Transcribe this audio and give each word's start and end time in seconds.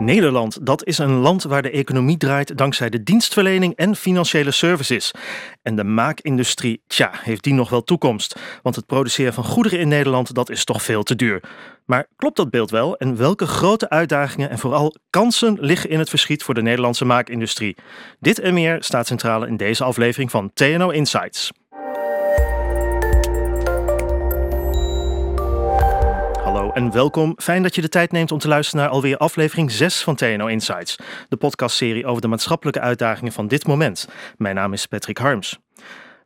Nederland, 0.00 0.66
dat 0.66 0.84
is 0.84 0.98
een 0.98 1.12
land 1.12 1.42
waar 1.42 1.62
de 1.62 1.70
economie 1.70 2.16
draait 2.16 2.56
dankzij 2.56 2.90
de 2.90 3.02
dienstverlening 3.02 3.76
en 3.76 3.96
financiële 3.96 4.50
services. 4.50 5.10
En 5.62 5.76
de 5.76 5.84
maakindustrie, 5.84 6.82
tja, 6.86 7.10
heeft 7.12 7.44
die 7.44 7.54
nog 7.54 7.70
wel 7.70 7.84
toekomst? 7.84 8.38
Want 8.62 8.76
het 8.76 8.86
produceren 8.86 9.32
van 9.32 9.44
goederen 9.44 9.78
in 9.78 9.88
Nederland, 9.88 10.34
dat 10.34 10.50
is 10.50 10.64
toch 10.64 10.82
veel 10.82 11.02
te 11.02 11.16
duur. 11.16 11.42
Maar 11.84 12.06
klopt 12.16 12.36
dat 12.36 12.50
beeld 12.50 12.70
wel? 12.70 12.96
En 12.96 13.16
welke 13.16 13.46
grote 13.46 13.88
uitdagingen 13.88 14.50
en 14.50 14.58
vooral 14.58 14.96
kansen 15.10 15.56
liggen 15.60 15.90
in 15.90 15.98
het 15.98 16.08
verschiet 16.08 16.42
voor 16.42 16.54
de 16.54 16.62
Nederlandse 16.62 17.04
maakindustrie? 17.04 17.76
Dit 18.20 18.38
en 18.38 18.54
meer 18.54 18.82
staat 18.82 19.06
centraal 19.06 19.44
in 19.44 19.56
deze 19.56 19.84
aflevering 19.84 20.30
van 20.30 20.50
TNO 20.54 20.90
Insights. 20.90 21.50
En 26.74 26.92
welkom. 26.92 27.34
Fijn 27.36 27.62
dat 27.62 27.74
je 27.74 27.80
de 27.80 27.88
tijd 27.88 28.12
neemt 28.12 28.32
om 28.32 28.38
te 28.38 28.48
luisteren 28.48 28.84
naar 28.84 28.92
alweer 28.92 29.16
aflevering 29.16 29.70
6 29.70 30.02
van 30.02 30.14
TNO 30.14 30.46
Insights, 30.46 30.96
de 31.28 31.36
podcastserie 31.36 32.06
over 32.06 32.22
de 32.22 32.28
maatschappelijke 32.28 32.80
uitdagingen 32.80 33.32
van 33.32 33.48
dit 33.48 33.66
moment. 33.66 34.08
Mijn 34.36 34.54
naam 34.54 34.72
is 34.72 34.86
Patrick 34.86 35.18
Harms. 35.18 35.58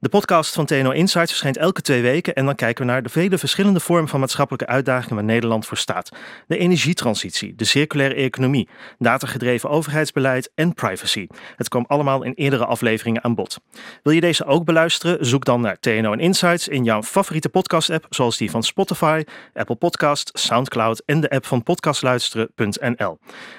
De 0.05 0.11
podcast 0.11 0.55
van 0.55 0.67
TNO 0.67 0.91
Insights 0.91 1.31
verschijnt 1.31 1.57
elke 1.57 1.81
twee 1.81 2.03
weken 2.03 2.35
en 2.35 2.45
dan 2.45 2.55
kijken 2.55 2.87
we 2.87 2.93
naar 2.93 3.03
de 3.03 3.09
vele 3.09 3.39
verschillende 3.39 3.81
vormen 3.81 4.09
van 4.09 4.21
maatschappelijke 4.21 4.67
uitdagingen 4.67 5.15
waar 5.15 5.25
Nederland 5.25 5.67
voor 5.67 5.77
staat. 5.77 6.09
De 6.47 6.59
energietransitie, 6.59 7.55
de 7.55 7.65
circulaire 7.65 8.15
economie, 8.15 8.69
datagedreven 8.99 9.71
overheidsbeleid 9.71 10.51
en 10.55 10.75
privacy. 10.75 11.27
Het 11.57 11.69
kwam 11.69 11.85
allemaal 11.89 12.23
in 12.23 12.33
eerdere 12.33 12.65
afleveringen 12.65 13.25
aan 13.25 13.35
bod. 13.35 13.61
Wil 14.03 14.13
je 14.13 14.21
deze 14.21 14.45
ook 14.45 14.65
beluisteren? 14.65 15.27
Zoek 15.27 15.45
dan 15.45 15.61
naar 15.61 15.79
TNO 15.81 16.13
Insights 16.13 16.69
in 16.69 16.85
jouw 16.85 17.03
favoriete 17.03 17.49
podcast-app, 17.49 18.07
zoals 18.11 18.37
die 18.37 18.51
van 18.51 18.63
Spotify, 18.63 19.25
Apple 19.55 19.77
Podcast, 19.77 20.31
SoundCloud 20.33 21.03
en 21.07 21.21
de 21.21 21.31
app 21.31 21.47
van 21.47 21.63
podcastluisteren.nl. 21.63 23.19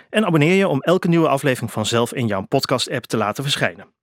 En 0.09 0.25
abonneer 0.25 0.55
je 0.55 0.67
om 0.67 0.81
elke 0.81 1.07
nieuwe 1.07 1.27
aflevering 1.27 1.71
vanzelf 1.71 2.13
in 2.13 2.27
jouw 2.27 2.41
podcast-app 2.41 3.05
te 3.05 3.17
laten 3.17 3.43
verschijnen. 3.43 3.93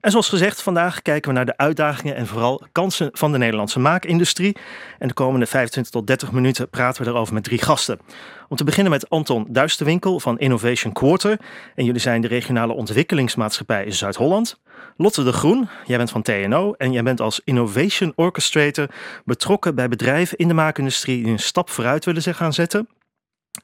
En 0.00 0.10
zoals 0.10 0.28
gezegd, 0.28 0.62
vandaag 0.62 1.02
kijken 1.02 1.30
we 1.30 1.36
naar 1.36 1.46
de 1.46 1.56
uitdagingen 1.56 2.16
en 2.16 2.26
vooral 2.26 2.62
kansen 2.72 3.08
van 3.12 3.32
de 3.32 3.38
Nederlandse 3.38 3.78
maakindustrie. 3.78 4.56
En 4.98 5.08
de 5.08 5.14
komende 5.14 5.46
25 5.46 5.92
tot 5.92 6.06
30 6.06 6.32
minuten 6.32 6.68
praten 6.68 7.04
we 7.04 7.10
erover 7.10 7.34
met 7.34 7.44
drie 7.44 7.62
gasten. 7.62 8.00
Om 8.48 8.56
te 8.56 8.64
beginnen 8.64 8.92
met 8.92 9.10
Anton 9.10 9.46
Duisterwinkel 9.48 10.20
van 10.20 10.38
Innovation 10.38 10.92
Quarter. 10.92 11.40
En 11.74 11.84
jullie 11.84 12.00
zijn 12.00 12.20
de 12.20 12.28
regionale 12.28 12.72
ontwikkelingsmaatschappij 12.72 13.84
in 13.84 13.92
Zuid-Holland. 13.92 14.60
Lotte 14.96 15.24
de 15.24 15.32
Groen, 15.32 15.68
jij 15.86 15.96
bent 15.96 16.10
van 16.10 16.22
TNO 16.22 16.72
en 16.72 16.92
jij 16.92 17.02
bent 17.02 17.20
als 17.20 17.40
Innovation 17.44 18.12
Orchestrator 18.16 18.86
betrokken 19.24 19.74
bij 19.74 19.88
bedrijven 19.88 20.38
in 20.38 20.48
de 20.48 20.54
maakindustrie 20.54 21.22
die 21.22 21.32
een 21.32 21.38
stap 21.38 21.70
vooruit 21.70 22.04
willen 22.04 22.34
gaan 22.34 22.52
zetten. 22.52 22.88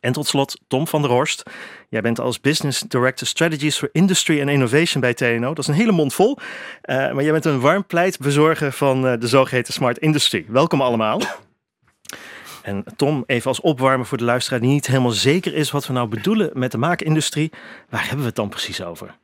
En 0.00 0.12
tot 0.12 0.26
slot 0.26 0.60
Tom 0.68 0.86
van 0.86 1.02
der 1.02 1.10
Horst. 1.10 1.42
Jij 1.88 2.00
bent 2.00 2.20
als 2.20 2.40
Business 2.40 2.80
Director 2.80 3.26
Strategies 3.26 3.78
for 3.78 3.88
Industry 3.92 4.40
and 4.40 4.50
Innovation 4.50 5.00
bij 5.00 5.14
TNO. 5.14 5.48
Dat 5.48 5.58
is 5.58 5.66
een 5.66 5.74
hele 5.74 5.92
mond 5.92 6.14
vol. 6.14 6.38
Uh, 6.38 6.96
maar 6.96 7.22
jij 7.22 7.32
bent 7.32 7.44
een 7.44 7.60
warm 7.60 7.84
pleitbezorger 7.84 8.72
van 8.72 9.06
uh, 9.06 9.12
de 9.18 9.28
zogeheten 9.28 9.72
Smart 9.72 9.98
Industry. 9.98 10.44
Welkom 10.48 10.80
allemaal. 10.80 11.20
En 12.62 12.84
Tom, 12.96 13.24
even 13.26 13.48
als 13.48 13.60
opwarmen 13.60 14.06
voor 14.06 14.18
de 14.18 14.24
luisteraar 14.24 14.60
die 14.60 14.68
niet 14.68 14.86
helemaal 14.86 15.10
zeker 15.10 15.54
is 15.54 15.70
wat 15.70 15.86
we 15.86 15.92
nou 15.92 16.08
bedoelen 16.08 16.50
met 16.52 16.70
de 16.70 16.78
maakindustrie. 16.78 17.52
Waar 17.88 18.00
hebben 18.00 18.18
we 18.18 18.26
het 18.26 18.34
dan 18.34 18.48
precies 18.48 18.82
over? 18.82 19.16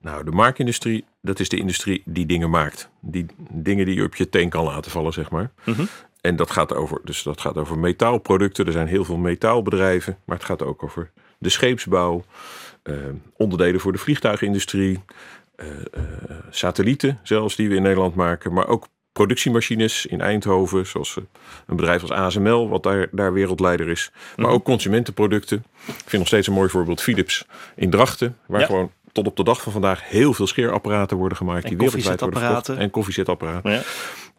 Nou, 0.00 0.24
de 0.24 0.30
maakindustrie, 0.30 1.04
dat 1.22 1.40
is 1.40 1.48
de 1.48 1.56
industrie 1.56 2.02
die 2.04 2.26
dingen 2.26 2.50
maakt. 2.50 2.88
Die 3.00 3.26
dingen 3.50 3.86
die 3.86 3.94
je 3.94 4.04
op 4.04 4.14
je 4.14 4.28
teen 4.28 4.48
kan 4.48 4.64
laten 4.64 4.90
vallen, 4.90 5.12
zeg 5.12 5.30
maar. 5.30 5.50
Mm 5.64 5.74
-hmm. 5.74 5.88
En 6.20 6.36
dat 6.36 6.50
gaat 6.50 6.74
over, 6.74 7.00
dus 7.04 7.22
dat 7.22 7.40
gaat 7.40 7.56
over 7.56 7.78
metaalproducten. 7.78 8.66
Er 8.66 8.72
zijn 8.72 8.86
heel 8.86 9.04
veel 9.04 9.16
metaalbedrijven, 9.16 10.18
maar 10.24 10.36
het 10.36 10.46
gaat 10.46 10.62
ook 10.62 10.82
over 10.82 11.10
de 11.38 11.48
scheepsbouw, 11.48 12.24
uh, 12.84 12.96
onderdelen 13.36 13.80
voor 13.80 13.92
de 13.92 13.98
vliegtuigindustrie, 13.98 15.00
uh, 15.56 15.66
uh, 15.66 16.02
satellieten 16.50 17.18
zelfs 17.22 17.56
die 17.56 17.68
we 17.68 17.74
in 17.74 17.82
Nederland 17.82 18.14
maken, 18.14 18.52
maar 18.52 18.68
ook 18.68 18.86
productiemachines 19.12 20.06
in 20.06 20.20
Eindhoven, 20.20 20.86
zoals 20.86 21.16
een 21.66 21.76
bedrijf 21.76 22.02
als 22.02 22.10
ASML, 22.10 22.68
wat 22.68 22.82
daar, 22.82 23.08
daar 23.10 23.32
wereldleider 23.32 23.88
is. 23.88 24.12
Maar 24.36 24.50
ook 24.50 24.64
consumentenproducten. 24.64 25.64
Ik 25.86 25.94
vind 25.94 26.12
nog 26.12 26.26
steeds 26.26 26.46
een 26.46 26.52
mooi 26.52 26.68
voorbeeld 26.68 27.02
Philips 27.02 27.46
in 27.76 27.90
Drachten, 27.90 28.36
waar 28.46 28.60
ja. 28.60 28.66
gewoon 28.66 28.90
tot 29.12 29.26
op 29.26 29.36
de 29.36 29.44
dag 29.44 29.62
van 29.62 29.72
vandaag 29.72 30.08
heel 30.08 30.32
veel 30.32 30.46
scheerapparaten 30.46 31.16
worden 31.16 31.36
gemaakt. 31.36 31.64
En 31.64 31.68
die 31.68 31.78
wereldwijd 31.78 32.20
worden 32.20 32.40
verkocht. 32.40 32.68
En 32.68 32.90
koffiezetapparaten. 32.90 33.70
Ja. 33.72 33.82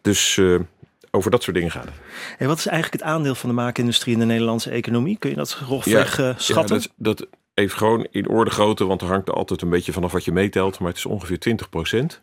Dus 0.00 0.36
uh, 0.36 0.60
over 1.14 1.30
dat 1.30 1.42
soort 1.42 1.56
dingen 1.56 1.70
gaat 1.70 1.84
het. 1.84 1.94
En 2.38 2.46
wat 2.46 2.58
is 2.58 2.66
eigenlijk 2.66 3.02
het 3.02 3.12
aandeel 3.12 3.34
van 3.34 3.48
de 3.48 3.54
maakindustrie 3.54 4.14
in 4.14 4.20
de 4.20 4.26
Nederlandse 4.26 4.70
economie? 4.70 5.18
Kun 5.18 5.30
je 5.30 5.36
dat 5.36 5.52
grofweg 5.52 6.16
ja, 6.16 6.28
uh, 6.28 6.38
schatten? 6.38 6.76
Ja, 6.76 6.86
dat, 6.96 7.18
dat, 7.18 7.28
even 7.54 7.78
gewoon 7.78 8.06
in 8.10 8.28
orde 8.28 8.50
grootte, 8.50 8.84
want 8.84 9.00
er 9.00 9.06
hangt 9.06 9.28
er 9.28 9.34
altijd 9.34 9.62
een 9.62 9.68
beetje 9.68 9.92
vanaf 9.92 10.12
wat 10.12 10.24
je 10.24 10.32
meetelt. 10.32 10.78
Maar 10.78 10.88
het 10.88 10.96
is 10.96 11.06
ongeveer 11.06 11.38
20 11.38 11.68
procent. 11.68 12.22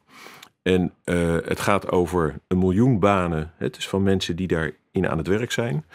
En 0.62 0.94
uh, 1.06 1.38
het 1.46 1.60
gaat 1.60 1.92
over 1.92 2.40
een 2.48 2.60
miljoen 2.60 3.00
banen. 3.00 3.54
Het 3.58 3.78
is 3.78 3.88
van 3.88 4.04
mensen 4.04 4.36
die 4.36 4.48
daarin 4.48 5.10
aan 5.10 5.18
het 5.18 5.28
werk 5.28 5.52
zijn. 5.52 5.86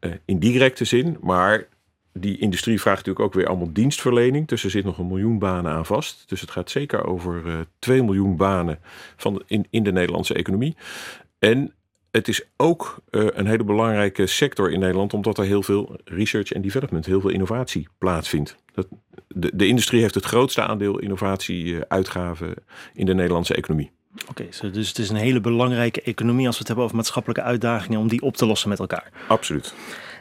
Uh, 0.00 0.12
in 0.24 0.38
directe 0.38 0.84
zin, 0.84 1.16
maar 1.20 1.68
die 2.12 2.38
industrie 2.38 2.80
vraagt 2.80 2.96
natuurlijk 2.96 3.26
ook 3.26 3.34
weer 3.34 3.46
allemaal 3.46 3.72
dienstverlening. 3.72 4.48
Dus 4.48 4.64
er 4.64 4.70
zit 4.70 4.84
nog 4.84 4.98
een 4.98 5.06
miljoen 5.06 5.38
banen 5.38 5.72
aan 5.72 5.86
vast. 5.86 6.28
Dus 6.28 6.40
het 6.40 6.50
gaat 6.50 6.70
zeker 6.70 7.06
over 7.06 7.46
uh, 7.46 7.54
2 7.78 8.02
miljoen 8.02 8.36
banen 8.36 8.78
van 9.16 9.42
in, 9.46 9.66
in 9.70 9.82
de 9.82 9.92
Nederlandse 9.92 10.34
economie. 10.34 10.76
En 11.38 11.72
het 12.16 12.28
is 12.28 12.42
ook 12.56 13.02
uh, 13.10 13.26
een 13.32 13.46
hele 13.46 13.64
belangrijke 13.64 14.26
sector 14.26 14.70
in 14.70 14.80
Nederland, 14.80 15.14
omdat 15.14 15.38
er 15.38 15.44
heel 15.44 15.62
veel 15.62 15.96
research 16.04 16.52
en 16.52 16.62
development, 16.62 17.06
heel 17.06 17.20
veel 17.20 17.30
innovatie 17.30 17.88
plaatsvindt. 17.98 18.56
Dat, 18.74 18.86
de, 19.28 19.50
de 19.54 19.66
industrie 19.66 20.00
heeft 20.00 20.14
het 20.14 20.24
grootste 20.24 20.62
aandeel 20.62 20.98
innovatie-uitgaven 20.98 22.54
in 22.94 23.06
de 23.06 23.14
Nederlandse 23.14 23.54
economie. 23.54 23.90
Oké, 24.28 24.30
okay, 24.30 24.70
dus 24.70 24.88
het 24.88 24.98
is 24.98 25.08
een 25.08 25.16
hele 25.16 25.40
belangrijke 25.40 26.02
economie 26.02 26.46
als 26.46 26.54
we 26.54 26.58
het 26.58 26.66
hebben 26.66 26.84
over 26.84 26.96
maatschappelijke 26.96 27.42
uitdagingen 27.42 28.00
om 28.00 28.08
die 28.08 28.22
op 28.22 28.36
te 28.36 28.46
lossen 28.46 28.68
met 28.68 28.78
elkaar. 28.78 29.10
Absoluut. 29.28 29.74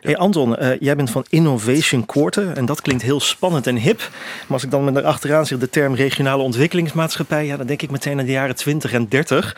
Hey 0.06 0.18
Anton, 0.18 0.64
uh, 0.64 0.80
jij 0.80 0.96
bent 0.96 1.10
van 1.10 1.26
Innovation 1.30 2.06
Quarter 2.06 2.52
en 2.52 2.66
dat 2.66 2.82
klinkt 2.82 3.04
heel 3.04 3.20
spannend 3.20 3.68
en 3.68 3.76
hip. 3.76 3.98
Maar 4.00 4.54
als 4.54 4.64
ik 4.64 4.72
dan 4.72 4.84
met 4.84 4.96
erachteraan 4.96 5.46
zeg 5.46 5.60
de 5.60 5.70
term 5.70 5.96
regionale 5.96 6.44
ontwikkelingsmaatschappij, 6.44 7.46
ja, 7.46 7.58
dan 7.58 7.68
denk 7.68 7.82
ik 7.82 7.92
meteen 7.92 8.20
aan 8.20 8.26
de 8.26 8.32
jaren 8.32 8.56
20 8.56 8.94
en 8.94 9.10
30. 9.10 9.58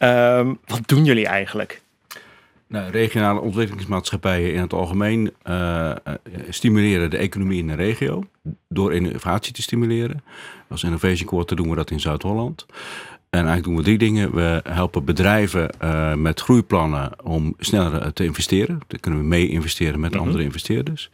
Uh, 0.00 0.50
wat 0.66 0.80
doen 0.86 1.04
jullie 1.04 1.26
eigenlijk? 1.26 1.80
Nou, 2.66 2.90
regionale 2.90 3.40
ontwikkelingsmaatschappijen 3.40 4.52
in 4.52 4.60
het 4.60 4.72
algemeen 4.72 5.32
uh, 5.44 5.92
stimuleren 6.48 7.10
de 7.10 7.16
economie 7.16 7.58
in 7.58 7.66
de 7.66 7.74
regio 7.74 8.24
door 8.68 8.94
innovatie 8.94 9.52
te 9.52 9.62
stimuleren. 9.62 10.22
Als 10.68 10.82
Innovation 10.82 11.28
Quarter 11.28 11.56
doen 11.56 11.70
we 11.70 11.76
dat 11.76 11.90
in 11.90 12.00
Zuid-Holland. 12.00 12.66
En 13.30 13.46
eigenlijk 13.46 13.64
doen 13.64 13.76
we 13.76 13.82
drie 13.82 13.98
dingen. 13.98 14.34
We 14.34 14.60
helpen 14.68 15.04
bedrijven 15.04 15.70
uh, 15.82 16.14
met 16.14 16.40
groeiplannen 16.40 17.24
om 17.24 17.54
sneller 17.58 18.12
te 18.12 18.24
investeren. 18.24 18.80
Dan 18.86 19.00
kunnen 19.00 19.20
we 19.20 19.26
mee 19.26 19.48
investeren 19.48 20.00
met 20.00 20.10
mm 20.10 20.16
-hmm. 20.16 20.26
andere 20.26 20.44
investeerders. 20.44 21.10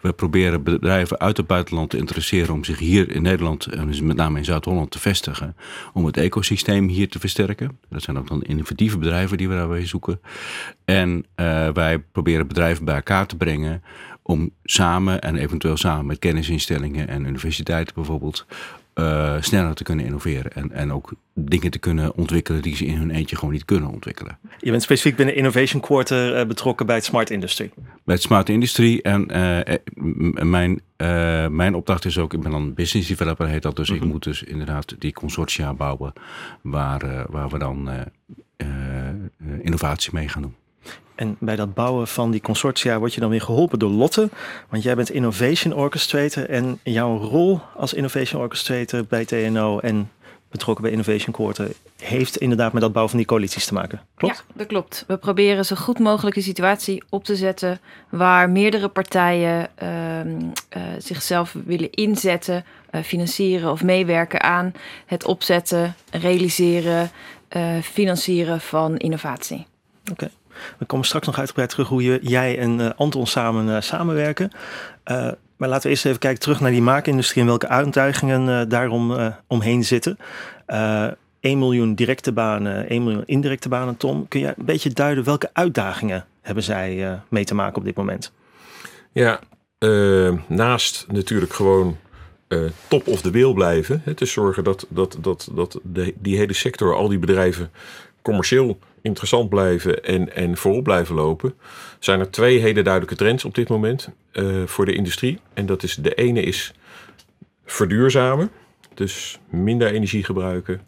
We 0.00 0.12
proberen 0.12 0.62
bedrijven 0.62 1.18
uit 1.18 1.36
het 1.36 1.46
buitenland 1.46 1.90
te 1.90 1.96
interesseren 1.96 2.54
om 2.54 2.64
zich 2.64 2.78
hier 2.78 3.10
in 3.10 3.22
Nederland, 3.22 3.66
en 3.66 3.86
dus 3.86 4.00
met 4.00 4.16
name 4.16 4.38
in 4.38 4.44
Zuid-Holland, 4.44 4.90
te 4.90 4.98
vestigen. 4.98 5.56
Om 5.92 6.04
het 6.04 6.16
ecosysteem 6.16 6.88
hier 6.88 7.08
te 7.08 7.18
versterken. 7.18 7.78
Dat 7.88 8.02
zijn 8.02 8.18
ook 8.18 8.28
dan 8.28 8.42
innovatieve 8.42 8.98
bedrijven 8.98 9.36
die 9.36 9.48
we 9.48 9.54
daarbij 9.54 9.86
zoeken. 9.86 10.20
En 10.84 11.26
uh, 11.36 11.68
wij 11.68 11.98
proberen 11.98 12.48
bedrijven 12.48 12.84
bij 12.84 12.94
elkaar 12.94 13.26
te 13.26 13.36
brengen 13.36 13.82
om 14.22 14.50
samen 14.64 15.20
en 15.20 15.36
eventueel 15.36 15.76
samen 15.76 16.06
met 16.06 16.18
kennisinstellingen 16.18 17.08
en 17.08 17.26
universiteiten 17.26 17.94
bijvoorbeeld 17.94 18.46
uh, 18.94 19.36
sneller 19.40 19.74
te 19.74 19.82
kunnen 19.82 20.04
innoveren. 20.04 20.52
En, 20.52 20.72
en 20.72 20.92
ook 20.92 21.12
dingen 21.34 21.70
te 21.70 21.78
kunnen 21.78 22.14
ontwikkelen 22.14 22.62
die 22.62 22.76
ze 22.76 22.86
in 22.86 22.96
hun 22.96 23.10
eentje 23.10 23.36
gewoon 23.36 23.52
niet 23.52 23.64
kunnen 23.64 23.90
ontwikkelen. 23.90 24.38
Je 24.58 24.70
bent 24.70 24.82
specifiek 24.82 25.16
binnen 25.16 25.36
Innovation 25.36 25.80
Quarter 25.80 26.40
uh, 26.40 26.46
betrokken 26.46 26.86
bij 26.86 26.94
het 26.94 27.04
Smart 27.04 27.30
Industry. 27.30 27.70
Bij 28.04 28.14
het 28.14 28.22
Smart 28.22 28.48
Industry. 28.48 28.98
En 29.02 29.36
uh, 29.36 30.44
mijn, 30.44 30.80
mijn 31.54 31.74
opdracht 31.74 32.04
is 32.04 32.18
ook, 32.18 32.32
ik 32.32 32.40
ben 32.40 32.50
dan 32.50 32.74
business 32.74 33.08
developer 33.08 33.48
heet 33.48 33.62
dat. 33.62 33.76
Dus 33.76 33.88
mm 33.88 33.96
-hmm. 33.96 34.04
ik 34.04 34.12
moet 34.12 34.22
dus 34.22 34.42
inderdaad 34.42 34.94
die 34.98 35.12
consortia 35.12 35.74
bouwen 35.74 36.12
waar, 36.62 37.26
waar 37.30 37.48
we 37.48 37.58
dan 37.58 37.90
innovatie 39.62 40.10
mee 40.14 40.28
gaan 40.28 40.42
doen. 40.42 40.54
En 41.14 41.36
bij 41.38 41.56
dat 41.56 41.74
bouwen 41.74 42.08
van 42.08 42.30
die 42.30 42.40
consortia 42.40 42.98
word 42.98 43.14
je 43.14 43.20
dan 43.20 43.30
weer 43.30 43.40
geholpen 43.40 43.78
door 43.78 43.90
Lotte. 43.90 44.28
Want 44.68 44.82
jij 44.82 44.94
bent 44.94 45.10
Innovation 45.10 45.74
Orchestrator. 45.74 46.48
En 46.48 46.78
jouw 46.82 47.18
rol 47.18 47.60
als 47.76 47.94
Innovation 47.94 48.42
Orchestrator 48.42 49.04
bij 49.04 49.24
TNO 49.24 49.78
en 49.78 50.10
betrokken 50.52 50.82
bij 50.82 50.92
Innovation 50.92 51.34
Quarter 51.34 51.70
heeft 51.96 52.36
inderdaad 52.36 52.72
met 52.72 52.82
dat 52.82 52.90
bouwen 52.92 53.10
van 53.10 53.18
die 53.18 53.28
coalities 53.28 53.66
te 53.66 53.74
maken. 53.74 54.00
Klopt? 54.14 54.44
Ja, 54.48 54.54
dat 54.54 54.66
klopt. 54.66 55.04
We 55.06 55.16
proberen 55.16 55.64
zo 55.64 55.76
goed 55.76 55.98
mogelijk 55.98 56.36
een 56.36 56.42
situatie 56.42 57.02
op 57.08 57.24
te 57.24 57.36
zetten 57.36 57.80
waar 58.08 58.50
meerdere 58.50 58.88
partijen 58.88 59.68
uh, 59.82 59.88
uh, 60.24 60.82
zichzelf 60.98 61.56
willen 61.64 61.90
inzetten, 61.90 62.64
uh, 62.90 63.02
financieren 63.02 63.70
of 63.70 63.82
meewerken 63.82 64.42
aan 64.42 64.72
het 65.06 65.24
opzetten, 65.24 65.94
realiseren, 66.10 67.10
financieren 67.82 68.60
van 68.60 68.96
innovatie. 68.96 69.66
Oké. 70.10 70.30
We 70.78 70.84
komen 70.84 71.06
straks 71.06 71.26
nog 71.26 71.38
uitgebreid 71.38 71.70
terug 71.70 71.88
hoe 71.88 72.02
je, 72.02 72.18
jij 72.22 72.58
en 72.58 72.78
uh, 72.78 72.90
Anton 72.96 73.26
samen 73.26 73.82
samenwerken. 73.82 74.50
maar 75.56 75.68
laten 75.68 75.82
we 75.82 75.88
eerst 75.88 76.06
even 76.06 76.18
kijken 76.18 76.40
terug 76.40 76.60
naar 76.60 76.70
die 76.70 76.82
maakindustrie 76.82 77.42
en 77.42 77.48
welke 77.48 77.68
uitdagingen 77.68 78.68
daarom 78.68 79.34
omheen 79.46 79.84
zitten. 79.84 80.18
1 81.40 81.58
miljoen 81.58 81.94
directe 81.94 82.32
banen, 82.32 82.88
1 82.88 83.02
miljoen 83.02 83.26
indirecte 83.26 83.68
banen. 83.68 83.96
Tom, 83.96 84.28
kun 84.28 84.40
je 84.40 84.46
een 84.46 84.64
beetje 84.64 84.90
duiden 84.90 85.24
welke 85.24 85.50
uitdagingen 85.52 86.26
hebben 86.40 86.64
zij 86.64 87.20
mee 87.28 87.44
te 87.44 87.54
maken 87.54 87.76
op 87.76 87.84
dit 87.84 87.96
moment? 87.96 88.32
Ja, 89.12 89.40
naast 90.46 91.06
natuurlijk 91.08 91.52
gewoon 91.52 91.96
uh, 92.52 92.70
top 92.88 93.06
of 93.06 93.20
the 93.20 93.30
wheel 93.30 93.52
blijven. 93.52 94.00
Het 94.04 94.20
is 94.20 94.32
zorgen 94.32 94.64
dat, 94.64 94.86
dat, 94.88 95.16
dat, 95.20 95.48
dat 95.52 95.78
de, 95.82 96.14
die 96.18 96.36
hele 96.36 96.52
sector, 96.52 96.94
al 96.94 97.08
die 97.08 97.18
bedrijven, 97.18 97.70
commercieel 98.22 98.78
interessant 99.02 99.48
blijven 99.48 100.04
en, 100.04 100.34
en 100.34 100.56
voorop 100.56 100.84
blijven 100.84 101.14
lopen. 101.14 101.54
Zijn 101.98 102.20
er 102.20 102.30
twee 102.30 102.58
hele 102.58 102.82
duidelijke 102.82 103.16
trends 103.16 103.44
op 103.44 103.54
dit 103.54 103.68
moment 103.68 104.08
uh, 104.32 104.62
voor 104.66 104.84
de 104.84 104.94
industrie. 104.94 105.38
En 105.54 105.66
dat 105.66 105.82
is 105.82 105.94
de 105.94 106.14
ene 106.14 106.42
is 106.42 106.74
verduurzamen. 107.64 108.50
Dus 108.94 109.38
minder 109.50 109.92
energie 109.92 110.24
gebruiken. 110.24 110.80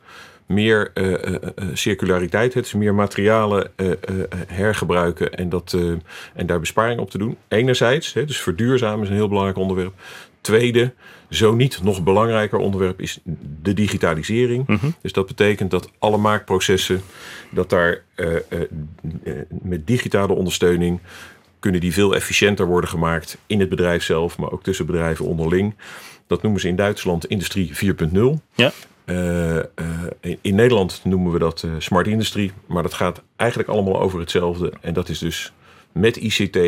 Meer 0.46 0.90
uh, 0.94 1.34
circulariteit, 1.72 2.54
het 2.54 2.66
is 2.66 2.72
meer 2.72 2.94
materialen 2.94 3.70
hergebruiken 4.46 5.32
en, 5.32 5.48
dat, 5.48 5.76
en 6.34 6.46
daar 6.46 6.60
besparing 6.60 7.00
op 7.00 7.10
te 7.10 7.18
doen. 7.18 7.36
Enerzijds, 7.48 8.12
dus 8.12 8.40
verduurzamen 8.40 9.02
is 9.02 9.08
een 9.08 9.14
heel 9.14 9.28
belangrijk 9.28 9.58
onderwerp. 9.58 9.94
Tweede, 10.44 10.92
zo 11.30 11.54
niet 11.54 11.82
nog 11.82 12.02
belangrijker 12.02 12.58
onderwerp 12.58 13.00
is 13.00 13.18
de 13.62 13.74
digitalisering. 13.74 14.66
Mhm. 14.66 14.86
Dus 15.00 15.12
dat 15.12 15.26
betekent 15.26 15.70
dat 15.70 15.90
alle 15.98 16.16
maakprocessen, 16.16 17.02
dat 17.50 17.70
daar 17.70 18.02
uh, 18.16 18.32
uh, 18.32 19.32
met 19.62 19.86
digitale 19.86 20.32
ondersteuning 20.32 21.00
kunnen 21.58 21.80
die 21.80 21.92
veel 21.92 22.14
efficiënter 22.14 22.66
worden 22.66 22.90
gemaakt 22.90 23.38
in 23.46 23.60
het 23.60 23.68
bedrijf 23.68 24.02
zelf, 24.02 24.38
maar 24.38 24.50
ook 24.50 24.62
tussen 24.62 24.86
bedrijven 24.86 25.24
onderling. 25.24 25.74
Dat 26.26 26.42
noemen 26.42 26.60
ze 26.60 26.68
in 26.68 26.76
Duitsland 26.76 27.26
Industrie 27.26 27.72
4.0. 27.74 28.20
Ja. 28.54 28.72
Uh, 29.06 29.56
in, 30.20 30.38
in, 30.40 30.54
Nederland 30.54 31.00
noemen 31.04 31.32
we 31.32 31.38
dat 31.38 31.66
smart 31.78 32.06
industrie, 32.06 32.52
maar 32.66 32.82
dat 32.82 32.94
gaat 32.94 33.22
eigenlijk 33.36 33.68
allemaal 33.68 34.00
over 34.00 34.20
hetzelfde. 34.20 34.72
En 34.80 34.94
dat 34.94 35.08
is 35.08 35.18
dus 35.18 35.52
met 35.92 36.16
ICT, 36.16 36.58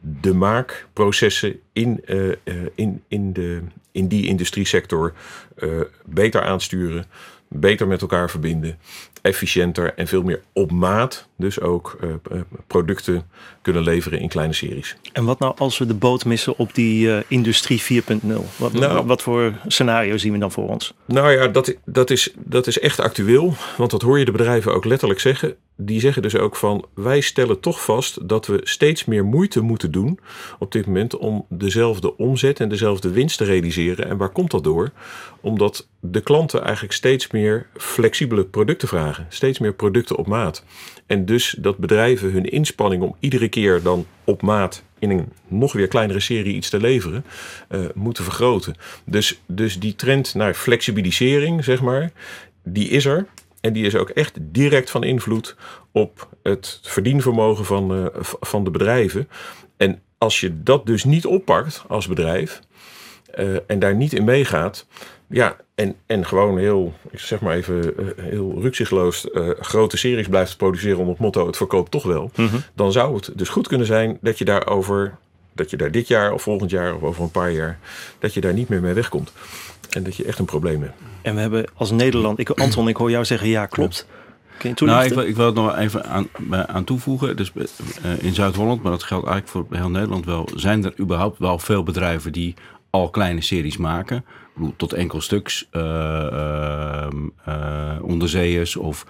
de 0.00 0.34
maakprocessen 0.34 1.60
in, 1.72 2.00
uh, 2.06 2.34
in, 2.74 3.02
in, 3.08 3.32
de, 3.32 3.62
in 3.92 4.08
die 4.08 4.26
industriesector 4.26 5.12
uh, 5.58 5.80
beter 6.04 6.42
aansturen, 6.42 7.04
beter 7.48 7.86
met 7.86 8.00
elkaar 8.00 8.30
verbinden, 8.30 8.78
efficiënter 9.22 9.94
en 9.94 10.06
veel 10.06 10.22
meer 10.22 10.40
op 10.52 10.70
maat. 10.70 11.26
Dus 11.36 11.60
ook 11.60 11.98
uh, 12.04 12.40
producten 12.66 13.26
kunnen 13.62 13.82
leveren 13.82 14.20
in 14.20 14.28
kleine 14.28 14.52
series. 14.52 14.96
En 15.12 15.24
wat 15.24 15.38
nou 15.38 15.54
als 15.58 15.78
we 15.78 15.86
de 15.86 15.94
boot 15.94 16.24
missen 16.24 16.58
op 16.58 16.74
die 16.74 17.06
uh, 17.06 17.18
industrie 17.28 18.02
4.0? 18.02 18.26
Wat, 18.56 18.72
nou, 18.72 19.06
wat 19.06 19.22
voor 19.22 19.52
scenario 19.66 20.16
zien 20.16 20.32
we 20.32 20.38
dan 20.38 20.52
voor 20.52 20.68
ons? 20.68 20.94
Nou 21.04 21.32
ja, 21.32 21.48
dat, 21.48 21.74
dat, 21.84 22.10
is, 22.10 22.32
dat 22.38 22.66
is 22.66 22.78
echt 22.78 23.00
actueel. 23.00 23.54
Want 23.76 23.90
dat 23.90 24.02
hoor 24.02 24.18
je 24.18 24.24
de 24.24 24.32
bedrijven 24.32 24.74
ook 24.74 24.84
letterlijk 24.84 25.20
zeggen 25.20 25.56
die 25.80 26.00
zeggen 26.00 26.22
dus 26.22 26.36
ook 26.36 26.56
van 26.56 26.84
wij 26.94 27.20
stellen 27.20 27.60
toch 27.60 27.84
vast 27.84 28.28
dat 28.28 28.46
we 28.46 28.60
steeds 28.62 29.04
meer 29.04 29.24
moeite 29.24 29.60
moeten 29.60 29.92
doen 29.92 30.18
op 30.58 30.72
dit 30.72 30.86
moment 30.86 31.16
om 31.16 31.46
dezelfde 31.48 32.16
omzet 32.16 32.60
en 32.60 32.68
dezelfde 32.68 33.10
winst 33.10 33.38
te 33.38 33.44
realiseren. 33.44 34.08
En 34.08 34.16
waar 34.16 34.28
komt 34.28 34.50
dat 34.50 34.64
door? 34.64 34.90
Omdat 35.40 35.88
de 36.00 36.20
klanten 36.20 36.62
eigenlijk 36.62 36.92
steeds 36.92 37.30
meer 37.30 37.66
flexibele 37.76 38.44
producten 38.44 38.88
vragen, 38.88 39.07
steeds 39.28 39.58
meer 39.58 39.74
producten 39.74 40.16
op 40.16 40.26
maat. 40.26 40.64
En 41.06 41.24
dus 41.24 41.56
dat 41.58 41.76
bedrijven 41.76 42.32
hun 42.32 42.44
inspanning 42.44 43.02
om 43.02 43.16
iedere 43.20 43.48
keer 43.48 43.82
dan 43.82 44.06
op 44.24 44.42
maat 44.42 44.82
in 44.98 45.10
een 45.10 45.32
nog 45.48 45.72
weer 45.72 45.88
kleinere 45.88 46.20
serie 46.20 46.54
iets 46.54 46.70
te 46.70 46.80
leveren, 46.80 47.24
uh, 47.70 47.80
moeten 47.94 48.24
vergroten. 48.24 48.74
Dus, 49.04 49.40
dus 49.46 49.78
die 49.78 49.94
trend 49.94 50.34
naar 50.34 50.54
flexibilisering, 50.54 51.64
zeg 51.64 51.80
maar, 51.80 52.12
die 52.64 52.88
is 52.88 53.04
er. 53.04 53.26
En 53.60 53.72
die 53.72 53.86
is 53.86 53.94
ook 53.94 54.08
echt 54.08 54.38
direct 54.40 54.90
van 54.90 55.04
invloed 55.04 55.56
op 55.92 56.28
het 56.42 56.80
verdienvermogen 56.82 57.64
van, 57.64 57.98
uh, 57.98 58.06
van 58.40 58.64
de 58.64 58.70
bedrijven. 58.70 59.28
En 59.76 60.02
als 60.18 60.40
je 60.40 60.62
dat 60.62 60.86
dus 60.86 61.04
niet 61.04 61.26
oppakt 61.26 61.84
als 61.88 62.06
bedrijf 62.06 62.60
uh, 63.38 63.56
en 63.66 63.78
daar 63.78 63.94
niet 63.94 64.12
in 64.12 64.24
meegaat, 64.24 64.86
ja, 65.28 65.56
en, 65.74 65.94
en 66.06 66.26
gewoon 66.26 66.58
heel, 66.58 66.92
ik 67.10 67.18
zeg 67.18 67.40
maar 67.40 67.54
even, 67.54 67.94
uh, 68.00 68.06
heel 68.16 68.60
rukzichtloos 68.60 69.28
grote 69.60 69.96
series 69.96 70.28
blijft 70.28 70.56
produceren 70.56 70.98
onder 70.98 71.12
het 71.12 71.22
motto 71.22 71.46
het 71.46 71.56
verkoopt 71.56 71.90
toch 71.90 72.04
wel, 72.04 72.30
mm 72.36 72.46
-hmm. 72.46 72.62
dan 72.74 72.92
zou 72.92 73.14
het 73.14 73.30
dus 73.34 73.48
goed 73.48 73.68
kunnen 73.68 73.86
zijn 73.86 74.18
dat 74.20 74.38
je 74.38 74.44
daarover, 74.44 75.16
dat 75.52 75.70
je 75.70 75.76
daar 75.76 75.90
dit 75.90 76.08
jaar 76.08 76.32
of 76.32 76.42
volgend 76.42 76.70
jaar 76.70 76.94
of 76.94 77.02
over 77.02 77.22
een 77.22 77.30
paar 77.30 77.50
jaar, 77.50 77.78
dat 78.18 78.34
je 78.34 78.40
daar 78.40 78.54
niet 78.54 78.68
meer 78.68 78.80
mee 78.80 78.94
wegkomt. 78.94 79.32
En 79.88 80.02
dat 80.02 80.16
je 80.16 80.24
echt 80.24 80.38
een 80.38 80.44
probleem 80.44 80.82
hebt. 80.82 80.94
En 81.22 81.34
we 81.34 81.40
hebben 81.40 81.64
als 81.74 81.90
Nederland, 81.90 82.38
ik, 82.38 82.50
Anton, 82.50 82.88
ik 82.88 82.96
hoor 82.96 83.10
jou 83.10 83.24
zeggen 83.24 83.48
ja, 83.48 83.66
klopt. 83.66 84.06
Kun 84.58 84.72
je 84.74 84.84
nou, 84.84 85.04
ik 85.04 85.12
wil, 85.12 85.22
ik 85.22 85.36
wil 85.36 85.46
het 85.46 85.54
nog 85.54 85.76
even 85.76 86.04
aan, 86.04 86.28
aan 86.50 86.84
toevoegen. 86.84 87.36
Dus 87.36 87.52
uh, 87.54 87.62
in 88.18 88.34
Zuid-Holland, 88.34 88.82
maar 88.82 88.92
dat 88.92 89.02
geldt 89.02 89.26
eigenlijk 89.26 89.68
voor 89.68 89.78
heel 89.78 89.90
Nederland 89.90 90.24
wel, 90.24 90.48
zijn 90.54 90.84
er 90.84 90.92
überhaupt 91.00 91.38
wel 91.38 91.58
veel 91.58 91.82
bedrijven 91.82 92.32
die 92.32 92.54
al 92.90 93.10
kleine 93.10 93.40
series 93.40 93.76
maken. 93.76 94.24
Tot 94.76 94.92
enkel 94.92 95.20
stuks 95.20 95.68
uh, 95.72 95.82
uh, 95.82 97.06
uh, 97.48 97.96
onderzeeërs 98.02 98.76
of 98.76 99.06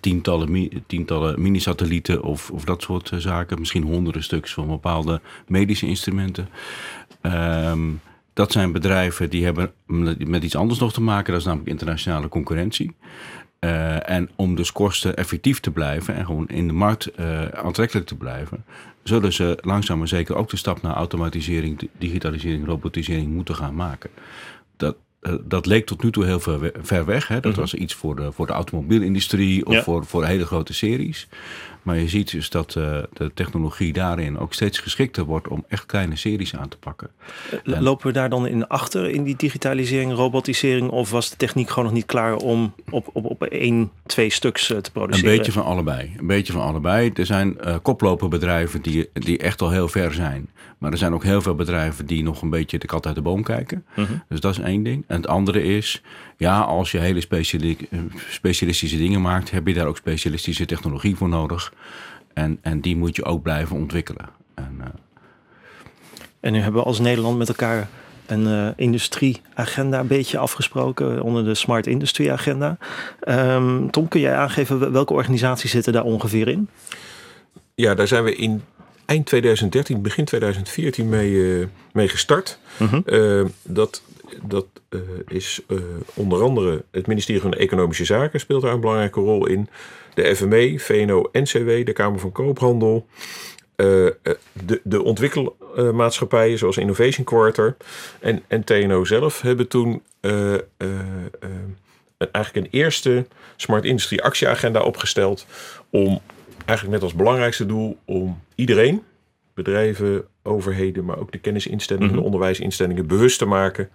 tientallen, 0.00 0.70
tientallen 0.86 1.42
mini-satellieten 1.42 2.22
of, 2.22 2.50
of 2.50 2.64
dat 2.64 2.82
soort 2.82 3.10
zaken. 3.16 3.58
Misschien 3.58 3.82
honderden 3.82 4.22
stuks 4.22 4.52
van 4.52 4.66
bepaalde 4.66 5.20
medische 5.46 5.86
instrumenten. 5.86 6.48
Um, 7.22 8.00
dat 8.32 8.52
zijn 8.52 8.72
bedrijven 8.72 9.30
die 9.30 9.44
hebben 9.44 9.72
met 10.18 10.42
iets 10.42 10.56
anders 10.56 10.80
nog 10.80 10.92
te 10.92 11.02
maken. 11.02 11.32
Dat 11.32 11.40
is 11.40 11.46
namelijk 11.46 11.70
internationale 11.70 12.28
concurrentie. 12.28 12.96
En 14.04 14.30
om 14.36 14.54
dus 14.54 14.72
kosten 14.72 15.16
effectief 15.16 15.60
te 15.60 15.70
blijven 15.70 16.14
en 16.14 16.26
gewoon 16.26 16.48
in 16.48 16.66
de 16.66 16.72
markt 16.72 17.18
aantrekkelijk 17.54 18.06
te 18.06 18.16
blijven, 18.16 18.64
zullen 19.02 19.32
ze 19.32 19.58
langzaam 19.60 19.98
maar 19.98 20.08
zeker 20.08 20.36
ook 20.36 20.50
de 20.50 20.56
stap 20.56 20.82
naar 20.82 20.94
automatisering, 20.94 21.88
digitalisering, 21.98 22.66
robotisering 22.66 23.32
moeten 23.32 23.54
gaan 23.54 23.74
maken. 23.74 24.10
Dat, 24.82 24.96
uh, 25.22 25.34
dat 25.44 25.66
leek 25.66 25.86
tot 25.86 26.02
nu 26.02 26.10
toe 26.10 26.24
heel 26.24 26.40
ver, 26.40 26.72
ver 26.82 27.04
weg. 27.04 27.28
Hè? 27.28 27.34
Dat 27.34 27.44
mm 27.44 27.50
-hmm. 27.50 27.60
was 27.60 27.74
iets 27.74 27.94
voor 27.94 28.16
de, 28.16 28.32
voor 28.32 28.46
de 28.46 28.52
automobielindustrie 28.52 29.66
of 29.66 29.74
ja. 29.74 29.82
voor, 29.82 30.04
voor 30.04 30.24
hele 30.24 30.46
grote 30.46 30.74
series. 30.74 31.28
Maar 31.82 31.98
je 31.98 32.08
ziet 32.08 32.30
dus 32.30 32.50
dat 32.50 32.74
uh, 32.78 32.98
de 33.12 33.30
technologie 33.34 33.92
daarin 33.92 34.38
ook 34.38 34.54
steeds 34.54 34.78
geschikter 34.78 35.24
wordt 35.24 35.48
om 35.48 35.64
echt 35.68 35.86
kleine 35.86 36.16
series 36.16 36.56
aan 36.56 36.68
te 36.68 36.78
pakken. 36.78 37.10
En 37.64 37.82
Lopen 37.82 38.06
we 38.06 38.12
daar 38.12 38.28
dan 38.28 38.46
in 38.46 38.68
achter 38.68 39.10
in 39.10 39.22
die 39.22 39.36
digitalisering, 39.36 40.12
robotisering? 40.12 40.90
Of 40.90 41.10
was 41.10 41.30
de 41.30 41.36
techniek 41.36 41.68
gewoon 41.68 41.84
nog 41.84 41.92
niet 41.92 42.06
klaar 42.06 42.36
om 42.36 42.74
op, 42.90 43.10
op, 43.12 43.24
op 43.24 43.42
één, 43.42 43.90
twee 44.06 44.30
stuks 44.30 44.70
uh, 44.70 44.78
te 44.78 44.90
produceren? 44.90 45.30
Een 45.30 45.36
beetje 45.36 45.52
van 45.52 45.64
allebei. 45.64 46.14
Een 46.18 46.26
beetje 46.26 46.52
van 46.52 46.62
allebei. 46.62 47.10
Er 47.14 47.26
zijn 47.26 47.56
uh, 47.64 47.76
koploperbedrijven 47.82 48.82
die, 48.82 49.08
die 49.12 49.38
echt 49.38 49.62
al 49.62 49.70
heel 49.70 49.88
ver 49.88 50.14
zijn. 50.14 50.48
Maar 50.78 50.92
er 50.92 50.98
zijn 50.98 51.14
ook 51.14 51.24
heel 51.24 51.42
veel 51.42 51.54
bedrijven 51.54 52.06
die 52.06 52.22
nog 52.22 52.42
een 52.42 52.50
beetje 52.50 52.78
de 52.78 52.86
kat 52.86 53.06
uit 53.06 53.14
de 53.14 53.22
boom 53.22 53.42
kijken. 53.42 53.84
Uh 53.96 54.08
-huh. 54.08 54.18
Dus 54.28 54.40
dat 54.40 54.52
is 54.52 54.58
één 54.58 54.82
ding. 54.82 55.04
En 55.06 55.16
het 55.16 55.26
andere 55.26 55.62
is, 55.62 56.02
ja, 56.36 56.60
als 56.60 56.90
je 56.90 56.98
hele 56.98 57.20
speciali 57.20 57.76
specialistische 58.28 58.96
dingen 58.96 59.20
maakt, 59.20 59.50
heb 59.50 59.66
je 59.66 59.74
daar 59.74 59.86
ook 59.86 59.96
specialistische 59.96 60.64
technologie 60.64 61.16
voor 61.16 61.28
nodig. 61.28 61.71
En, 62.32 62.58
en 62.62 62.80
die 62.80 62.96
moet 62.96 63.16
je 63.16 63.24
ook 63.24 63.42
blijven 63.42 63.76
ontwikkelen. 63.76 64.28
En, 64.54 64.76
uh... 64.80 64.86
en 66.40 66.52
nu 66.52 66.60
hebben 66.60 66.80
we 66.80 66.86
als 66.86 66.98
Nederland 66.98 67.38
met 67.38 67.48
elkaar 67.48 67.88
een 68.26 68.46
uh, 68.46 68.68
industrieagenda 68.76 70.00
een 70.00 70.06
beetje 70.06 70.38
afgesproken 70.38 71.22
onder 71.22 71.44
de 71.44 71.54
Smart 71.54 71.86
Industry 71.86 72.30
Agenda. 72.30 72.78
Um, 73.28 73.90
Tom, 73.90 74.08
kun 74.08 74.20
jij 74.20 74.34
aangeven 74.34 74.92
welke 74.92 75.12
organisaties 75.12 75.70
zitten 75.70 75.92
daar 75.92 76.04
ongeveer 76.04 76.48
in? 76.48 76.68
Ja, 77.74 77.94
daar 77.94 78.08
zijn 78.08 78.24
we 78.24 78.36
in 78.36 78.62
eind 79.04 79.26
2013, 79.26 80.02
begin 80.02 80.24
2014 80.24 81.08
mee, 81.08 81.30
uh, 81.30 81.66
mee 81.92 82.08
gestart. 82.08 82.58
Uh 82.78 82.92
-huh. 82.92 83.40
uh, 83.40 83.46
dat 83.62 84.02
dat 84.46 84.66
uh, 84.90 85.00
is 85.28 85.60
uh, 85.68 85.78
onder 86.14 86.42
andere 86.42 86.84
het 86.90 87.06
ministerie 87.06 87.42
van 87.42 87.52
Economische 87.52 88.04
Zaken 88.04 88.40
speelt 88.40 88.62
daar 88.62 88.72
een 88.72 88.80
belangrijke 88.80 89.20
rol 89.20 89.46
in. 89.46 89.68
De 90.14 90.36
FME, 90.36 90.74
VNO-NCW, 90.78 91.86
de 91.86 91.92
Kamer 91.92 92.20
van 92.20 92.32
Koophandel. 92.32 93.06
Uh, 93.76 94.10
de, 94.52 94.80
de 94.84 95.02
ontwikkelmaatschappijen 95.02 96.58
zoals 96.58 96.76
Innovation 96.76 97.24
Quarter 97.24 97.76
en, 98.20 98.42
en 98.46 98.64
TNO 98.64 99.04
zelf 99.04 99.40
hebben 99.40 99.68
toen 99.68 100.02
eigenlijk 102.16 102.56
een 102.66 102.80
eerste 102.80 103.26
Smart 103.56 103.84
Industry 103.84 104.18
actieagenda 104.18 104.80
opgesteld 104.80 105.46
om 105.90 106.20
eigenlijk 106.64 106.98
net 106.98 107.02
als 107.02 107.14
belangrijkste 107.14 107.66
doel 107.66 107.98
om 108.04 108.42
iedereen, 108.54 109.02
bedrijven, 109.54 110.24
overheden, 110.42 111.04
maar 111.04 111.18
ook 111.18 111.32
de 111.32 111.38
kennisinstellingen, 111.38 112.08
mm 112.08 112.14
-hmm. 112.14 112.22
de 112.22 112.26
onderwijsinstellingen 112.26 113.06
bewust 113.06 113.38
te 113.38 113.44
maken 113.44 113.90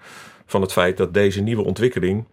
van 0.48 0.62
het 0.62 0.72
feit 0.72 0.98
dat 0.98 1.14
deze 1.14 1.42
nieuwe 1.42 1.64
ontwikkeling 1.64 2.26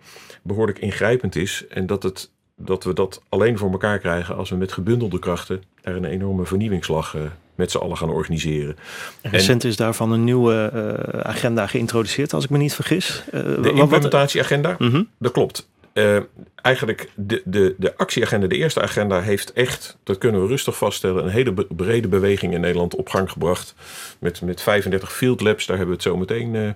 behoorlijk 0.43 0.79
ingrijpend 0.79 1.37
is 1.37 1.65
en 1.69 1.87
dat 1.87 2.03
het 2.03 2.33
dat 2.57 2.85
we 2.85 2.93
dat 2.93 3.23
alleen 3.29 3.59
voor 3.59 3.71
elkaar 3.71 3.99
krijgen 3.99 4.37
als 4.37 4.51
we 4.51 4.57
met 4.57 4.73
gebundelde 4.73 5.19
krachten 5.19 5.63
er 5.83 5.97
een 5.97 6.05
enorme 6.05 6.45
vernieuwingsslag 6.45 7.15
uh, 7.15 7.23
met 7.55 7.71
z'n 7.71 7.79
allen 7.79 7.97
gaan 7.97 8.11
organiseren. 8.11 8.77
En 9.21 9.31
recent 9.31 9.65
is 9.65 9.77
daarvan 9.77 10.13
een 10.13 10.25
nieuwe 10.25 10.71
uh, 10.75 11.21
agenda 11.21 11.67
geïntroduceerd, 11.67 12.33
als 12.33 12.45
ik 12.45 12.51
me 12.51 12.59
niet 12.59 12.75
vergis. 12.75 13.25
Uh, 13.27 13.63
de 13.63 13.73
implementatieagenda, 13.73 14.75
-hmm. 14.79 15.09
dat 15.19 15.33
klopt. 15.33 15.69
Uh, 15.95 16.17
eigenlijk 16.55 17.09
de, 17.15 17.43
de, 17.45 17.75
de 17.79 17.97
actieagenda, 17.97 18.47
de 18.47 18.57
eerste 18.57 18.83
agenda, 18.83 19.21
heeft 19.21 19.53
echt, 19.53 19.97
dat 20.03 20.19
kunnen 20.19 20.43
we 20.43 20.47
rustig 20.47 20.77
vaststellen, 20.77 21.25
een 21.25 21.31
hele 21.31 21.53
brede 21.77 22.09
beweging 22.09 22.53
in 22.53 22.61
Nederland 22.61 22.95
op 22.95 23.09
gang 23.09 23.31
gebracht. 23.31 23.75
Met, 24.19 24.43
met 24.43 24.63
35 24.63 25.13
field 25.13 25.41
labs, 25.41 25.67
daar 25.67 25.77
hebben 25.77 25.97
we 25.97 26.03
het 26.03 26.13
zo 26.13 26.17
meteen 26.17 26.55
uh, 26.55 26.71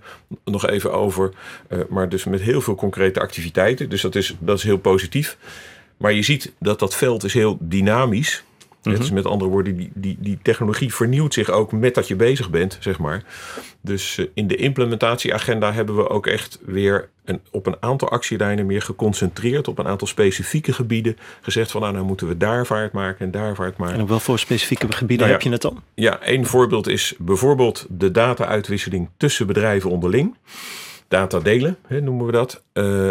nog 0.45 0.67
even 0.67 0.93
over. 0.93 1.31
Uh, 1.69 1.79
maar 1.89 2.09
dus 2.09 2.25
met 2.25 2.41
heel 2.41 2.61
veel 2.61 2.75
concrete 2.75 3.21
activiteiten. 3.21 3.89
Dus 3.89 4.03
dat 4.03 4.15
is, 4.15 4.37
dat 4.39 4.57
is 4.59 4.65
heel 4.65 4.79
positief. 4.79 5.37
Maar 5.97 6.13
je 6.13 6.23
ziet 6.23 6.53
dat 6.59 6.79
dat 6.79 6.97
veld 6.97 7.25
is 7.25 7.35
heel 7.35 7.57
dynamisch. 7.61 8.45
Mm 8.97 9.01
-hmm. 9.01 9.15
met 9.15 9.27
andere 9.27 9.51
woorden, 9.51 9.77
die, 9.77 9.91
die, 9.95 10.17
die 10.21 10.39
technologie 10.43 10.95
vernieuwt 10.95 11.35
zich 11.35 11.51
ook 11.51 11.73
met 11.73 11.95
dat 11.95 12.09
je 12.09 12.17
bezig 12.17 12.51
bent, 12.51 12.77
zeg 12.81 12.99
maar. 12.99 13.25
Dus 13.81 14.17
uh, 14.17 14.27
in 14.35 14.47
de 14.47 14.57
implementatieagenda 14.57 15.73
hebben 15.73 15.97
we 15.97 16.09
ook 16.09 16.27
echt 16.27 16.59
weer 16.65 17.09
een, 17.25 17.41
op 17.51 17.67
een 17.67 17.77
aantal 17.81 18.09
actielijnen 18.09 18.67
meer 18.67 18.83
geconcentreerd 18.83 19.69
op 19.69 19.79
een 19.79 19.87
aantal 19.87 20.07
specifieke 20.07 20.73
gebieden. 20.73 21.17
Gezegd 21.41 21.71
van 21.71 21.81
nou, 21.81 21.93
nou 21.93 22.05
moeten 22.05 22.29
we 22.29 22.37
daar 22.37 22.67
vaart 22.67 22.93
maken 22.93 23.25
en 23.25 23.31
daar 23.31 23.55
vaart 23.55 23.77
maken. 23.77 23.95
En 23.95 24.03
op 24.03 24.09
wel 24.09 24.21
voor 24.21 24.39
specifieke 24.39 24.93
gebieden 24.93 25.27
nou 25.27 25.29
ja, 25.29 25.35
heb 25.35 25.43
je 25.43 25.51
het 25.51 25.63
dan? 25.63 25.83
Ja, 25.95 26.21
één 26.21 26.47
voorbeeld 26.47 26.87
is 26.87 27.15
bijvoorbeeld 27.19 27.87
de 27.89 28.11
data-uitwisseling 28.11 29.09
tussen 29.17 29.47
bedrijven 29.47 29.91
onderling 29.91 30.35
data 31.09 31.39
delen, 31.39 31.77
hè, 31.87 32.01
noemen 32.01 32.27
we 32.27 32.33
dat, 32.33 32.63
uh, 32.75 33.09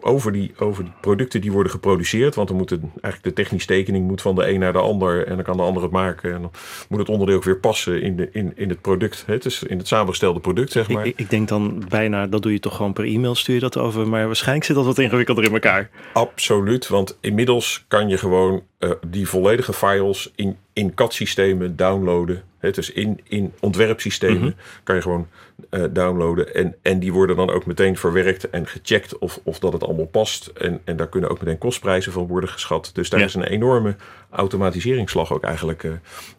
over, 0.00 0.32
die, 0.32 0.52
over 0.58 0.84
die 0.84 0.92
producten 1.00 1.40
die 1.40 1.52
worden 1.52 1.72
geproduceerd. 1.72 2.34
Want 2.34 2.48
dan 2.48 2.56
moet 2.56 2.70
het, 2.70 2.80
eigenlijk 2.80 3.22
de 3.22 3.32
technische 3.42 3.68
tekening 3.68 4.06
moet 4.06 4.22
van 4.22 4.34
de 4.34 4.48
een 4.48 4.60
naar 4.60 4.72
de 4.72 4.78
ander 4.78 5.26
en 5.26 5.34
dan 5.34 5.44
kan 5.44 5.56
de 5.56 5.62
ander 5.62 5.82
het 5.82 5.92
maken. 5.92 6.34
En 6.34 6.40
dan 6.40 6.50
moet 6.88 6.98
het 6.98 7.08
onderdeel 7.08 7.36
ook 7.36 7.44
weer 7.44 7.58
passen 7.58 8.02
in, 8.02 8.16
de, 8.16 8.28
in, 8.32 8.52
in 8.56 8.68
het 8.68 8.80
product, 8.80 9.24
hè, 9.26 9.38
dus 9.38 9.62
in 9.62 9.78
het 9.78 9.88
samengestelde 9.88 10.40
product, 10.40 10.72
zeg 10.72 10.88
maar. 10.88 11.06
Ik, 11.06 11.18
ik, 11.18 11.30
denk 11.30 11.48
dan 11.48 11.84
bijna, 11.88 12.26
dat 12.26 12.42
doe 12.42 12.52
je 12.52 12.60
toch 12.60 12.76
gewoon 12.76 12.92
per 12.92 13.04
e-mail, 13.04 13.34
stuur 13.34 13.54
je 13.54 13.60
dat 13.60 13.76
over, 13.76 14.08
maar 14.08 14.26
waarschijnlijk 14.26 14.66
zit 14.66 14.76
dat 14.76 14.84
wat 14.84 14.98
ingewikkelder 14.98 15.44
in 15.44 15.52
elkaar. 15.52 15.90
Absoluut, 16.12 16.88
want 16.88 17.18
inmiddels 17.20 17.84
kan 17.88 18.08
je 18.08 18.18
gewoon 18.18 18.62
die 19.06 19.28
volledige 19.28 19.72
files 19.72 20.32
in, 20.34 20.56
in 20.72 20.94
CAD-systemen 20.94 21.76
downloaden. 21.76 22.42
Dus 22.74 22.90
in, 22.90 23.20
in 23.24 23.52
ontwerpsystemen 23.60 24.36
mm 24.36 24.42
-hmm. 24.42 24.54
kan 24.82 24.94
je 24.94 25.02
gewoon 25.02 25.28
uh, 25.70 25.84
downloaden. 25.90 26.54
En, 26.54 26.74
en 26.82 26.98
die 26.98 27.12
worden 27.12 27.36
dan 27.36 27.50
ook 27.50 27.66
meteen 27.66 27.96
verwerkt 27.96 28.50
en 28.50 28.66
gecheckt 28.66 29.18
of, 29.18 29.40
of 29.42 29.58
dat 29.58 29.72
het 29.72 29.84
allemaal 29.84 30.06
past. 30.06 30.46
En, 30.46 30.80
en 30.84 30.96
daar 30.96 31.08
kunnen 31.08 31.30
ook 31.30 31.40
meteen 31.40 31.58
kostprijzen 31.58 32.12
van 32.12 32.26
worden 32.26 32.50
geschat. 32.50 32.90
Dus 32.92 33.10
daar 33.10 33.20
ja. 33.20 33.26
is 33.26 33.34
een 33.34 33.42
enorme 33.42 33.96
automatiseringsslag 34.30 35.32
ook 35.32 35.44
eigenlijk 35.44 35.82
uh, 35.82 35.92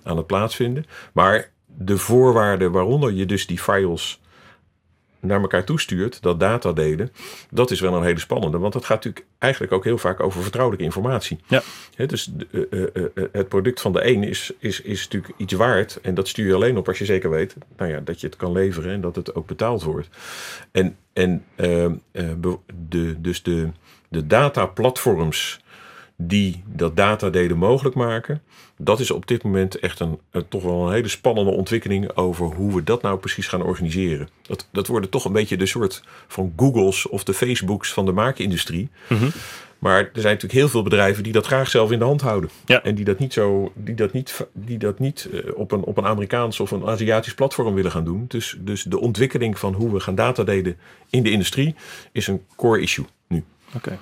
aan 0.04 0.18
het 0.18 0.28
plaatsvinden. 0.28 0.86
Maar 1.14 1.52
de 1.66 1.98
voorwaarden 1.98 2.72
waaronder 2.72 3.14
je 3.14 3.26
dus 3.26 3.48
die 3.48 3.60
files 3.60 4.22
naar 5.20 5.42
elkaar 5.42 5.64
toestuurt, 5.64 6.22
dat 6.22 6.40
data 6.40 6.74
delen, 6.74 7.12
dat 7.50 7.72
is 7.72 7.80
wel 7.80 7.94
een 7.94 8.04
hele 8.04 8.20
spannende. 8.20 8.58
Want 8.58 8.74
dat 8.74 8.86
gaat 8.86 9.04
natuurlijk 9.04 9.26
eigenlijk 9.38 9.74
ook 9.74 9.84
heel 9.84 9.98
vaak 9.98 10.20
over 10.20 10.42
vertrouwelijke 10.42 10.86
informatie. 10.86 11.40
Ja. 11.48 11.62
He, 11.96 12.06
dus 12.06 12.32
uh, 12.52 12.64
uh, 12.70 12.84
uh, 12.94 13.04
het 13.32 13.50
product 13.50 13.82
van 13.82 13.94
de 13.94 14.08
een 14.08 14.24
is, 14.24 14.54
is, 14.60 14.82
is 14.82 15.04
natuurlijk 15.04 15.34
iets 15.38 15.54
waard. 15.54 16.00
En 16.02 16.14
dat 16.14 16.28
stuur 16.28 16.48
je 16.48 16.54
alleen 16.54 16.78
op 16.78 16.88
als 16.88 16.98
je 16.98 17.06
zeker 17.06 17.30
weet 17.30 17.56
nou 17.78 17.92
ja, 17.92 18.00
dat 18.00 18.22
je 18.22 18.28
het 18.28 18.36
kan 18.36 18.52
leveren 18.52 18.92
en 18.92 19.02
dat 19.02 19.16
het 19.16 19.36
ook 19.36 19.48
betaald 19.48 19.84
wordt. 19.84 20.10
En, 20.72 20.96
en 21.14 21.44
de, 21.56 23.16
dus 23.22 23.44
de, 23.44 23.70
de 24.10 24.28
dataplatforms 24.28 25.60
die 26.16 26.64
dat 26.66 26.96
datadelen 26.96 27.58
mogelijk 27.58 27.96
maken. 27.96 28.42
Dat 28.78 29.00
is 29.00 29.12
op 29.12 29.28
dit 29.28 29.44
moment 29.44 29.80
echt 29.80 30.00
een, 30.00 30.20
een, 30.32 30.48
toch 30.48 30.64
wel 30.64 30.88
een 30.88 30.94
hele 30.94 31.08
spannende 31.08 31.52
ontwikkeling 31.52 32.16
over 32.16 32.46
hoe 32.46 32.76
we 32.76 32.84
dat 32.84 33.02
nou 33.02 33.18
precies 33.18 33.48
gaan 33.48 33.64
organiseren. 33.64 34.30
Dat, 34.42 34.68
dat 34.72 34.88
worden 34.88 35.10
toch 35.10 35.26
een 35.26 35.32
beetje 35.32 35.58
de 35.58 35.66
soort 35.66 36.04
van 36.28 36.54
Googles 36.56 37.08
of 37.08 37.24
de 37.24 37.34
Facebooks 37.34 37.94
van 37.94 38.06
de 38.06 38.12
maakindustrie. 38.12 38.90
Mm 39.08 39.18
-hmm. 39.18 39.32
Maar 39.80 40.00
er 40.00 40.10
zijn 40.14 40.34
natuurlijk 40.34 40.54
heel 40.54 40.70
veel 40.70 40.84
bedrijven 40.84 41.24
die 41.24 41.34
dat 41.34 41.46
graag 41.46 41.70
zelf 41.70 41.92
in 41.92 42.00
de 42.00 42.06
hand 42.06 42.22
houden. 42.22 42.50
Ja. 42.66 42.84
En 42.84 42.96
die 42.96 43.06
dat 43.06 43.20
niet, 43.20 43.34
zo, 43.34 43.72
die 43.76 43.96
dat 43.96 44.14
niet, 44.14 44.48
die 44.54 44.78
dat 44.78 45.00
niet 45.00 45.30
op, 45.56 45.72
een, 45.72 45.84
op 45.84 45.98
een 45.98 46.06
Amerikaans 46.06 46.60
of 46.60 46.72
een 46.72 46.86
Aziatisch 46.86 47.34
platform 47.34 47.74
willen 47.74 47.92
gaan 47.92 48.04
doen. 48.04 48.26
Dus, 48.28 48.58
dus 48.60 48.84
de 48.84 49.00
ontwikkeling 49.00 49.60
van 49.60 49.74
hoe 49.74 49.94
we 49.94 50.00
gaan 50.00 50.16
datadelen 50.16 50.78
in 51.10 51.24
de 51.24 51.32
industrie 51.32 51.76
is 52.12 52.28
een 52.28 52.42
core 52.56 52.82
issue 52.82 53.06
nu. 53.28 53.44
Oké. 53.68 53.78
Okay. 53.78 53.98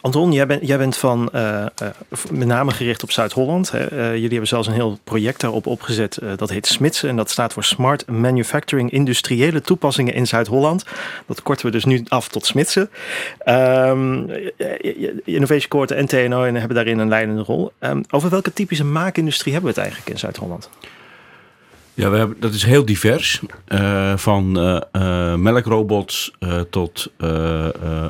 Anton, 0.00 0.32
jij, 0.32 0.46
ben, 0.46 0.58
jij 0.66 0.78
bent 0.78 0.96
van 0.96 1.30
uh, 1.34 1.66
uh, 1.82 1.88
met 2.30 2.48
name 2.48 2.70
gericht 2.70 3.02
op 3.02 3.10
Zuid-Holland. 3.10 3.72
Uh, 3.74 3.80
jullie 3.90 4.28
hebben 4.28 4.48
zelfs 4.48 4.66
een 4.66 4.74
heel 4.74 4.98
project 5.04 5.40
daarop 5.40 5.66
opgezet. 5.66 6.18
dat 6.36 6.50
heet 6.50 6.66
SMITS 6.66 7.02
en 7.02 7.16
dat 7.16 7.30
staat 7.30 7.52
voor 7.52 7.64
Smart 7.64 8.06
Manufacturing 8.06 8.90
Industriële 8.90 9.60
Toepassingen 9.60 10.14
in 10.14 10.26
Zuid-Holland. 10.26 10.84
Dat 11.26 11.42
korten 11.42 11.66
we 11.66 11.72
dus 11.72 11.84
nu 11.84 12.04
af 12.08 12.28
tot 12.28 12.46
SMITSen. 12.46 12.90
Um, 13.44 14.30
Innovation 15.24 15.68
Court 15.68 15.90
en 15.90 16.06
TNO 16.06 16.42
hebben 16.42 16.74
daarin 16.74 16.98
een 16.98 17.08
leidende 17.08 17.42
rol. 17.42 17.72
Um, 17.80 18.02
over 18.10 18.30
welke 18.30 18.52
typische 18.52 18.84
maakindustrie 18.84 19.52
hebben 19.52 19.74
we 19.74 19.80
het 19.80 19.86
eigenlijk 19.86 20.14
in 20.14 20.20
Zuid-Holland? 20.20 20.70
Ja, 21.94 22.10
we 22.10 22.16
hebben, 22.16 22.40
dat 22.40 22.54
is 22.54 22.64
heel 22.64 22.84
divers. 22.84 23.42
Uh, 23.68 24.16
van 24.16 24.58
uh, 24.58 24.80
uh, 24.92 25.34
melkrobots 25.34 26.32
tot 26.70 27.12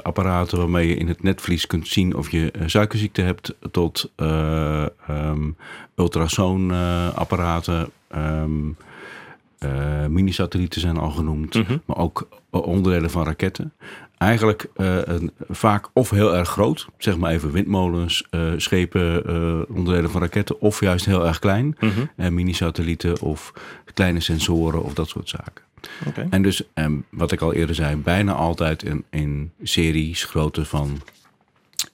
apparaten 0.03 0.59
waarmee 0.59 0.89
je 0.89 0.97
in 0.97 1.09
het 1.09 1.23
netvlies 1.23 1.67
kunt 1.67 1.89
zien 1.89 2.17
of 2.17 2.31
je 2.31 2.53
suikerziekte 2.67 3.23
hebt, 3.23 3.55
tot 3.71 4.11
um, 5.09 5.57
ultrasoonapparaten. 5.97 7.91
Um, 8.17 8.77
mini-satellieten 10.09 10.81
zijn 10.81 10.97
al 10.97 11.11
genoemd, 11.11 11.55
mm 11.55 11.65
-hmm. 11.67 11.83
maar 11.87 11.97
ook 11.97 12.29
onderdelen 12.51 13.11
van 13.11 13.25
raketten. 13.25 13.73
Eigenlijk 14.21 14.67
een, 14.75 15.31
vaak 15.49 15.89
of 15.93 16.11
heel 16.11 16.37
erg 16.37 16.49
groot, 16.49 16.87
zeg 16.99 17.17
maar 17.17 17.33
even 17.33 17.51
windmolens, 17.51 18.29
schepen, 18.57 19.25
onderdelen 19.69 20.11
van 20.11 20.21
raketten, 20.21 20.61
of 20.61 20.81
juist 20.81 21.05
heel 21.05 21.27
erg 21.27 21.39
klein, 21.39 21.77
mm 21.79 21.91
-hmm. 22.17 22.35
mini-satellieten 22.35 23.21
of 23.21 23.53
kleine 23.95 24.21
sensoren 24.21 24.83
of 24.83 24.95
dat 24.95 25.09
soort 25.09 25.29
zaken. 25.29 25.65
Okay. 26.07 26.27
En 26.31 26.43
dus, 26.43 26.63
um, 26.75 27.05
wat 27.11 27.33
ik 27.33 27.41
al 27.41 27.53
eerder 27.53 27.75
zei, 27.75 27.97
bijna 27.97 28.33
altijd 28.33 28.83
in, 28.83 29.05
in 29.11 29.53
series 29.63 30.25
grootte 30.25 30.65
van 30.65 31.01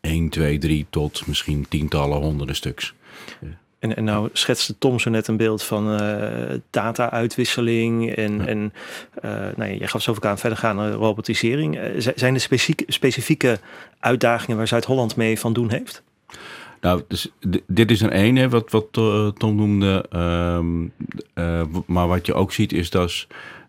1, 0.01 0.29
2, 0.29 0.59
3 0.59 0.87
tot 0.91 1.27
misschien 1.27 1.67
tientallen, 1.69 2.19
honderden 2.19 2.57
stuks. 2.57 2.95
En, 3.87 3.97
en 3.97 4.05
nou 4.05 4.29
schetste 4.33 4.79
Tom 4.79 4.99
zo 4.99 5.11
net 5.11 5.29
een 5.29 5.37
beeld 5.37 5.63
van 5.63 6.01
uh, 6.01 6.59
data-uitwisseling 6.71 8.15
en, 8.15 8.37
ja. 8.37 8.47
en 8.47 8.73
uh, 9.25 9.31
nou, 9.57 9.79
je 9.79 9.87
gaf 9.87 10.03
zoveel 10.03 10.31
aan 10.31 10.39
verder 10.39 10.59
gaan 10.59 10.93
robotisering. 10.93 11.77
Uh, 11.77 12.13
zijn 12.15 12.35
er 12.35 12.41
specifieke, 12.41 12.85
specifieke 12.89 13.59
uitdagingen 14.01 14.57
waar 14.57 14.69
Zuid-Holland 14.69 15.17
mee 15.17 15.39
van 15.39 15.53
doen 15.53 15.71
heeft? 15.71 16.03
Nou, 16.81 17.03
dus 17.09 17.29
dit 17.67 17.91
is 17.91 18.01
een 18.01 18.11
ene, 18.11 18.49
wat, 18.49 18.71
wat 18.71 18.93
Tom 19.39 19.57
noemde. 19.57 20.05
Um, 20.15 20.93
uh, 21.35 21.63
maar 21.87 22.09
wat 22.09 22.27
je 22.27 22.35
ook 22.35 22.53
ziet 22.53 22.73
is 22.73 22.91
dat, 22.91 23.27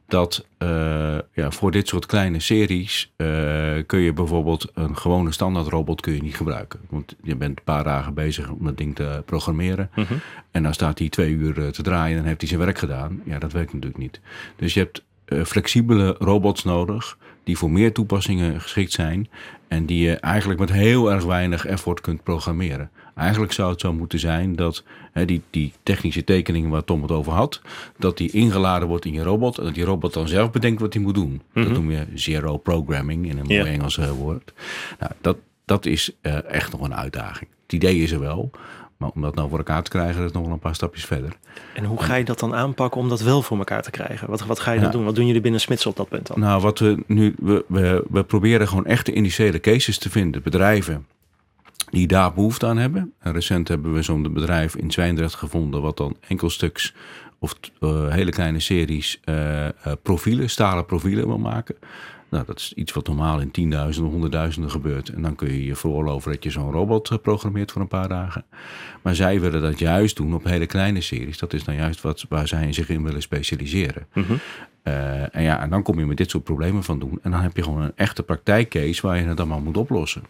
dat 0.07 0.45
uh, 0.59 1.17
ja, 1.33 1.51
voor 1.51 1.71
dit 1.71 1.87
soort 1.87 2.05
kleine 2.05 2.39
series 2.39 3.13
kun 3.85 3.99
je 3.99 4.13
bijvoorbeeld 4.13 4.67
een 4.73 4.97
gewone 4.97 5.31
standaard 5.31 5.67
robot 5.67 6.01
kun 6.01 6.13
je 6.13 6.21
niet 6.21 6.35
gebruiken. 6.35 6.79
Want 6.89 7.15
je 7.23 7.35
bent 7.35 7.57
een 7.57 7.63
paar 7.63 7.83
dagen 7.83 8.13
bezig 8.13 8.49
om 8.49 8.65
dat 8.65 8.77
ding 8.77 8.95
te 8.95 9.23
programmeren. 9.25 9.89
Mm 9.95 10.03
-hmm. 10.03 10.19
En 10.51 10.63
dan 10.63 10.73
staat 10.73 10.99
hij 10.99 11.09
twee 11.09 11.31
uur 11.31 11.71
te 11.71 11.81
draaien 11.81 12.09
en 12.09 12.17
dan 12.17 12.25
heeft 12.25 12.39
hij 12.39 12.49
zijn 12.49 12.61
werk 12.61 12.77
gedaan. 12.77 13.21
Ja, 13.25 13.39
dat 13.39 13.51
werkt 13.51 13.73
natuurlijk 13.73 14.01
niet. 14.01 14.19
Dus 14.55 14.73
je 14.73 14.79
hebt 14.79 15.03
flexibele 15.47 16.15
robots 16.19 16.63
nodig 16.63 17.17
die 17.47 17.57
voor 17.57 17.71
meer 17.71 17.93
toepassingen 17.93 18.61
geschikt 18.61 18.91
zijn 18.91 19.29
en 19.67 19.85
die 19.85 20.03
je 20.03 20.15
eigenlijk 20.15 20.59
met 20.59 20.71
heel 20.71 21.11
erg 21.11 21.23
weinig 21.23 21.65
effort 21.65 22.01
kunt 22.01 22.23
programmeren. 22.23 22.89
Eigenlijk 23.15 23.51
zou 23.51 23.71
het 23.71 23.81
zo 23.81 23.93
moeten 23.93 24.19
zijn 24.19 24.55
dat 24.55 24.83
hè, 25.11 25.25
die, 25.25 25.41
die 25.49 25.73
technische 25.83 26.23
tekeningen 26.23 26.69
waar 26.69 26.83
Tom 26.83 27.01
het 27.01 27.11
over 27.11 27.31
had, 27.31 27.61
dat 27.97 28.17
die 28.17 28.31
ingeladen 28.31 28.87
wordt 28.87 29.05
in 29.05 29.13
je 29.13 29.23
robot 29.23 29.57
en 29.57 29.63
dat 29.63 29.73
die 29.73 29.83
robot 29.83 30.13
dan 30.13 30.27
zelf 30.27 30.51
bedenkt 30.51 30.81
wat 30.81 30.93
hij 30.93 31.01
moet 31.01 31.15
doen. 31.15 31.31
Mm 31.31 31.41
-hmm. 31.53 31.63
Dat 31.63 31.73
noem 31.73 31.91
je 31.91 32.05
zero 32.13 32.57
programming 32.57 33.29
in 33.29 33.37
een 33.37 33.45
mooi 33.45 33.59
yeah. 33.59 33.73
Engels 33.73 33.95
woord. 33.95 34.53
Nou, 34.99 35.11
dat, 35.21 35.37
dat 35.65 35.85
is 35.85 36.11
uh, 36.21 36.43
echt 36.43 36.71
nog 36.71 36.81
een 36.81 36.95
uitdaging. 36.95 37.49
Het 37.63 37.73
idee 37.73 37.97
is 37.97 38.11
er 38.11 38.19
wel, 38.19 38.51
maar 38.97 39.09
om 39.13 39.21
dat 39.21 39.35
nou 39.35 39.49
voor 39.49 39.57
elkaar 39.57 39.83
te 39.83 39.89
krijgen, 39.89 40.25
is 40.25 40.31
nog 40.31 40.43
wel 40.43 40.51
een 40.51 40.59
paar 40.59 40.75
stapjes 40.75 41.05
verder. 41.05 41.33
En 41.73 41.83
hoe 41.83 42.03
ga 42.03 42.15
je 42.15 42.25
dat 42.25 42.39
dan 42.39 42.55
aanpakken 42.55 43.01
om 43.01 43.09
dat 43.09 43.21
wel 43.21 43.41
voor 43.41 43.57
elkaar 43.57 43.81
te 43.81 43.91
krijgen? 43.91 44.29
Wat, 44.29 44.45
wat 44.45 44.59
ga 44.59 44.71
je 44.71 44.79
dan 44.79 44.91
doen? 44.91 45.05
Wat 45.05 45.15
doen 45.15 45.25
jullie 45.25 45.41
binnen 45.41 45.61
Smits 45.61 45.85
op 45.85 45.95
dat 45.95 46.09
punt 46.09 46.27
dan? 46.27 46.39
Nou, 46.39 46.61
wat 46.61 46.79
we 46.79 47.03
nu, 47.07 47.35
we, 47.39 47.65
we, 47.67 48.05
we 48.09 48.23
proberen 48.23 48.67
gewoon 48.67 48.85
echte 48.85 49.13
initiële 49.13 49.59
cases 49.59 49.97
te 49.97 50.09
vinden. 50.09 50.43
Bedrijven 50.43 51.05
die 51.89 52.07
daar 52.07 52.33
behoefte 52.33 52.65
aan 52.65 52.77
hebben. 52.77 53.13
En 53.19 53.33
recent 53.33 53.67
hebben 53.67 53.93
we 53.93 54.01
zo'n 54.01 54.33
bedrijf 54.33 54.75
in 54.75 54.91
Zwijndrecht 54.91 55.35
gevonden, 55.35 55.81
wat 55.81 55.97
dan 55.97 56.15
enkelstuks 56.27 56.93
of 57.39 57.55
uh, 57.79 58.07
hele 58.07 58.31
kleine 58.31 58.59
series 58.59 59.19
uh, 59.25 59.65
uh, 59.65 59.69
profielen, 60.03 60.49
stalen 60.49 60.85
profielen 60.85 61.27
wil 61.27 61.37
maken. 61.37 61.75
Nou, 62.29 62.45
dat 62.45 62.59
is 62.59 62.73
iets 62.73 62.93
wat 62.93 63.07
normaal 63.07 63.39
in 63.39 63.51
tienduizenden, 63.51 64.11
honderdduizenden 64.11 64.71
gebeurt. 64.71 65.09
En 65.09 65.21
dan 65.21 65.35
kun 65.35 65.47
je 65.47 65.65
je 65.65 65.75
veroorloven 65.75 66.31
dat 66.31 66.43
je 66.43 66.49
zo'n 66.49 66.71
robot 66.71 67.11
eh, 67.11 67.17
programmeert 67.17 67.71
voor 67.71 67.81
een 67.81 67.87
paar 67.87 68.07
dagen. 68.07 68.45
Maar 69.01 69.15
zij 69.15 69.39
willen 69.39 69.61
dat 69.61 69.79
juist 69.79 70.15
doen 70.15 70.33
op 70.33 70.43
hele 70.43 70.65
kleine 70.65 71.01
series. 71.01 71.37
Dat 71.37 71.53
is 71.53 71.63
dan 71.63 71.75
juist 71.75 72.01
wat, 72.01 72.25
waar 72.29 72.47
zij 72.47 72.73
zich 72.73 72.89
in 72.89 73.03
willen 73.03 73.21
specialiseren. 73.21 74.07
Mhm. 74.13 74.33
Uh, 74.83 75.35
en 75.35 75.43
ja, 75.43 75.61
en 75.61 75.69
dan 75.69 75.83
kom 75.83 75.99
je 75.99 76.05
met 76.05 76.17
dit 76.17 76.29
soort 76.29 76.43
problemen 76.43 76.83
van 76.83 76.99
doen. 76.99 77.19
En 77.21 77.31
dan 77.31 77.39
heb 77.39 77.55
je 77.55 77.63
gewoon 77.63 77.81
een 77.81 77.91
echte 77.95 78.23
praktijkcase 78.23 79.07
waar 79.07 79.17
je 79.17 79.25
het 79.25 79.39
allemaal 79.39 79.61
moet 79.61 79.77
oplossen. 79.77 80.23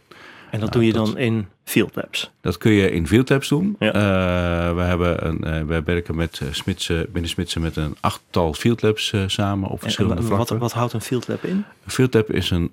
En 0.52 0.60
dat 0.60 0.60
Nou, 0.60 0.72
doe 0.72 0.86
je 0.86 0.94
dan 0.94 1.18
in 1.18 1.48
Field 1.64 1.96
Labs. 1.96 2.32
Dat 2.42 2.58
kun 2.58 2.72
je 2.72 2.92
in 2.92 3.08
Field 3.08 3.30
Labs 3.30 3.50
doen. 3.50 3.76
Ja. 3.80 3.88
Eh, 3.88 4.76
we, 4.76 4.82
hebben 4.82 5.28
een, 5.28 5.44
eh, 5.44 5.64
we 5.64 5.82
werken 5.84 6.16
met 6.16 6.40
eh, 6.42 6.48
Smitsen, 6.52 7.12
binnen 7.12 7.30
Smitsen 7.30 7.62
met 7.62 7.76
een 7.76 7.96
achttal 8.00 8.54
Field 8.54 8.82
Labs 8.82 9.14
samen 9.28 9.68
op 9.68 9.74
En, 9.74 9.80
verschillende 9.80 10.16
en 10.16 10.28
wat, 10.28 10.36
vlakken. 10.36 10.58
wat 10.60 10.72
houdt 10.72 10.94
een 10.94 11.02
Field 11.02 11.28
Lab 11.28 11.44
in? 11.44 11.66
Een 11.84 11.92
Field 11.92 12.14
Lab 12.14 12.32
is 12.32 12.50
een 12.50 12.72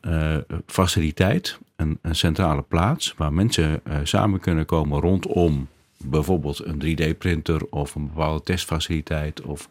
faciliteit, 0.66 1.58
een, 1.76 1.98
een 2.02 2.16
centrale 2.16 2.62
plaats 2.62 3.14
waar 3.16 3.32
mensen 3.32 3.82
samen 4.02 4.40
kunnen 4.40 4.66
komen 4.66 5.00
rondom 5.00 5.68
bijvoorbeeld 5.96 6.64
een 6.64 6.82
3D-printer 6.84 7.66
of 7.70 7.94
een 7.94 8.06
bepaalde 8.06 8.42
testfaciliteit 8.42 9.42
of 9.42 9.68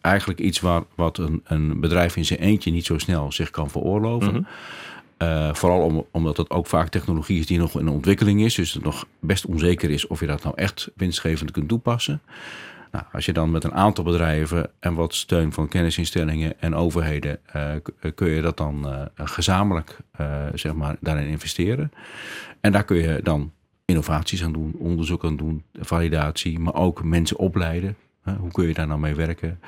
eigenlijk 0.00 0.40
iets 0.40 0.60
waar, 0.60 0.82
wat 0.94 1.18
een, 1.18 1.40
een 1.44 1.80
bedrijf 1.80 2.16
in 2.16 2.24
zijn 2.24 2.40
eentje 2.40 2.70
niet 2.70 2.86
zo 2.86 2.98
snel 2.98 3.32
zich 3.32 3.50
kan 3.50 3.70
veroorloven. 3.70 4.32
Mhm. 4.32 4.42
Eh, 5.16 5.54
vooral 5.54 5.80
om, 5.80 6.06
omdat 6.10 6.36
het 6.36 6.50
ook 6.50 6.66
vaak 6.66 6.88
technologie 6.88 7.38
is 7.38 7.46
die 7.46 7.58
nog 7.58 7.78
in 7.80 7.88
ontwikkeling 7.88 8.40
is. 8.42 8.54
Dus 8.54 8.72
het 8.72 8.84
nog 8.84 9.06
best 9.20 9.46
onzeker 9.46 9.90
is 9.90 10.06
of 10.06 10.20
je 10.20 10.26
dat 10.26 10.42
nou 10.42 10.54
echt 10.56 10.90
winstgevend 10.96 11.50
kunt 11.50 11.68
toepassen. 11.68 12.20
Nou, 12.92 13.04
als 13.12 13.24
je 13.24 13.32
dan 13.32 13.50
met 13.50 13.64
een 13.64 13.74
aantal 13.74 14.04
bedrijven 14.04 14.70
en 14.80 14.94
wat 14.94 15.14
steun 15.14 15.52
van 15.52 15.68
kennisinstellingen 15.68 16.60
en 16.60 16.74
overheden, 16.74 17.38
eh, 17.46 17.70
k- 17.82 18.12
kun 18.14 18.28
je 18.28 18.42
dat 18.42 18.56
dan 18.56 18.88
eh, 18.88 19.02
gezamenlijk 19.14 19.96
eh, 20.12 20.42
zeg 20.54 20.74
maar, 20.74 20.96
daarin 21.00 21.26
investeren. 21.28 21.92
En 22.60 22.72
daar 22.72 22.84
kun 22.84 22.96
je 22.96 23.20
dan 23.22 23.52
innovaties 23.84 24.44
aan 24.44 24.52
doen, 24.52 24.74
onderzoek 24.78 25.24
aan 25.24 25.36
doen, 25.36 25.62
validatie, 25.74 26.58
maar 26.58 26.74
ook 26.74 27.04
mensen 27.04 27.36
opleiden. 27.38 27.96
Hoe 28.38 28.50
kun 28.52 28.66
je 28.68 28.74
daar 28.74 28.86
nou 28.86 29.00
mee 29.00 29.14
werken? 29.14 29.60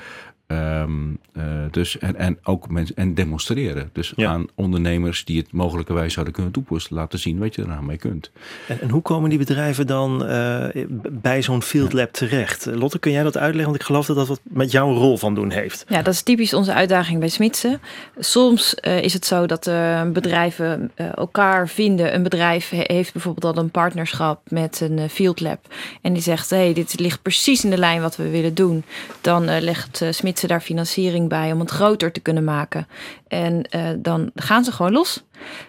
Ehm, 0.47 0.91
eh, 1.33 1.43
dus, 1.71 1.99
en, 1.99 2.17
en 2.17 2.39
ook 2.43 2.69
mensen 2.71 2.97
en 2.97 3.15
demonstreren. 3.15 3.91
Dus 3.93 4.13
Ja. 4.17 4.31
aan 4.31 4.47
ondernemers 4.55 5.25
die 5.25 5.39
het 5.41 5.53
mogelijkerwijs 5.53 6.13
zouden 6.13 6.35
kunnen 6.35 6.53
toepassen, 6.53 6.95
laten 6.97 7.19
zien 7.19 7.39
wat 7.39 7.55
je 7.55 7.63
er 7.65 7.85
mee 7.85 7.97
kunt. 7.97 8.31
En, 8.69 8.81
en 8.81 8.91
hoe 8.91 9.03
komen 9.03 9.31
die 9.31 9.39
bedrijven 9.39 9.87
dan 9.87 10.27
eh, 10.27 10.65
bij 11.13 11.43
zo'n 11.43 11.63
Field 11.63 11.93
Lab 11.93 12.13
terecht? 12.13 12.67
Lotte, 12.67 12.99
kun 12.99 13.13
jij 13.13 13.23
dat 13.23 13.37
uitleggen? 13.37 13.65
Want 13.71 13.77
ik 13.81 13.87
geloof 13.87 14.07
dat 14.07 14.17
dat 14.17 14.29
wat 14.29 14.41
met 14.43 14.71
jouw 14.71 14.95
rol 14.95 15.17
van 15.17 15.35
doen 15.35 15.51
heeft. 15.51 15.85
Ja, 15.89 16.03
dat 16.03 16.15
is 16.15 16.23
typisch 16.23 16.55
onze 16.55 16.73
uitdaging 16.75 17.19
bij 17.21 17.29
Smitsen. 17.29 17.81
Soms 18.19 18.75
eh, 18.75 19.03
is 19.03 19.13
het 19.13 19.27
zo 19.27 19.47
dat 19.47 19.67
eh, 19.67 20.03
bedrijven 20.11 20.91
elkaar 21.15 21.69
vinden. 21.69 22.15
Een 22.15 22.23
bedrijf 22.23 22.69
he- 22.71 22.83
heeft 22.95 23.13
bijvoorbeeld 23.13 23.57
al 23.57 23.63
een 23.63 23.71
partnerschap 23.71 24.41
met 24.49 24.81
een 24.81 25.11
field 25.11 25.41
lab. 25.41 25.75
En 26.03 26.13
die 26.13 26.23
zegt, 26.23 26.51
hey, 26.51 26.73
dit 26.73 27.01
ligt 27.01 27.23
precies 27.23 27.65
in 27.65 27.71
de 27.71 27.79
lijn 27.79 28.01
wat 28.01 28.17
we 28.17 28.31
willen 28.31 28.55
doen. 28.55 28.85
Dan 29.21 29.49
eh, 29.49 29.63
legt 29.63 30.01
Smitsen 30.37 30.57
daar 30.59 30.67
financiering 30.67 31.29
bij 31.29 31.53
om 31.53 31.61
het 31.61 31.71
groter 31.71 32.13
te 32.13 32.21
kunnen 32.21 32.45
maken. 32.45 32.87
En 33.29 33.63
eh, 33.63 33.89
dan 33.99 34.31
gaan 34.35 34.65
ze 34.65 34.73
gewoon 34.73 34.93
los. 34.93 35.25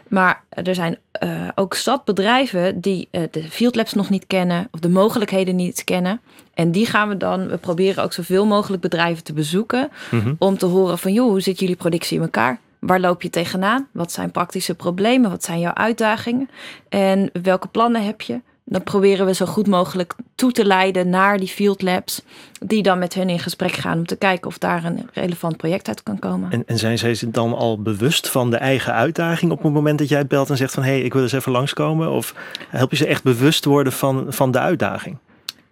Maar 0.08 0.44
er 0.50 0.76
zijn 0.76 0.98
eh, 1.12 1.48
ook 1.56 1.74
zat 1.74 2.06
bedrijven 2.06 2.82
die 2.82 3.08
eh, 3.12 3.22
de 3.32 3.44
field 3.44 3.76
labs 3.76 3.94
nog 3.94 4.10
niet 4.10 4.28
kennen 4.28 4.68
of 4.72 4.80
de 4.80 4.90
mogelijkheden 4.90 5.56
niet 5.56 5.84
kennen. 5.84 6.22
En 6.54 6.72
die 6.72 6.86
gaan 6.86 7.10
we 7.10 7.18
dan, 7.18 7.48
we 7.48 7.58
proberen 7.58 8.04
ook 8.04 8.14
zoveel 8.14 8.46
mogelijk 8.46 8.82
bedrijven 8.82 9.24
te 9.24 9.34
bezoeken 9.34 9.90
Mhm. 10.12 10.34
om 10.38 10.58
te 10.58 10.66
horen 10.66 10.98
van 10.98 11.14
joh, 11.14 11.30
hoe 11.30 11.42
zit 11.42 11.60
jullie 11.60 11.76
productie 11.76 12.18
in 12.18 12.24
elkaar? 12.24 12.60
Waar 12.80 13.00
loop 13.00 13.22
je 13.22 13.30
tegenaan? 13.30 13.88
Wat 13.92 14.12
zijn 14.12 14.32
praktische 14.32 14.76
problemen? 14.76 15.30
Wat 15.30 15.44
zijn 15.44 15.60
jouw 15.60 15.74
uitdagingen? 15.74 16.50
En 16.90 17.30
welke 17.42 17.68
plannen 17.68 18.04
heb 18.06 18.22
je? 18.22 18.42
Dan 18.70 18.84
proberen 18.84 19.26
we 19.26 19.34
zo 19.34 19.46
goed 19.46 19.68
mogelijk 19.68 20.16
toe 20.36 20.52
te 20.52 20.66
leiden 20.66 21.10
naar 21.10 21.38
die 21.38 21.48
field 21.48 21.82
labs, 21.82 22.22
die 22.60 22.84
dan 22.84 23.00
met 23.00 23.14
hen 23.14 23.30
in 23.30 23.40
gesprek 23.40 23.72
gaan 23.72 23.98
om 23.98 24.06
te 24.06 24.16
kijken 24.16 24.48
of 24.48 24.58
daar 24.58 24.86
een 24.86 25.10
relevant 25.14 25.58
project 25.58 25.88
uit 25.88 26.04
kan 26.04 26.20
komen. 26.20 26.52
En, 26.52 26.64
en 26.66 26.78
zijn 26.78 26.98
zij 26.98 27.18
dan 27.28 27.54
al 27.54 27.82
bewust 27.82 28.30
van 28.30 28.50
de 28.50 28.58
eigen 28.58 28.94
uitdaging 28.94 29.52
op 29.52 29.64
het 29.64 29.74
moment 29.74 30.00
dat 30.00 30.10
jij 30.10 30.28
belt 30.28 30.50
en 30.50 30.58
zegt 30.58 30.74
van 30.74 30.84
hé, 30.84 30.90
hey, 30.90 31.02
ik 31.02 31.14
wil 31.14 31.22
eens 31.22 31.32
even 31.32 31.52
langskomen? 31.52 32.12
Of 32.12 32.34
help 32.70 32.92
je 32.92 32.98
ze 32.98 33.08
echt 33.08 33.24
bewust 33.24 33.66
worden 33.66 33.94
van, 33.94 34.26
van 34.30 34.52
de 34.52 34.60
uitdaging? 34.60 35.18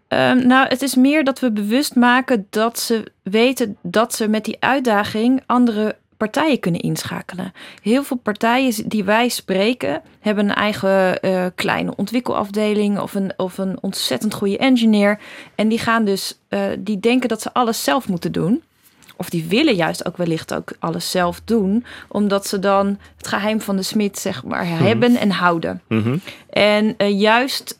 Ehm, 0.08 0.47
nou, 0.47 0.67
het 0.67 0.81
is 0.81 0.95
meer 0.95 1.23
dat 1.23 1.39
we 1.39 1.51
bewust 1.51 1.95
maken 1.95 2.47
dat 2.49 2.79
ze 2.79 3.12
weten 3.23 3.77
dat 3.81 4.13
ze 4.13 4.27
met 4.27 4.45
die 4.45 4.58
uitdaging 4.60 5.43
andere 5.45 5.95
partijen 6.17 6.60
kunnen 6.60 6.82
inschakelen. 6.82 7.54
Heel 7.82 8.04
veel 8.04 8.17
partijen 8.17 8.89
die 8.89 9.04
wij 9.04 9.30
spreken 9.30 10.01
hebben 10.19 10.49
een 10.49 10.56
eigen 10.56 11.21
eh, 11.21 11.45
kleine 11.56 11.95
ontwikkelafdeling 11.95 12.99
of 12.99 13.13
een, 13.13 13.34
of 13.38 13.58
een 13.58 13.78
ontzettend 13.82 14.34
goede 14.34 14.58
engineer. 14.58 15.19
En 15.56 15.67
die 15.67 15.80
gaan 15.80 16.06
dus, 16.06 16.39
eh, 16.47 16.62
die 16.80 16.99
denken 16.99 17.30
dat 17.30 17.41
ze 17.41 17.54
alles 17.54 17.84
zelf 17.84 18.08
moeten 18.08 18.32
doen. 18.32 18.63
Of 19.17 19.30
die 19.30 19.45
willen 19.45 19.75
juist 19.75 20.06
ook 20.06 20.17
wellicht 20.17 20.54
ook 20.54 20.71
alles 20.80 21.12
zelf 21.12 21.41
doen, 21.45 21.86
omdat 22.08 22.47
ze 22.47 22.60
dan 22.60 22.99
het 23.17 23.28
geheim 23.28 23.62
van 23.62 23.75
de 23.75 23.84
smid 23.84 24.19
zeg 24.19 24.43
maar 24.43 24.67
hebben 24.67 25.15
en 25.15 25.32
houden. 25.32 25.82
Mhm. 25.88 26.17
En 26.49 26.93
eh, 26.97 27.19
juist 27.19 27.80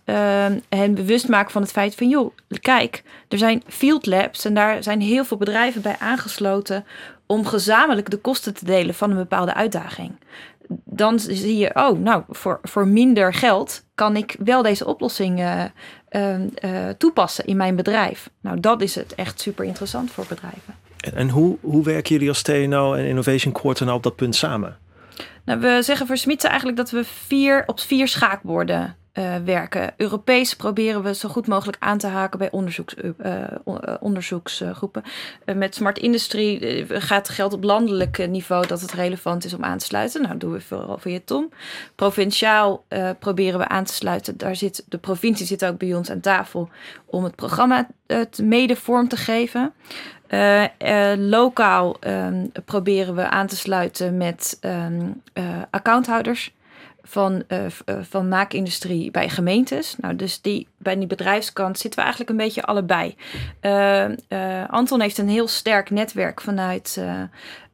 hen 0.70 0.94
bewust 0.94 1.28
maken 1.28 1.52
van 1.52 1.62
het 1.62 1.72
feit 1.72 1.96
van, 1.96 2.10
joh, 2.10 2.32
kijk, 2.62 3.04
er 3.28 3.38
zijn 3.38 3.64
field 3.68 4.06
labs 4.06 4.46
en 4.46 4.54
daar 4.54 4.84
zijn 4.84 5.02
heel 5.02 5.26
veel 5.26 5.38
bedrijven 5.38 5.82
bij 5.82 5.96
aangesloten 6.00 6.86
om 7.26 7.46
gezamenlijk 7.46 8.10
de 8.10 8.18
kosten 8.18 8.54
te 8.54 8.66
delen 8.66 8.96
van 8.96 9.10
een 9.10 9.18
bepaalde 9.18 9.54
uitdaging. 9.54 10.12
Dan 10.84 11.20
zie 11.20 11.58
je, 11.58 11.76
oh, 11.76 12.00
nou, 12.00 12.24
voor, 12.30 12.60
voor 12.62 12.88
minder 12.88 13.34
geld 13.34 13.84
kan 13.96 14.16
ik 14.16 14.36
wel 14.40 14.62
deze 14.62 14.86
oplossing 14.86 15.40
eh, 15.40 15.64
eh, 16.10 16.36
eh, 16.56 16.96
toepassen 16.98 17.46
in 17.46 17.58
mijn 17.58 17.76
bedrijf. 17.76 18.30
Nou, 18.42 18.60
dat 18.60 18.82
is 18.82 18.96
het 18.96 19.16
echt 19.16 19.42
super 19.42 19.66
interessant 19.66 20.12
voor 20.12 20.26
bedrijven. 20.30 20.76
En, 21.00 21.16
en 21.16 21.30
hoe, 21.30 21.58
hoe 21.62 21.84
werken 21.84 22.14
jullie 22.14 22.30
als 22.30 22.42
TNO 22.42 22.94
en 22.94 23.06
Innovation 23.06 23.54
Quarter 23.54 23.86
nou 23.86 23.98
op 23.98 24.04
dat 24.04 24.16
punt 24.16 24.36
samen? 24.36 24.78
Nou, 25.46 25.60
we 25.60 25.82
zeggen 25.82 26.08
voor 26.08 26.18
Smitsen 26.18 26.50
eigenlijk 26.50 26.78
dat 26.78 26.92
we 26.92 27.04
vier, 27.04 27.64
op 27.66 27.80
vier 27.80 28.08
schaakborden 28.08 28.96
eh, 29.16 29.36
werken. 29.46 29.94
Europees 29.98 30.56
proberen 30.56 31.04
we 31.04 31.16
zo 31.16 31.30
goed 31.30 31.48
mogelijk 31.48 31.78
aan 31.80 31.98
te 31.98 32.08
haken 32.08 32.40
bij 32.40 32.52
onderzoeks, 32.52 32.96
eh, 32.96 33.10
eh, 33.18 33.44
onderzoeksgroepen. 34.00 35.04
Met 35.56 35.76
Smart 35.76 35.98
Industry 35.98 36.86
gaat 36.90 37.30
geld 37.30 37.54
op 37.54 37.64
landelijk 37.64 38.28
niveau 38.28 38.68
dat 38.68 38.82
het 38.82 38.92
relevant 38.92 39.46
is 39.46 39.54
om 39.54 39.64
aan 39.64 39.78
te 39.78 39.86
sluiten. 39.86 40.22
Nou, 40.22 40.32
dat 40.32 40.42
doen 40.42 40.52
we 40.52 40.62
vooral 40.62 40.98
via 40.98 41.20
Tom. 41.26 41.50
Provinciaal 41.96 42.86
proberen 43.20 43.60
we 43.60 43.68
aan 43.68 43.84
te 43.84 43.94
sluiten. 43.94 44.38
Daar 44.38 44.56
zit, 44.56 44.86
de 44.90 44.98
provincie 44.98 45.46
zit 45.46 45.66
ook 45.66 45.78
bij 45.78 45.94
ons 45.94 46.12
aan 46.12 46.20
tafel 46.20 46.70
om 47.06 47.24
het 47.24 47.36
programma 47.36 47.88
te- 48.06 48.44
mede 48.44 48.76
vorm 48.76 49.08
te 49.08 49.18
geven. 49.18 49.74
Lokaal 51.18 52.00
ehm, 52.00 52.46
proberen 52.66 53.16
we 53.16 53.30
aan 53.30 53.48
te 53.48 53.56
sluiten 53.56 54.18
met 54.18 54.58
ehm, 54.62 55.02
eh, 55.34 55.44
accounthouders 55.70 56.54
van, 57.08 57.44
eh, 57.48 57.66
eh, 57.66 57.72
van 58.02 58.28
maakindustrie 58.28 59.12
bij 59.12 59.30
gemeentes. 59.30 59.96
Nou, 59.98 60.16
dus 60.16 60.42
die, 60.42 60.68
bij 60.78 60.96
die 60.98 61.08
bedrijfskant 61.08 61.78
zitten 61.80 62.00
we 62.00 62.06
eigenlijk 62.06 62.32
een 62.32 62.46
beetje 62.46 62.64
allebei. 62.64 63.16
Eh, 63.60 64.04
eh, 64.28 64.70
Anton 64.70 65.02
heeft 65.02 65.18
een 65.18 65.30
heel 65.30 65.48
sterk 65.48 65.90
netwerk 65.90 66.42
vanuit 66.42 66.98
eh, 67.00 67.22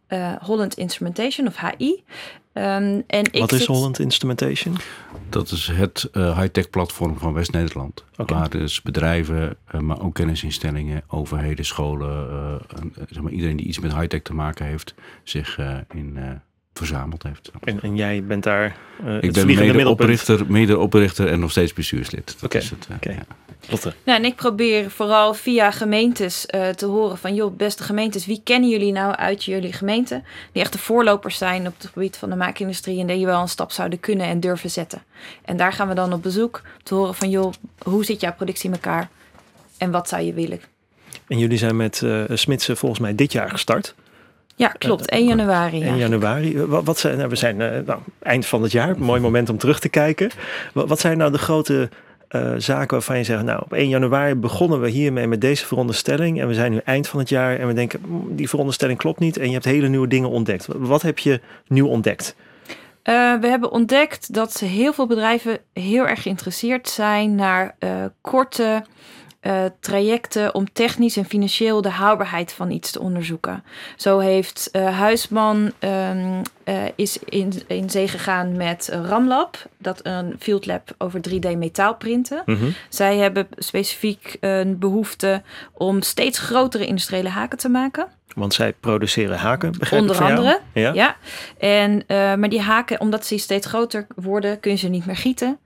eh, 0.07 0.35
Holland 0.41 0.73
Instrumentation 0.77 1.47
of 1.47 1.57
HI. 1.57 2.03
Ehm, 2.53 3.01
en 3.07 3.23
ik 3.31 3.39
Wat 3.39 3.51
is 3.51 3.57
zit- 3.57 3.67
Holland 3.67 3.99
Instrumentation? 3.99 4.75
Dat 5.29 5.51
is 5.51 5.67
het 5.67 6.09
eh, 6.11 6.37
high-tech 6.39 6.69
platform 6.69 7.17
van 7.17 7.33
West-Nederland. 7.33 8.03
Waar 8.15 8.49
dus 8.49 8.81
bedrijven, 8.81 9.57
eh, 9.67 9.79
maar 9.79 10.01
ook 10.01 10.13
kennisinstellingen, 10.13 11.03
overheden, 11.07 11.65
scholen, 11.65 12.29
en, 12.79 12.93
zeg 13.09 13.21
maar, 13.23 13.31
iedereen 13.31 13.57
die 13.57 13.65
iets 13.65 13.79
met 13.79 13.93
high-tech 13.93 14.21
te 14.21 14.33
maken 14.33 14.65
heeft, 14.65 14.93
zich 15.23 15.57
eh, 15.57 15.77
in 15.93 16.17
eh, 16.17 16.29
verzameld 16.73 17.23
heeft. 17.23 17.51
En, 17.63 17.81
en 17.81 17.95
jij 17.95 18.23
bent 18.23 18.43
daar 18.43 18.75
eh 19.05 19.13
het 19.13 19.23
Ik 19.23 19.31
ben 19.33 19.45
medeoprichter, 19.45 20.45
medeoprichter 20.47 21.27
en 21.27 21.39
nog 21.39 21.51
steeds 21.51 21.73
bestuurslid. 21.73 22.25
Dat 22.25 22.43
Oké, 22.43 22.57
het. 22.57 22.87
eh, 22.89 22.95
oké. 22.95 23.09
ja. 23.11 23.25
Lotte. 23.69 23.93
Nou, 24.03 24.19
en 24.19 24.25
ik 24.25 24.35
probeer 24.35 24.91
vooral 24.91 25.33
via 25.33 25.71
gemeentes 25.71 26.45
eh, 26.45 26.69
te 26.69 26.85
horen 26.85 27.17
van... 27.17 27.35
joh, 27.35 27.55
beste 27.57 27.83
gemeentes, 27.83 28.25
wie 28.25 28.41
kennen 28.43 28.69
jullie 28.69 28.91
nou 28.91 29.15
uit 29.15 29.43
jullie 29.43 29.73
gemeente... 29.73 30.23
die 30.51 30.61
echt 30.61 30.71
de 30.71 30.79
voorlopers 30.79 31.37
zijn 31.37 31.67
op 31.67 31.73
het 31.77 31.89
gebied 31.93 32.17
van 32.17 32.29
de 32.29 32.35
maakindustrie... 32.35 32.99
en 32.99 33.07
die 33.07 33.25
wel 33.25 33.41
een 33.41 33.47
stap 33.47 33.71
zouden 33.71 33.99
kunnen 33.99 34.25
en 34.25 34.39
durven 34.39 34.69
zetten. 34.69 35.03
En 35.41 35.57
daar 35.57 35.73
gaan 35.73 35.87
we 35.87 35.93
dan 35.93 36.13
op 36.13 36.23
bezoek 36.23 36.61
te 36.83 36.95
horen 36.95 37.15
van... 37.15 37.29
joh, 37.29 37.53
hoe 37.83 38.05
zit 38.05 38.21
jouw 38.21 38.33
productie 38.33 38.69
in 38.69 38.75
elkaar 38.75 39.09
en 39.77 39.91
wat 39.91 40.09
zou 40.09 40.21
je 40.21 40.33
willen? 40.33 40.61
En 41.27 41.37
jullie 41.37 41.57
zijn 41.57 41.75
met 41.75 42.01
eh 42.01 42.23
Smitsen 42.33 42.77
volgens 42.77 43.01
mij 43.01 43.15
dit 43.15 43.31
jaar 43.31 43.49
gestart. 43.49 43.95
Ja, 44.55 44.67
klopt. 44.67 45.09
1 45.09 45.25
januari. 45.25 45.81
1 45.81 45.85
Ja. 45.91 45.95
januari. 45.95 46.57
Eh, 46.57 46.63
Wat, 46.63 46.85
wat 46.85 46.99
zijn, 46.99 47.17
nou, 47.17 47.29
we 47.29 47.35
zijn 47.35 47.61
eh, 47.61 47.79
nou, 47.85 47.99
eind 48.23 48.45
van 48.45 48.61
het 48.61 48.71
jaar. 48.71 48.99
Mooi 48.99 49.21
moment 49.21 49.49
om 49.49 49.57
terug 49.57 49.79
te 49.79 49.89
kijken. 49.89 50.29
Wat, 50.73 50.87
wat 50.89 50.99
zijn 50.99 51.17
nou 51.17 51.31
de 51.31 51.37
grote 51.37 51.89
uh, 52.35 52.53
zaken 52.57 52.91
waarvan 52.91 53.17
je 53.17 53.23
zegt, 53.23 53.43
nou 53.43 53.61
op 53.63 53.73
1 53.73 53.89
januari 53.89 54.35
begonnen 54.35 54.81
we 54.81 54.89
hiermee 54.89 55.27
met 55.27 55.41
deze 55.41 55.65
veronderstelling 55.65 56.41
en 56.41 56.47
we 56.47 56.53
zijn 56.53 56.71
nu 56.71 56.79
eind 56.85 57.07
van 57.07 57.19
het 57.19 57.29
jaar 57.29 57.59
en 57.59 57.67
we 57.67 57.73
denken, 57.73 57.99
mm, 58.05 58.35
die 58.35 58.49
veronderstelling 58.49 58.97
klopt 58.97 59.19
niet 59.19 59.37
en 59.37 59.47
je 59.47 59.53
hebt 59.53 59.65
hele 59.65 59.87
nieuwe 59.87 60.07
dingen 60.07 60.29
ontdekt. 60.29 60.67
Wat 60.77 61.01
heb 61.01 61.19
je 61.19 61.41
nieuw 61.67 61.87
ontdekt? 61.87 62.35
Uh, 63.03 63.39
we 63.39 63.47
hebben 63.47 63.71
ontdekt 63.71 64.33
dat 64.33 64.59
heel 64.59 64.93
veel 64.93 65.07
bedrijven 65.07 65.57
heel 65.73 66.07
erg 66.07 66.21
geïnteresseerd 66.21 66.89
zijn 66.89 67.35
naar 67.35 67.75
uh, 67.79 67.89
korte 68.21 68.83
uh, 69.41 69.63
trajecten 69.79 70.55
om 70.55 70.71
technisch 70.73 71.17
en 71.17 71.25
financieel 71.25 71.81
de 71.81 71.89
haalbaarheid 71.89 72.53
van 72.53 72.71
iets 72.71 72.91
te 72.91 72.99
onderzoeken. 72.99 73.63
Zo 73.95 74.19
heeft 74.19 74.69
uh, 74.71 74.97
Huisman 74.97 75.71
um, 75.79 76.41
uh, 76.65 76.75
is 76.95 77.19
in, 77.19 77.53
in 77.67 77.89
zee 77.89 78.07
gegaan 78.07 78.57
met 78.57 78.89
Ramlab, 79.03 79.57
dat 79.77 79.99
een 80.05 80.35
field 80.39 80.65
lab 80.65 80.95
over 80.97 81.19
3D 81.29 81.57
metaal 81.57 81.95
printen. 81.95 82.41
Mm 82.45 82.55
-hmm. 82.55 82.73
Zij 82.89 83.17
hebben 83.17 83.47
specifiek 83.57 84.37
een 84.39 84.79
behoefte 84.79 85.41
om 85.73 86.01
steeds 86.01 86.39
grotere 86.39 86.85
industriële 86.85 87.29
haken 87.29 87.57
te 87.57 87.69
maken. 87.69 88.07
Want 88.35 88.53
zij 88.53 88.73
produceren 88.73 89.37
haken, 89.37 89.71
begrijp 89.79 90.01
Onder 90.01 90.15
ik 90.15 90.21
andere, 90.21 90.59
ja. 90.73 91.15
En, 91.57 92.03
uh, 92.07 92.35
maar 92.35 92.49
die 92.49 92.61
haken, 92.61 92.99
omdat 92.99 93.25
ze 93.25 93.37
steeds 93.37 93.67
groter 93.67 94.07
worden, 94.15 94.59
kun 94.59 94.71
je 94.71 94.77
ze 94.77 94.87
niet 94.87 95.05
meer 95.05 95.15
gieten. 95.15 95.59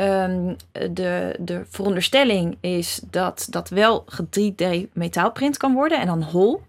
Um, 0.00 0.56
de, 0.90 1.36
de 1.38 1.62
veronderstelling 1.68 2.56
is 2.60 3.00
dat 3.10 3.46
dat 3.50 3.68
wel 3.68 4.04
3D 4.22 4.64
metaalprint 4.92 5.56
kan 5.56 5.74
worden 5.74 6.00
en 6.00 6.06
dan 6.06 6.22
hol. 6.22 6.62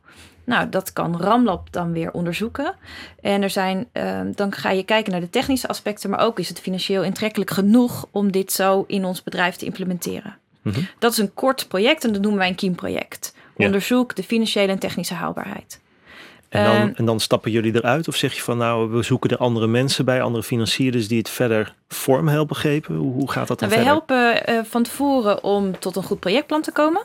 Nou, 0.43 0.69
dat 0.69 0.93
kan 0.93 1.21
Ramlab 1.21 1.71
dan 1.71 1.91
weer 1.91 2.11
onderzoeken. 2.11 2.75
En 3.21 3.41
er 3.41 3.49
zijn, 3.49 3.87
um, 3.93 4.31
dan 4.35 4.51
ga 4.51 4.71
je 4.71 4.83
kijken 4.83 5.11
naar 5.11 5.21
de 5.21 5.29
technische 5.29 5.67
aspecten, 5.67 6.09
maar 6.09 6.19
ook 6.19 6.39
is 6.39 6.49
het 6.49 6.59
financieel 6.59 7.03
intrekkelijk 7.03 7.51
genoeg 7.51 8.07
om 8.11 8.31
dit 8.31 8.51
zo 8.51 8.83
in 8.87 9.05
ons 9.05 9.23
bedrijf 9.23 9.55
te 9.55 9.65
implementeren. 9.65 10.37
Mm 10.61 10.73
-hmm. 10.73 10.87
Dat 10.99 11.11
is 11.11 11.17
een 11.17 11.33
kort 11.33 11.67
project 11.67 12.03
en 12.03 12.11
dat 12.11 12.21
noemen 12.21 12.39
wij 12.39 12.49
een 12.49 12.55
kiemproject. 12.55 13.33
Ja. 13.57 13.65
Onderzoek 13.65 14.15
de 14.15 14.23
financiële 14.23 14.71
en 14.71 14.79
technische 14.79 15.13
haalbaarheid. 15.13 15.79
En 16.55 16.63
dan, 16.63 16.87
uh, 16.87 16.99
en 16.99 17.05
dan 17.05 17.19
stappen 17.19 17.51
jullie 17.51 17.75
eruit? 17.75 18.07
Of 18.07 18.15
zeg 18.15 18.33
je 18.33 18.41
van 18.41 18.57
nou, 18.57 18.89
we 18.89 19.03
zoeken 19.03 19.29
er 19.29 19.37
andere 19.37 19.67
mensen 19.67 20.05
bij, 20.05 20.21
andere 20.21 20.43
financierders 20.43 21.07
die 21.07 21.17
het 21.17 21.29
verder 21.29 21.75
vorm 21.87 22.27
helpen 22.27 22.55
geven? 22.55 22.95
Hoe, 22.95 23.13
hoe 23.13 23.31
gaat 23.31 23.47
dat 23.47 23.59
dan 23.59 23.69
nou, 23.69 23.81
verder? 23.81 24.03
We 24.07 24.13
helpen 24.23 24.53
uh, 24.53 24.71
van 24.71 24.83
tevoren 24.83 25.43
om 25.43 25.79
tot 25.79 25.95
een 25.95 26.03
goed 26.03 26.19
projectplan 26.19 26.61
te 26.61 26.71
komen. 26.71 27.01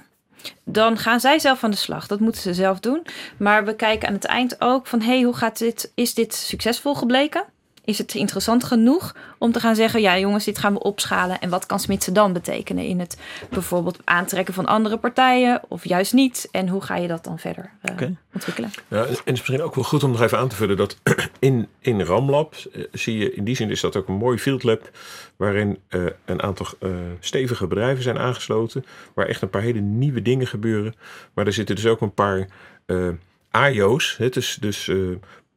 Dan 0.64 0.98
gaan 0.98 1.20
zij 1.20 1.38
zelf 1.38 1.64
aan 1.64 1.70
de 1.70 1.76
slag. 1.76 2.06
Dat 2.06 2.20
moeten 2.20 2.40
ze 2.40 2.54
zelf 2.54 2.80
doen. 2.80 3.06
Maar 3.36 3.64
we 3.64 3.76
kijken 3.76 4.08
aan 4.08 4.14
het 4.14 4.24
eind 4.24 4.56
ook 4.58 4.86
van 4.86 5.00
hey, 5.00 5.22
hoe 5.22 5.36
gaat 5.36 5.58
dit? 5.58 5.92
Is 5.94 6.14
dit 6.14 6.34
succesvol 6.34 6.94
gebleken? 6.94 7.44
Is 7.90 7.98
het 7.98 8.14
interessant 8.14 8.64
genoeg 8.64 9.14
om 9.38 9.52
te 9.52 9.60
gaan 9.60 9.74
zeggen: 9.74 10.00
ja, 10.00 10.18
jongens, 10.18 10.44
dit 10.44 10.58
gaan 10.58 10.72
we 10.72 10.82
opschalen. 10.82 11.40
En 11.40 11.50
wat 11.50 11.66
kan 11.66 11.80
Smitsen 11.80 12.12
dan 12.12 12.32
betekenen 12.32 12.84
in 12.84 13.00
het 13.00 13.18
bijvoorbeeld 13.48 13.98
aantrekken 14.04 14.54
van 14.54 14.66
andere 14.66 14.96
partijen 14.96 15.60
of 15.68 15.84
juist 15.84 16.12
niet? 16.12 16.48
En 16.50 16.68
hoe 16.68 16.82
ga 16.82 16.96
je 16.96 17.08
dat 17.08 17.24
dan 17.24 17.38
verder 17.38 17.70
uh, 17.82 17.92
okay. 17.92 18.16
ontwikkelen? 18.34 18.70
Ja, 18.88 19.02
en 19.02 19.08
het 19.08 19.20
is 19.24 19.24
misschien 19.24 19.62
ook 19.62 19.74
wel 19.74 19.84
goed 19.84 20.04
om 20.04 20.10
nog 20.10 20.22
even 20.22 20.38
aan 20.38 20.48
te 20.48 20.56
vullen 20.56 20.76
dat 20.76 20.96
in, 21.38 21.68
in 21.78 22.00
Ramlab 22.00 22.54
uh, 22.72 22.84
zie 22.92 23.18
je 23.18 23.34
in 23.34 23.44
die 23.44 23.56
zin 23.56 23.70
is 23.70 23.80
dat 23.80 23.96
ook 23.96 24.08
een 24.08 24.14
mooi 24.14 24.38
field 24.38 24.62
lab 24.62 24.90
waarin 25.36 25.78
uh, 25.88 26.06
een 26.24 26.42
aantal 26.42 26.66
stevige 27.20 27.66
bedrijven 27.66 28.02
zijn 28.02 28.18
aangesloten, 28.18 28.84
waar 29.14 29.26
echt 29.26 29.42
een 29.42 29.50
paar 29.50 29.62
hele 29.62 29.80
nieuwe 29.80 30.22
dingen 30.22 30.46
gebeuren. 30.46 30.94
Maar 31.34 31.46
er 31.46 31.52
zitten 31.52 31.74
dus 31.74 31.86
ook 31.86 32.00
een 32.00 32.14
paar 32.14 32.48
AIO's, 33.50 34.16
het 34.16 34.36
is 34.36 34.58
dus 34.60 34.90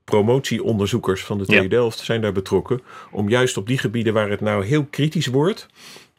promotieonderzoekers 0.04 1.24
van 1.24 1.38
de 1.38 1.46
TU 1.46 1.62
ja. 1.62 1.68
Delft 1.68 2.00
zijn 2.00 2.22
daar 2.22 2.32
betrokken. 2.32 2.82
Om 3.12 3.30
juist 3.30 3.58
op 3.58 3.68
die 3.68 3.78
gebieden 3.78 4.14
waar 4.14 4.30
het 4.30 4.42
nou 4.42 4.66
heel 4.66 4.86
kritisch 4.86 5.28
wordt. 5.28 5.68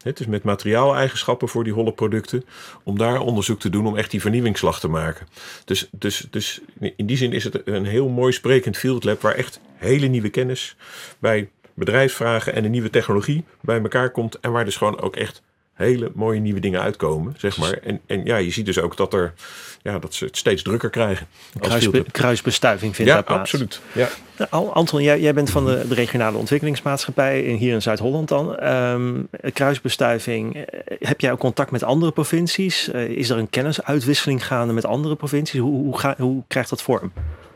Het 0.02 0.20
is 0.20 0.26
met 0.26 0.42
materiaaleigenschappen 0.42 1.48
voor 1.48 1.64
die 1.64 1.72
holle 1.72 1.92
producten. 1.92 2.44
Om 2.82 2.98
daar 2.98 3.20
onderzoek 3.20 3.60
te 3.60 3.70
doen 3.70 3.86
om 3.86 3.96
echt 3.96 4.10
die 4.10 4.20
vernieuwingsslag 4.20 4.80
te 4.80 4.88
maken. 4.88 5.26
Dus, 5.64 5.88
dus, 5.90 6.26
dus 6.30 6.60
in 6.96 7.06
die 7.06 7.16
zin 7.16 7.32
is 7.32 7.44
het 7.44 7.60
een 7.64 7.86
heel 7.86 8.08
mooi 8.08 8.32
sprekend 8.32 8.76
field 8.76 9.04
lab. 9.04 9.20
Waar 9.20 9.34
echt 9.34 9.60
hele 9.74 10.06
nieuwe 10.06 10.28
kennis 10.28 10.76
bij 11.18 11.48
bedrijfsvragen 11.74 12.54
en 12.54 12.64
een 12.64 12.70
nieuwe 12.70 12.90
technologie 12.90 13.44
bij 13.60 13.80
elkaar 13.80 14.10
komt. 14.10 14.40
En 14.40 14.52
waar 14.52 14.64
dus 14.64 14.76
gewoon 14.76 15.00
ook 15.00 15.16
echt 15.16 15.42
hele 15.74 16.10
mooie 16.14 16.40
nieuwe 16.40 16.60
dingen 16.60 16.80
uitkomen, 16.80 17.34
zeg 17.36 17.58
maar. 17.58 17.72
En, 17.72 18.00
en 18.06 18.24
ja, 18.24 18.36
je 18.36 18.50
ziet 18.50 18.66
dus 18.66 18.78
ook 18.78 18.96
dat, 18.96 19.12
er, 19.12 19.34
ja, 19.82 19.98
dat 19.98 20.14
ze 20.14 20.24
het 20.24 20.36
steeds 20.36 20.62
drukker 20.62 20.90
krijgen. 20.90 21.26
Kruisbe, 21.60 22.04
kruisbestuiving 22.10 22.94
vindt 22.96 23.10
ja, 23.10 23.16
daar 23.16 23.26
plaats. 23.26 23.40
Absoluut. 23.40 23.80
Ja, 23.92 24.08
nou, 24.50 24.72
Anton, 24.72 25.02
jij, 25.02 25.20
jij 25.20 25.34
bent 25.34 25.50
van 25.50 25.66
de, 25.66 25.84
de 25.88 25.94
regionale 25.94 26.38
ontwikkelingsmaatschappij 26.38 27.42
in, 27.42 27.56
hier 27.56 27.74
in 27.74 27.82
Zuid-Holland 27.82 28.28
dan. 28.28 28.64
Um, 28.68 29.28
kruisbestuiving, 29.52 30.66
heb 30.98 31.20
jij 31.20 31.32
ook 31.32 31.38
contact 31.38 31.70
met 31.70 31.82
andere 31.82 32.12
provincies? 32.12 32.88
Uh, 32.94 33.08
is 33.08 33.30
er 33.30 33.38
een 33.38 33.50
kennisuitwisseling 33.50 34.46
gaande 34.46 34.72
met 34.72 34.86
andere 34.86 35.16
provincies? 35.16 35.60
Hoe, 35.60 35.82
hoe, 35.84 35.98
ga, 35.98 36.14
hoe 36.18 36.42
krijgt 36.48 36.70
dat 36.70 36.82
vorm? 36.82 37.12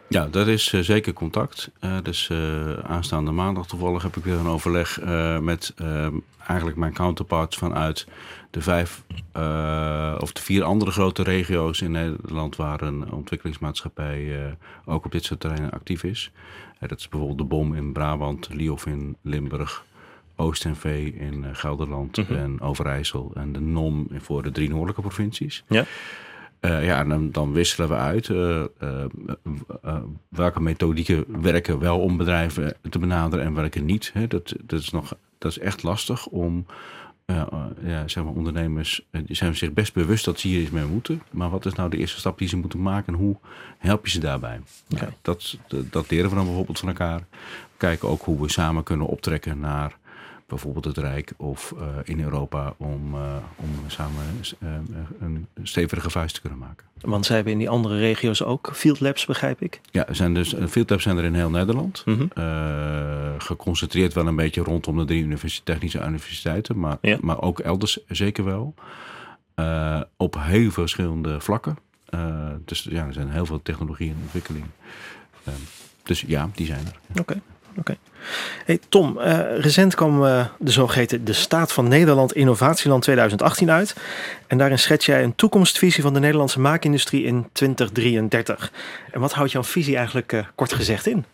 Ja, 0.08 0.26
dat 0.26 0.46
is 0.46 0.72
uh, 0.72 0.80
zeker 0.80 1.12
contact. 1.12 1.70
Uh, 1.80 1.96
dus 2.02 2.28
uh, 2.32 2.72
aanstaande 2.72 3.30
maandag 3.30 3.66
toevallig 3.66 4.02
heb 4.02 4.16
ik 4.16 4.24
weer 4.24 4.38
een 4.38 4.46
overleg 4.46 5.00
met 5.40 5.74
eigenlijk 6.46 6.78
mijn 6.78 6.92
counterparts 6.92 7.56
vanuit 7.56 8.06
de 8.50 8.60
vijf 8.60 9.02
of 10.20 10.32
de 10.32 10.42
vier 10.42 10.64
andere 10.64 10.90
grote 10.90 11.22
regio's 11.22 11.80
in 11.80 11.90
Nederland 11.90 12.56
waar 12.56 12.82
een 12.82 13.12
ontwikkelingsmaatschappij 13.12 14.56
ook 14.84 15.04
op 15.04 15.12
dit 15.12 15.24
soort 15.24 15.40
terreinen 15.40 15.70
actief 15.70 16.04
is. 16.04 16.30
dat 16.80 16.98
is 16.98 17.08
bijvoorbeeld 17.08 17.38
de 17.38 17.54
BOM 17.54 17.74
in 17.74 17.92
Brabant, 17.92 18.48
Liof 18.52 18.86
in 18.86 19.16
Limburg, 19.22 19.84
Oost-NV 20.36 21.12
in 21.18 21.44
Gelderland 21.52 22.16
mm 22.16 22.24
-hmm. 22.24 22.36
en 22.36 22.60
Overijssel 22.60 23.30
en 23.34 23.52
de 23.52 23.60
NOM 23.60 24.08
voor 24.18 24.42
de 24.42 24.50
drie 24.50 24.68
noordelijke 24.68 25.00
provincies. 25.00 25.64
Ja. 25.68 25.84
Uh, 26.60 26.84
ja, 26.84 27.04
dan, 27.04 27.30
dan, 27.30 27.52
wisselen 27.52 27.88
we 27.88 27.94
uit 27.94 28.28
uh, 28.28 28.64
uh, 28.82 29.96
welke 30.28 30.60
methodieken 30.60 31.42
werken 31.42 31.78
wel 31.78 32.00
om 32.00 32.16
bedrijven 32.16 32.76
te 32.90 32.98
benaderen 32.98 33.44
en 33.44 33.54
welke 33.54 33.80
niet. 33.80 34.10
Hè. 34.14 34.26
Dat, 34.26 34.54
dat, 34.62 34.80
is 34.80 34.90
nog, 34.90 35.14
dat 35.38 35.50
is 35.50 35.58
echt 35.58 35.82
lastig 35.82 36.26
om 36.26 36.66
ja, 37.82 38.08
zeg 38.08 38.24
maar 38.24 38.32
ondernemers, 38.32 39.06
die 39.10 39.36
zijn 39.36 39.56
zich 39.56 39.72
best 39.72 39.94
bewust 39.94 40.24
dat 40.24 40.40
ze 40.40 40.48
hier 40.48 40.60
iets 40.60 40.70
mee 40.70 40.84
moeten. 40.84 41.22
Maar 41.30 41.50
wat 41.50 41.66
is 41.66 41.72
nou 41.72 41.90
de 41.90 41.96
eerste 41.96 42.18
stap 42.18 42.38
die 42.38 42.48
ze 42.48 42.56
moeten 42.56 42.82
maken 42.82 43.12
en 43.12 43.18
hoe 43.18 43.36
help 43.78 44.04
je 44.04 44.10
ze 44.10 44.20
daarbij? 44.20 44.60
Okay. 44.90 45.08
Ja, 45.08 45.14
dat, 45.22 45.58
dat 45.90 46.10
leren 46.10 46.28
we 46.28 46.36
dan 46.36 46.44
bijvoorbeeld 46.44 46.78
van 46.78 46.88
elkaar. 46.88 47.18
We 47.18 47.76
kijken 47.76 48.08
ook 48.08 48.22
hoe 48.22 48.40
we 48.40 48.50
samen 48.50 48.82
kunnen 48.82 49.06
optrekken 49.06 49.58
naar 49.58 49.96
bijvoorbeeld 50.48 50.84
het 50.84 50.98
Rijk 50.98 51.32
of 51.36 51.74
uh, 51.76 51.86
in 52.04 52.20
Europa 52.20 52.74
om, 52.76 53.14
uh, 53.14 53.20
om 53.56 53.68
samen 53.86 54.24
uh, 54.58 54.68
een 55.20 55.46
stevige 55.62 56.10
vuist 56.10 56.34
te 56.34 56.40
kunnen 56.40 56.58
maken. 56.58 56.86
Want 57.00 57.26
zij 57.26 57.34
hebben 57.34 57.52
in 57.52 57.58
die 57.58 57.68
andere 57.68 57.98
regio's 57.98 58.42
ook 58.42 58.70
field 58.74 59.00
labs, 59.00 59.26
begrijp 59.26 59.62
ik? 59.62 59.80
Ja, 59.90 60.06
er 60.06 60.14
zijn 60.14 60.34
dus, 60.34 60.54
field 60.68 60.90
labs 60.90 61.02
zijn 61.02 61.16
er 61.16 61.24
in 61.24 61.34
heel 61.34 61.50
Nederland. 61.50 62.02
Mm 62.04 62.16
-hmm. 62.16 63.40
geconcentreerd 63.40 64.12
wel 64.12 64.26
een 64.26 64.36
beetje 64.36 64.62
rondom 64.62 64.96
de 64.96 65.04
drie 65.04 65.22
universiteit, 65.22 65.64
technische 65.64 66.06
universiteiten, 66.06 66.78
maar, 66.78 66.98
ja. 67.00 67.18
maar 67.20 67.42
ook 67.42 67.58
elders 67.58 67.98
zeker 68.08 68.44
wel. 68.44 68.74
op 70.16 70.36
heel 70.38 70.70
verschillende 70.70 71.40
vlakken. 71.40 71.78
dus 72.64 72.82
ja, 72.90 73.06
er 73.06 73.12
zijn 73.12 73.30
heel 73.30 73.46
veel 73.46 73.62
technologieën 73.62 74.10
in 74.10 74.22
ontwikkeling. 74.22 74.64
dus 76.02 76.20
ja, 76.20 76.50
die 76.54 76.66
zijn 76.66 76.86
er. 76.86 76.98
Oké. 77.10 77.20
Okay. 77.20 77.42
Oké. 77.78 77.96
Hey 78.64 78.78
Tom, 78.88 79.18
uh, 79.18 79.58
recent 79.58 79.94
kwam 79.94 80.24
uh, 80.24 80.46
de 80.58 80.70
zogeheten 80.70 81.24
De 81.24 81.32
Staat 81.32 81.72
van 81.72 81.88
Nederland 81.88 82.32
Innovatieland 82.32 83.02
2018 83.02 83.70
uit. 83.70 83.96
En 84.46 84.58
daarin 84.58 84.78
schets 84.78 85.06
jij 85.06 85.22
een 85.22 85.34
toekomstvisie 85.34 86.02
van 86.02 86.14
de 86.14 86.20
Nederlandse 86.20 86.60
maakindustrie 86.60 87.24
in 87.24 87.48
2033. 87.52 88.72
En 89.10 89.20
wat 89.20 89.32
houdt 89.32 89.52
jouw 89.52 89.64
visie 89.64 89.96
eigenlijk 89.96 90.32
uh, 90.32 90.44
kort 90.54 90.72
gezegd 90.72 91.06
in? 91.06 91.24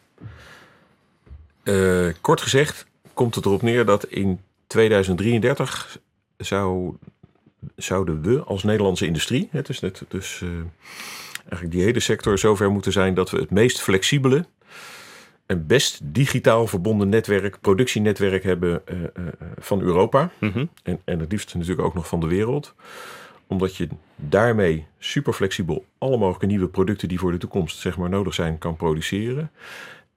kort 2.21 2.41
gezegd 2.41 2.87
komt 3.15 3.35
het 3.35 3.45
erop 3.45 3.63
neer 3.63 3.85
dat 3.85 4.05
in 4.05 4.41
2033 4.67 5.99
zou, 6.37 6.97
zouden 7.77 8.23
we 8.23 8.43
als 8.43 8.63
Nederlandse 8.63 9.07
industrie, 9.07 9.49
het 9.51 9.69
is 9.69 9.81
net, 9.81 10.03
dus 10.09 10.43
eigenlijk 11.39 11.71
die 11.71 11.83
hele 11.83 12.01
sector 12.01 12.39
zover 12.39 12.71
moeten 12.71 12.93
zijn 12.93 13.15
dat 13.15 13.31
we 13.31 13.39
het 13.39 13.51
meest 13.51 13.81
flexibele 13.81 14.47
een 15.47 15.67
best 15.67 16.01
digitaal 16.03 16.67
verbonden 16.67 17.09
netwerk, 17.09 17.61
productienetwerk 17.61 18.43
hebben 18.43 18.83
uh, 18.93 19.01
uh, 19.01 19.07
van 19.59 19.81
Europa. 19.81 20.31
Mm 20.41 20.51
-hmm. 20.51 20.69
en, 20.83 21.01
en 21.05 21.19
het 21.19 21.33
liefst 21.33 21.55
natuurlijk 21.55 21.87
ook 21.87 21.95
nog 21.95 22.09
van 22.09 22.21
de 22.21 22.27
wereld. 22.27 22.75
Omdat 23.47 23.77
je 23.77 23.89
daarmee 24.17 24.87
super 24.99 25.33
flexibel 25.33 25.85
alle 25.99 26.17
mogelijke 26.17 26.47
nieuwe 26.47 26.69
producten 26.69 27.09
die 27.09 27.19
voor 27.19 27.33
de 27.33 27.39
toekomst 27.39 27.79
zeg 27.79 27.97
maar, 27.97 28.09
nodig 28.09 28.35
zijn, 28.35 28.59
kan 28.59 28.77
produceren. 28.77 29.51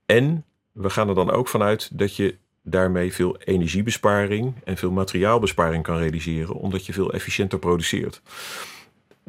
En 0.05 0.45
we 0.71 0.89
gaan 0.89 1.09
er 1.09 1.15
dan 1.15 1.31
ook 1.31 1.47
vanuit 1.47 1.97
dat 1.97 2.15
je 2.15 2.35
daarmee 2.63 3.13
veel 3.13 3.37
energiebesparing 3.37 4.53
en 4.63 4.77
veel 4.77 4.91
materiaalbesparing 4.91 5.83
kan 5.83 5.97
realiseren, 5.97 6.55
omdat 6.55 6.85
je 6.85 6.93
veel 6.93 7.13
efficiënter 7.13 7.59
produceert. 7.59 8.21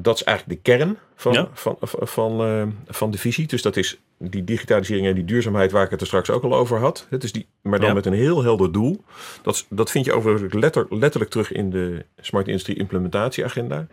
Dat 0.00 0.16
is 0.16 0.22
eigenlijk 0.24 0.62
de 0.64 0.70
kern 0.72 0.98
van, 1.16 1.32
Ja. 1.32 1.48
van, 1.52 1.76
van, 1.80 2.08
van, 2.08 2.40
eh, 2.44 2.62
van 2.94 3.10
de 3.10 3.18
visie. 3.18 3.46
Dus 3.46 3.62
dat 3.62 3.76
is 3.76 3.98
die 4.18 4.44
digitalisering 4.44 5.06
en 5.06 5.14
die 5.14 5.24
duurzaamheid 5.24 5.70
waar 5.72 5.84
ik 5.84 5.90
het 5.90 6.00
er 6.00 6.06
straks 6.06 6.30
ook 6.30 6.42
al 6.42 6.54
over 6.54 6.78
had. 6.78 7.06
Het 7.10 7.24
is 7.24 7.32
die, 7.32 7.46
maar 7.62 7.78
dan 7.78 7.88
Ja. 7.88 7.94
met 7.94 8.06
een 8.06 8.12
heel 8.12 8.42
helder 8.42 8.72
doel. 8.72 9.04
Dat, 9.42 9.54
is- 9.54 9.66
dat 9.70 9.90
vind 9.90 10.04
je 10.04 10.12
overigens 10.12 10.52
letter, 10.54 10.86
letterlijk 10.90 11.30
terug 11.30 11.52
in 11.52 11.70
de 11.70 12.04
Smart 12.20 12.46
Industry 12.46 12.74
Implementatieagenda. 12.78 13.86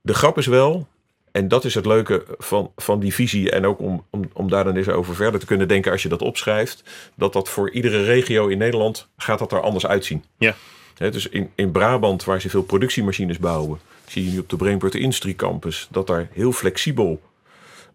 De 0.00 0.14
grap 0.14 0.38
is 0.38 0.46
wel, 0.46 0.86
en 1.32 1.48
dat 1.48 1.64
is 1.64 1.74
het 1.74 1.86
leuke 1.86 2.24
van, 2.38 2.70
van 2.76 3.00
die 3.00 3.14
visie... 3.14 3.50
en 3.50 3.66
ook 3.66 3.78
om, 3.80 4.04
om, 4.10 4.30
om 4.32 4.48
daar 4.50 4.64
dan 4.64 4.76
eens 4.76 4.88
over 4.88 5.14
verder 5.14 5.40
te 5.40 5.46
kunnen 5.46 5.68
denken 5.68 5.92
als 5.92 6.02
je 6.02 6.08
dat 6.08 6.22
opschrijft... 6.22 6.82
dat 7.14 7.32
dat 7.32 7.48
voor 7.48 7.70
iedere 7.70 8.04
regio 8.04 8.46
in 8.46 8.58
Nederland 8.58 9.08
gaat 9.16 9.38
dat 9.38 9.52
er 9.52 9.60
anders 9.60 9.86
uitzien. 9.86 10.24
Ja. 10.38 10.54
Dus 10.94 11.28
in, 11.28 11.50
in 11.54 11.70
Brabant, 11.70 12.24
waar 12.24 12.40
ze 12.40 12.50
veel 12.50 12.62
productiemachines 12.62 13.38
bouwen... 13.38 13.78
zie 14.06 14.24
je 14.24 14.30
nu 14.30 14.38
op 14.38 14.48
de 14.48 14.56
Brainport 14.56 14.94
Industry 14.94 15.34
Campus... 15.34 15.88
dat 15.90 16.06
daar 16.06 16.28
heel 16.32 16.52
flexibel 16.52 17.20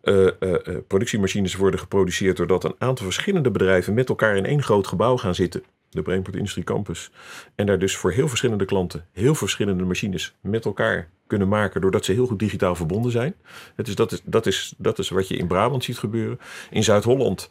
eh, 0.02 0.28
eh, 0.28 0.34
eh, 0.40 0.76
productiemachines 0.88 1.56
worden 1.56 1.80
geproduceerd... 1.80 2.38
doordat 2.38 2.64
een 2.64 2.76
aantal 2.78 3.06
verschillende 3.06 3.52
bedrijven 3.52 3.94
met 3.94 4.10
elkaar 4.10 4.38
in 4.38 4.46
één 4.46 4.64
groot 4.64 4.88
gebouw 4.88 5.18
gaan 5.18 5.36
zitten. 5.36 5.64
De 5.90 6.02
Brainport 6.02 6.36
Industry 6.36 6.64
Campus. 6.64 7.12
En 7.56 7.66
daar 7.66 7.80
dus 7.80 7.96
voor 7.96 8.12
heel 8.12 8.28
verschillende 8.28 8.66
klanten... 8.66 9.06
heel 9.12 9.36
verschillende 9.36 9.84
machines 9.84 10.36
met 10.42 10.66
elkaar 10.66 11.10
kunnen 11.28 11.48
maken... 11.48 11.82
doordat 11.82 12.06
ze 12.06 12.12
heel 12.12 12.28
goed 12.28 12.40
digitaal 12.40 12.76
verbonden 12.76 13.12
zijn. 13.12 13.36
Het 13.76 13.88
is, 13.88 13.96
dat, 13.96 14.12
is, 14.12 14.22
dat, 14.24 14.46
is, 14.46 14.74
dat 14.78 15.00
is 15.00 15.10
wat 15.10 15.28
je 15.28 15.38
in 15.38 15.48
Brabant 15.48 15.84
ziet 15.84 15.98
gebeuren. 15.98 16.40
In 16.70 16.84
Zuid-Holland 16.84 17.50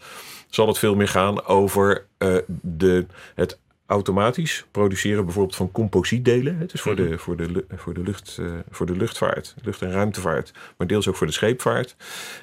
zal 0.49 0.67
het 0.67 0.79
veel 0.79 0.95
meer 0.95 1.09
gaan 1.09 1.45
over 1.45 2.07
eh, 2.19 2.37
de, 2.61 3.07
het 3.35 3.59
automatisch 3.91 4.65
produceren 4.71 5.25
bijvoorbeeld 5.25 5.57
van 5.57 5.73
composietdelen. 5.73 6.59
Het 6.59 6.73
is 6.73 6.81
voor, 6.81 6.97
de, 6.97 7.19
voor, 7.19 7.37
de, 7.37 7.65
voor, 7.75 7.95
de 7.95 8.03
lucht, 8.03 8.37
eh, 8.41 8.47
voor 8.71 8.87
de 8.87 8.97
luchtvaart, 8.97 9.55
lucht- 9.63 9.83
en 9.83 9.91
ruimtevaart, 9.91 10.53
maar 10.77 10.87
deels 10.87 11.09
ook 11.09 11.17
voor 11.17 11.27
de 11.27 11.33
scheepvaart. 11.33 11.97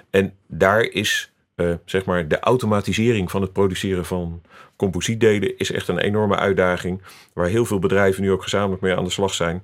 En 0.09 0.33
daar 0.47 0.81
is 0.81 1.31
eh, 1.55 1.73
zeg 1.85 2.05
maar 2.05 2.27
de 2.27 2.39
automatisering 2.39 3.31
van 3.31 3.41
het 3.41 3.53
produceren 3.53 4.05
van 4.05 4.41
composietdelen 4.75 5.57
is 5.57 5.71
echt 5.71 5.87
een 5.87 5.99
enorme 5.99 6.35
uitdaging. 6.35 7.01
Waar 7.33 7.47
heel 7.47 7.65
veel 7.65 7.79
bedrijven 7.79 8.21
nu 8.21 8.31
ook 8.31 8.43
gezamenlijk 8.43 8.81
mee 8.81 8.95
aan 8.95 9.03
de 9.03 9.09
slag 9.09 9.33
zijn. 9.33 9.63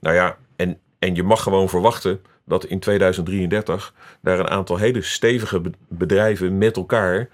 Nou 0.00 0.14
ja, 0.14 0.36
en, 0.56 0.78
en 0.98 1.14
je 1.14 1.22
mag 1.22 1.42
gewoon 1.42 1.68
verwachten 1.68 2.20
dat 2.44 2.64
in 2.64 2.78
2033 2.80 3.94
daar 4.22 4.38
een 4.38 4.48
aantal 4.48 4.76
hele 4.76 5.02
stevige 5.02 5.60
be- 5.60 5.70
bedrijven 5.88 6.58
met 6.58 6.76
elkaar 6.76 7.28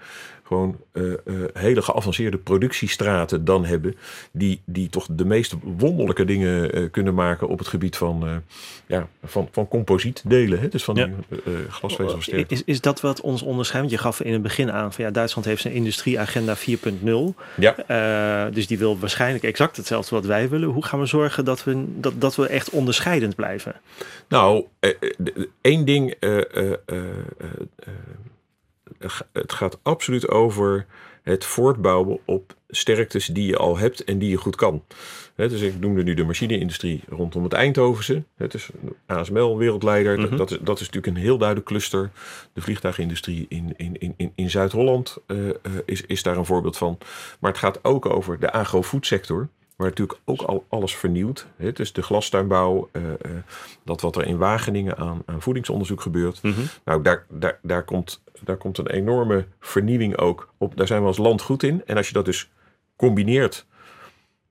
gewoon 0.51 0.77
eh, 0.91 1.11
eh, 1.11 1.17
hele 1.53 1.81
geavanceerde 1.81 2.37
productiestraten 2.37 3.45
dan 3.45 3.65
hebben. 3.65 3.95
Die, 4.31 4.61
die 4.65 4.89
toch 4.89 5.07
de 5.11 5.25
meest 5.25 5.55
wonderlijke 5.77 6.25
dingen 6.25 6.71
eh, 6.71 6.83
kunnen 6.91 7.13
maken 7.13 7.47
op 7.47 7.59
het 7.59 7.67
gebied 7.67 7.97
van, 7.97 8.43
ja, 8.87 9.07
van, 9.23 9.47
van 9.51 9.67
composietdelen. 9.67 10.59
Hè? 10.59 10.67
Dus 10.67 10.83
van 10.83 10.95
Ja. 10.95 11.05
die 11.05 11.41
eh 11.45 11.53
glasvezelversterkte. 11.69 12.53
Is, 12.53 12.63
is 12.63 12.81
dat 12.81 13.01
wat 13.01 13.21
ons 13.21 13.41
onderscheidt? 13.41 13.87
Want 13.87 13.99
je 13.99 14.07
gaf 14.07 14.21
in 14.21 14.33
het 14.33 14.41
begin 14.41 14.71
aan 14.71 14.93
van 14.93 15.05
ja, 15.05 15.11
Duitsland 15.11 15.47
heeft 15.47 15.61
zijn 15.61 15.73
industrieagenda 15.73 16.57
4.0. 16.57 17.35
Ja. 17.57 18.49
Dus 18.49 18.67
die 18.67 18.77
wil 18.77 18.99
waarschijnlijk 18.99 19.43
exact 19.43 19.77
hetzelfde 19.77 20.15
wat 20.15 20.25
wij 20.25 20.49
willen. 20.49 20.69
Hoe 20.69 20.85
gaan 20.85 20.99
we 20.99 21.05
zorgen 21.05 21.45
dat 21.45 21.63
we, 21.63 21.85
dat, 21.87 22.13
dat 22.21 22.35
we 22.35 22.47
echt 22.47 22.69
onderscheidend 22.69 23.35
blijven? 23.35 23.75
Nou, 24.27 24.65
één 25.61 25.85
ding. 25.85 26.15
Het 29.33 29.53
gaat 29.53 29.79
absoluut 29.83 30.27
over 30.29 30.85
het 31.23 31.45
voortbouwen 31.45 32.19
op 32.25 32.55
sterktes 32.69 33.25
die 33.25 33.45
je 33.47 33.57
al 33.57 33.77
hebt 33.77 34.03
en 34.03 34.19
die 34.19 34.29
je 34.29 34.37
goed 34.37 34.55
kan. 34.55 34.83
Dus 35.35 35.61
ik 35.61 35.79
noemde 35.79 36.03
nu 36.03 36.13
de 36.13 36.23
machineindustrie 36.23 37.03
rondom 37.09 37.43
het 37.43 37.53
Eindhovense. 37.53 38.23
Het 38.37 38.53
is 38.53 38.69
ASML 39.05 39.57
wereldleider. 39.57 40.17
Dat- 40.17 40.27
Mhm. 40.29 40.37
dat, 40.37 40.51
is, 40.51 40.57
dat 40.61 40.79
is 40.79 40.85
natuurlijk 40.89 41.15
een 41.17 41.21
heel 41.23 41.37
duidelijk 41.37 41.67
cluster. 41.67 42.11
De 42.53 42.61
vliegtuigindustrie 42.61 43.45
in, 43.49 43.73
in, 43.77 44.15
in, 44.17 44.31
in, 44.35 44.49
Zuid-Holland 44.49 45.17
eh, 45.27 45.49
eh, 45.49 45.53
is, 45.85 46.01
is 46.05 46.23
daar 46.23 46.37
een 46.37 46.45
voorbeeld 46.45 46.77
van. 46.77 46.97
Maar 47.39 47.51
het 47.51 47.59
gaat 47.59 47.83
ook 47.83 48.05
over 48.05 48.39
de 48.39 48.51
agro-foodsector. 48.51 49.49
Waar 49.81 49.89
natuurlijk 49.89 50.19
ook 50.25 50.41
al 50.41 50.65
alles 50.69 50.95
vernieuwt. 50.95 51.47
Hè, 51.55 51.71
dus 51.71 51.93
de 51.93 52.01
glastuinbouw, 52.01 52.89
eh, 52.91 53.03
eh, 53.03 53.17
dat 53.83 54.01
wat 54.01 54.15
er 54.15 54.25
in 54.25 54.37
Wageningen 54.37 54.97
aan, 54.97 55.21
aan 55.25 55.41
voedingsonderzoek 55.41 56.01
gebeurt. 56.01 56.41
Nou, 56.85 57.01
daar, 57.01 57.25
daar, 57.29 57.59
daar, 57.61 57.83
komt, 57.83 58.21
daar 58.43 58.57
komt 58.57 58.77
een 58.77 58.87
enorme 58.87 59.45
vernieuwing 59.59 60.17
ook 60.17 60.53
op. 60.57 60.77
Daar 60.77 60.87
zijn 60.87 61.01
we 61.01 61.07
als 61.07 61.17
land 61.17 61.41
goed 61.41 61.63
in. 61.63 61.81
En 61.85 61.97
als 61.97 62.07
je 62.07 62.13
dat 62.13 62.25
dus 62.25 62.51
combineert 62.95 63.65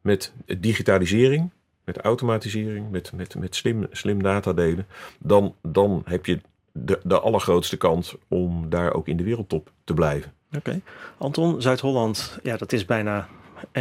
met 0.00 0.32
digitalisering, 0.58 1.50
met 1.84 1.98
automatisering, 1.98 2.90
met, 2.90 3.12
met, 3.12 3.34
met 3.34 3.54
slim, 3.54 3.86
slim 3.90 4.22
datadelen, 4.22 4.86
dan, 5.18 5.54
dan 5.62 6.02
heb 6.04 6.26
je 6.26 6.40
de, 6.72 7.00
de 7.02 7.20
allergrootste 7.20 7.76
kans 7.76 8.16
om 8.28 8.68
daar 8.68 8.94
ook 8.94 9.08
in 9.08 9.16
de 9.16 9.24
wereldtop 9.24 9.72
te 9.84 9.94
blijven. 9.94 10.32
Oké. 10.56 10.80
Anton, 11.18 11.62
Zuid-Holland, 11.62 12.38
ja, 12.42 12.56
dat 12.56 12.72
is 12.72 12.84
bijna 12.84 13.28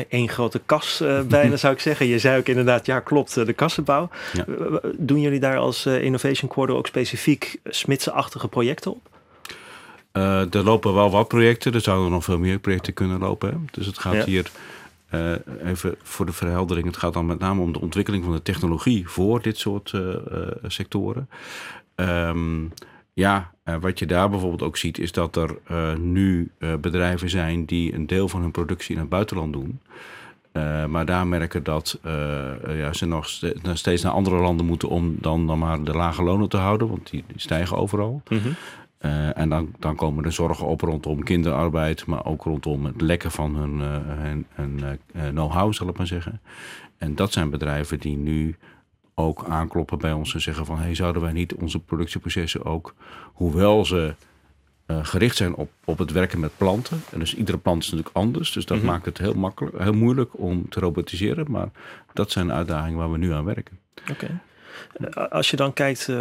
één 0.09 0.29
grote 0.29 0.61
kas, 0.65 1.01
eh, 1.01 1.21
bijna 1.37 1.57
zou 1.57 1.73
ik 1.73 1.79
zeggen. 1.79 2.05
Je 2.05 2.19
zei 2.19 2.39
ook 2.39 2.47
inderdaad, 2.47 2.85
ja 2.85 2.99
klopt, 2.99 3.37
eh, 3.37 3.45
de 3.45 3.53
kassenbouw. 3.53 4.09
Ja. 4.33 4.45
Eh, 4.47 4.75
Doen 4.97 5.21
jullie 5.21 5.39
daar 5.39 5.57
als 5.57 5.85
eh, 5.85 6.03
Innovation 6.03 6.49
Quarter 6.49 6.75
ook 6.75 6.87
specifiek 6.87 7.59
smidse-achtige 7.65 8.47
projecten 8.47 8.91
op? 8.91 9.07
Eh, 10.11 10.53
er 10.53 10.63
lopen 10.63 10.93
wel 10.93 11.09
wat 11.11 11.27
projecten. 11.27 11.73
Er 11.73 11.81
zouden 11.81 12.11
nog 12.11 12.23
veel 12.23 12.39
meer 12.39 12.59
projecten 12.59 12.93
kunnen 12.93 13.19
lopen. 13.19 13.49
Hè? 13.49 13.55
Dus 13.71 13.85
het 13.85 13.97
gaat 13.99 14.13
Ja. 14.13 14.23
hier 14.25 14.51
eh, 15.09 15.31
even 15.65 15.95
voor 16.03 16.25
de 16.25 16.31
verheldering. 16.31 16.85
Het 16.87 16.97
gaat 16.97 17.13
dan 17.13 17.25
met 17.25 17.39
name 17.39 17.61
om 17.61 17.71
de 17.73 17.81
ontwikkeling 17.81 18.23
van 18.23 18.33
de 18.33 18.41
technologie 18.41 19.09
voor 19.09 19.41
dit 19.41 19.57
soort 19.57 19.91
eh, 19.93 20.09
eh, 20.13 20.19
sectoren. 20.67 21.29
Ehm, 21.95 22.63
ja, 23.13 23.51
eh, 23.73 23.81
wat 23.81 23.99
je 23.99 24.05
daar 24.05 24.29
bijvoorbeeld 24.29 24.61
ook 24.61 24.77
ziet, 24.77 24.97
is 24.97 25.11
dat 25.11 25.35
er 25.35 25.57
eh, 25.63 25.95
nu 25.95 26.51
eh, 26.57 26.73
bedrijven 26.75 27.29
zijn 27.29 27.65
die 27.65 27.93
een 27.93 28.07
deel 28.07 28.29
van 28.29 28.41
hun 28.41 28.51
productie 28.51 28.95
in 28.95 29.01
het 29.01 29.09
buitenland 29.09 29.53
doen. 29.53 29.79
Maar 30.89 31.05
daar 31.05 31.27
merken 31.27 31.63
dat 31.63 31.99
ja, 32.67 32.93
ze 32.93 33.05
nog 33.05 33.29
ste- 33.29 33.55
nog 33.61 33.77
steeds 33.77 34.03
naar 34.03 34.11
andere 34.11 34.35
landen 34.35 34.65
moeten 34.65 34.89
om 34.89 35.15
dan, 35.19 35.47
dan 35.47 35.59
maar 35.59 35.83
de 35.83 35.93
lage 35.93 36.23
lonen 36.23 36.49
te 36.49 36.57
houden, 36.57 36.87
want 36.87 37.09
die, 37.09 37.23
die 37.27 37.39
stijgen 37.39 37.77
overal. 37.77 38.21
Eh, 38.97 39.37
en 39.37 39.49
dan, 39.49 39.71
dan 39.79 39.95
komen 39.95 40.25
er 40.25 40.31
zorgen 40.31 40.67
op 40.67 40.81
rondom 40.81 41.23
kinderarbeid, 41.23 42.05
maar 42.05 42.25
ook 42.25 42.43
rondom 42.43 42.85
het 42.85 43.01
lekken 43.01 43.31
van 43.31 43.55
hun, 43.55 43.79
hun, 43.79 44.45
hun, 44.51 44.99
know-how, 45.29 45.73
zal 45.73 45.87
ik 45.87 45.97
maar 45.97 46.07
zeggen. 46.07 46.41
En 46.97 47.15
dat 47.15 47.31
zijn 47.31 47.49
bedrijven 47.49 47.99
die 47.99 48.17
nu 48.17 48.55
ook 49.19 49.45
aankloppen 49.49 49.97
bij 49.97 50.11
ons 50.11 50.33
en 50.33 50.41
zeggen 50.41 50.65
van... 50.65 50.79
hey, 50.79 50.95
zouden 50.95 51.21
wij 51.21 51.31
niet 51.31 51.53
onze 51.53 51.79
productieprocessen 51.79 52.65
ook, 52.65 52.93
hoewel 53.33 53.85
ze 53.85 54.13
eh, 54.85 54.99
gericht 55.05 55.35
zijn 55.35 55.55
op, 55.55 55.69
op 55.85 55.97
het 55.97 56.11
werken 56.11 56.39
met 56.39 56.57
planten... 56.57 57.01
en 57.11 57.19
dus 57.19 57.35
iedere 57.35 57.57
plant 57.57 57.83
is 57.83 57.89
natuurlijk 57.89 58.15
anders, 58.17 58.51
dus 58.51 58.65
dat 58.65 58.77
Mhm. 58.77 58.85
maakt 58.85 59.05
het 59.05 59.17
heel, 59.17 59.33
makkelijk, 59.33 59.77
heel 59.79 59.93
moeilijk 59.93 60.39
om 60.39 60.69
te 60.69 60.79
robotiseren. 60.79 61.51
Maar 61.51 61.69
dat 62.13 62.31
zijn 62.31 62.51
uitdagingen 62.51 62.97
waar 62.97 63.11
we 63.11 63.17
nu 63.17 63.33
aan 63.33 63.45
werken. 63.45 63.79
Oké. 64.11 64.39
Eh, 64.93 65.27
Als 65.31 65.49
je 65.49 65.55
dan 65.55 65.73
kijkt, 65.73 66.09
eh, 66.09 66.15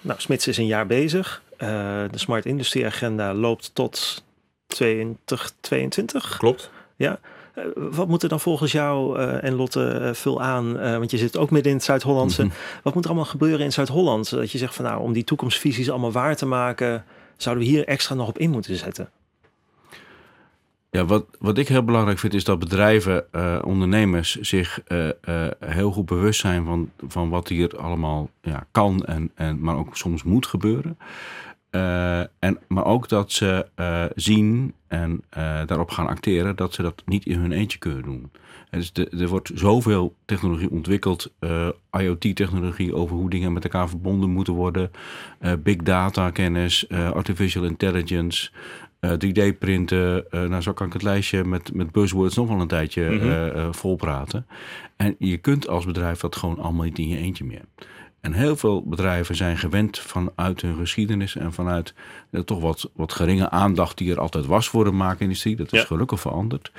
nou, 0.00 0.20
Smits 0.20 0.46
is 0.48 0.56
een 0.56 0.66
jaar 0.66 0.86
bezig. 0.86 1.42
De 1.58 2.08
Smart 2.14 2.46
Industry 2.46 2.84
Agenda 2.84 3.34
loopt 3.34 3.74
tot 3.74 4.24
2022. 4.66 6.36
Klopt. 6.36 6.70
Eh, 6.96 7.12
wat 7.74 8.08
moet 8.08 8.22
er 8.22 8.28
dan 8.28 8.40
volgens 8.40 8.72
jou, 8.72 9.18
eh, 9.18 9.44
en 9.44 9.54
Lotte, 9.54 9.88
eh, 9.88 10.14
vul 10.14 10.42
aan, 10.42 10.78
eh, 10.78 10.96
want 10.98 11.10
je 11.10 11.16
zit 11.16 11.36
ook 11.36 11.50
midden 11.50 11.70
in 11.70 11.76
het 11.76 11.86
Zuid-Hollandse. 11.86 12.44
Mhm. 12.44 12.54
Wat 12.82 12.94
moet 12.94 13.04
er 13.04 13.10
allemaal 13.10 13.28
gebeuren 13.28 13.64
in 13.64 13.72
Zuid-Holland? 13.72 14.30
Dat 14.30 14.52
je 14.52 14.58
zegt 14.58 14.74
van 14.74 14.84
nou, 14.84 15.00
om 15.00 15.12
die 15.12 15.24
toekomstvisies 15.24 15.90
allemaal 15.90 16.12
waar 16.12 16.36
te 16.36 16.46
maken, 16.46 17.04
zouden 17.36 17.64
we 17.64 17.70
hier 17.70 17.86
extra 17.86 18.14
nog 18.14 18.28
op 18.28 18.38
in 18.38 18.50
moeten 18.50 18.76
zetten. 18.76 19.10
Ja, 20.94 21.04
wat, 21.04 21.26
wat 21.38 21.58
ik 21.58 21.68
heel 21.68 21.84
belangrijk 21.84 22.18
vind 22.18 22.34
is 22.34 22.44
dat 22.44 22.58
bedrijven, 22.58 23.32
eh, 23.32 23.58
ondernemers 23.64 24.40
zich 24.40 24.80
eh, 24.86 25.08
eh, 25.08 25.50
heel 25.58 25.90
goed 25.90 26.06
bewust 26.06 26.40
zijn 26.40 26.64
van, 26.64 26.90
van 27.08 27.28
wat 27.28 27.48
hier 27.48 27.78
allemaal 27.78 28.30
ja, 28.42 28.66
kan 28.70 29.04
en, 29.04 29.30
en 29.34 29.60
maar 29.60 29.76
ook 29.76 29.96
soms 29.96 30.22
moet 30.22 30.46
gebeuren. 30.46 30.98
Eh, 31.74 32.20
en, 32.38 32.58
maar 32.68 32.84
ook 32.84 33.08
dat 33.08 33.32
ze 33.32 33.66
eh, 33.74 34.04
zien 34.14 34.74
en 34.88 35.22
eh, 35.28 35.60
daarop 35.66 35.90
gaan 35.90 36.06
acteren 36.06 36.56
dat 36.56 36.74
ze 36.74 36.82
dat 36.82 37.02
niet 37.06 37.26
in 37.26 37.38
hun 37.38 37.52
eentje 37.52 37.78
kunnen 37.78 38.02
doen. 38.02 38.30
En 38.70 38.78
dus 38.78 38.92
de, 38.92 39.08
er 39.08 39.28
wordt 39.28 39.50
zoveel 39.54 40.14
technologie 40.24 40.70
ontwikkeld, 40.70 41.32
IoT-technologie 41.90 42.94
over 42.94 43.16
hoe 43.16 43.30
dingen 43.30 43.52
met 43.52 43.64
elkaar 43.64 43.88
verbonden 43.88 44.30
moeten 44.30 44.54
worden, 44.54 44.90
big 45.58 45.76
data 45.76 46.30
kennis, 46.30 46.88
artificial 46.88 47.64
intelligence, 47.64 48.50
eh, 49.00 49.10
3D-printen. 49.12 50.30
eh, 50.30 50.42
nou, 50.42 50.62
zo 50.62 50.72
kan 50.72 50.86
ik 50.86 50.92
het 50.92 51.02
lijstje 51.02 51.44
met, 51.44 51.74
met 51.74 51.92
buzzwords 51.92 52.36
nog 52.36 52.48
wel 52.48 52.60
een 52.60 52.68
tijdje 52.68 53.10
Mhm. 53.10 53.72
volpraten. 53.72 54.46
En 54.96 55.16
je 55.18 55.36
kunt 55.36 55.68
als 55.68 55.84
bedrijf 55.84 56.20
dat 56.20 56.36
gewoon 56.36 56.58
allemaal 56.58 56.84
niet 56.84 56.98
in 56.98 57.08
je 57.08 57.16
eentje 57.16 57.44
meer. 57.44 57.64
En 58.24 58.32
heel 58.32 58.56
veel 58.56 58.82
bedrijven 58.82 59.36
zijn 59.36 59.56
gewend 59.58 59.98
vanuit 59.98 60.60
hun 60.60 60.76
geschiedenis 60.76 61.36
en 61.36 61.52
vanuit 61.52 61.94
eh, 62.30 62.40
toch 62.40 62.60
wat, 62.60 62.90
wat 62.94 63.12
geringe 63.12 63.50
aandacht 63.50 63.98
die 63.98 64.10
er 64.12 64.20
altijd 64.20 64.46
was 64.46 64.68
voor 64.68 64.84
de 64.84 64.90
maakindustrie. 64.90 65.56
Dat 65.56 65.72
is 65.72 65.80
Ja. 65.80 65.86
gelukkig 65.86 66.20
veranderd. 66.20 66.72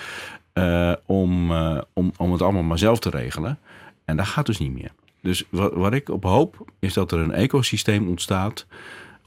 eh, 0.53 0.93
om, 1.05 1.51
eh, 1.51 1.77
om, 1.93 2.11
om 2.17 2.31
het 2.31 2.41
allemaal 2.41 2.63
maar 2.63 2.77
zelf 2.77 2.99
te 2.99 3.09
regelen. 3.09 3.59
En 4.05 4.17
dat 4.17 4.25
gaat 4.27 4.45
dus 4.45 4.59
niet 4.59 4.73
meer. 4.73 4.91
Dus 5.21 5.43
wat, 5.49 5.73
wat 5.73 5.93
ik 5.93 6.09
op 6.09 6.23
hoop 6.23 6.65
is 6.79 6.93
dat 6.93 7.11
er 7.11 7.19
een 7.19 7.31
ecosysteem 7.33 8.07
ontstaat 8.07 8.65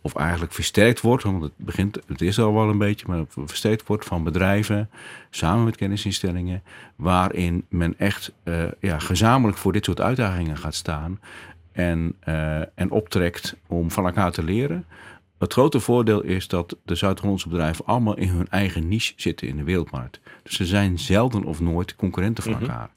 of 0.03 0.15
eigenlijk 0.15 0.53
versterkt 0.53 1.01
wordt, 1.01 1.23
want 1.23 1.43
het 1.43 1.53
begint, 1.57 1.99
het 2.07 2.21
is 2.21 2.39
al 2.39 2.55
wel 2.55 2.69
een 2.69 2.79
beetje, 2.79 3.07
maar 3.09 3.25
versterkt 3.29 3.87
wordt 3.87 4.05
van 4.05 4.25
bedrijven 4.25 4.91
samen 5.31 5.65
met 5.65 5.77
kennisinstellingen, 5.77 6.63
waarin 6.97 7.65
men 7.69 7.99
echt 7.99 8.33
uh, 8.45 8.65
ja, 8.81 8.99
gezamenlijk 8.99 9.59
voor 9.59 9.73
dit 9.73 9.85
soort 9.85 10.01
uitdagingen 10.01 10.57
gaat 10.57 10.75
staan 10.75 11.21
en, 11.79 12.17
uh, 12.29 12.59
en 12.75 12.91
optrekt 12.91 13.57
om 13.67 13.91
van 13.91 14.07
elkaar 14.07 14.33
te 14.33 14.43
leren. 14.43 14.85
Het 15.39 15.53
grote 15.53 15.81
voordeel 15.81 16.23
is 16.23 16.49
dat 16.49 16.77
de 16.85 16.95
Zuid-Hollandse 16.95 17.49
bedrijven 17.49 17.85
allemaal 17.85 18.17
in 18.17 18.29
hun 18.29 18.49
eigen 18.49 18.89
niche 18.89 19.13
zitten 19.17 19.49
in 19.49 19.57
de 19.57 19.63
wereldmarkt. 19.63 20.21
Dus 20.43 20.55
ze 20.55 20.67
zijn 20.67 20.99
zelden 20.99 21.45
of 21.45 21.61
nooit 21.61 21.97
concurrenten 21.97 22.43
van 22.43 22.53
mhm. 22.53 22.63
elkaar. 22.63 22.91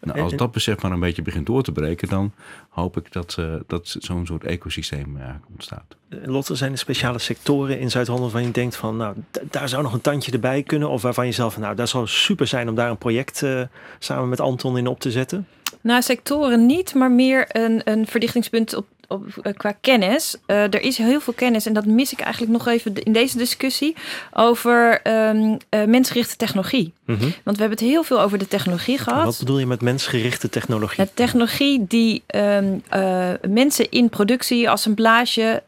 Nou, 0.00 0.20
als 0.20 0.32
dat 0.32 0.52
besef 0.52 0.82
maar 0.82 0.92
een 0.92 1.00
beetje 1.00 1.22
begint 1.22 1.46
door 1.46 1.62
te 1.62 1.72
breken, 1.72 2.08
dan 2.08 2.32
hoop 2.68 2.96
ik 2.96 3.12
dat, 3.12 3.36
uh, 3.40 3.54
dat 3.66 3.96
zo'n 3.98 4.26
soort 4.26 4.44
ecosysteem 4.44 5.16
uh, 5.16 5.24
ontstaat. 5.50 5.96
Eh, 6.08 6.18
Lotte, 6.24 6.54
zijn 6.54 6.72
er 6.72 6.78
speciale 6.78 7.18
sectoren 7.18 7.78
in 7.78 7.90
Zuid-Holland 7.90 8.32
waarvan 8.32 8.48
je 8.48 8.54
denkt 8.54 8.76
van, 8.76 8.96
nou, 8.96 9.16
daar 9.50 9.68
zou 9.68 9.82
nog 9.82 9.92
een 9.92 10.00
tandje 10.00 10.32
erbij 10.32 10.62
kunnen? 10.62 10.88
Of 10.88 11.02
waarvan 11.02 11.26
je 11.26 11.32
zelf, 11.32 11.58
nou, 11.58 11.74
dat 11.74 11.88
zou 11.88 12.06
super 12.06 12.46
zijn 12.46 12.68
om 12.68 12.74
daar 12.74 12.90
een 12.90 12.98
project 12.98 13.42
uh, 13.42 13.62
samen 13.98 14.28
met 14.28 14.40
Anton 14.40 14.78
in 14.78 14.86
op 14.86 15.00
te 15.00 15.10
zetten? 15.10 15.46
Nou, 15.84 16.02
sectoren 16.02 16.66
niet, 16.66 16.94
maar 16.94 17.10
meer 17.10 17.44
een, 17.48 17.80
een 17.84 18.06
verdichtingspunt 18.06 18.74
op 18.74 18.86
op, 19.08 19.26
eh, 19.42 19.52
qua 19.56 19.74
kennis. 19.80 20.36
Uh, 20.46 20.62
er 20.62 20.80
is 20.80 20.98
heel 20.98 21.20
veel 21.20 21.32
kennis 21.32 21.66
en 21.66 21.72
dat 21.72 21.86
mis 21.86 22.12
ik 22.12 22.20
eigenlijk 22.20 22.52
nog 22.52 22.66
even 22.66 22.94
in 22.94 23.12
deze 23.12 23.38
discussie 23.38 23.96
over 24.32 25.00
um, 25.06 25.58
uh, 25.70 25.84
mensgerichte 25.84 26.36
technologie. 26.36 26.92
Mm 27.04 27.14
-hmm. 27.14 27.32
Want 27.44 27.56
we 27.56 27.62
hebben 27.62 27.78
het 27.78 27.88
heel 27.88 28.02
veel 28.02 28.20
over 28.20 28.38
de 28.38 28.48
technologie 28.48 28.98
gehad. 28.98 29.24
Wat 29.24 29.38
bedoel 29.38 29.58
je 29.58 29.66
met 29.66 29.80
mensgerichte 29.80 30.48
technologie? 30.48 31.08
Technologie 31.14 31.84
die 31.88 32.22
um, 32.34 32.82
uh, 32.94 33.28
mensen 33.48 33.90
in 33.90 34.08
productie, 34.08 34.70
assemblage, 34.70 35.62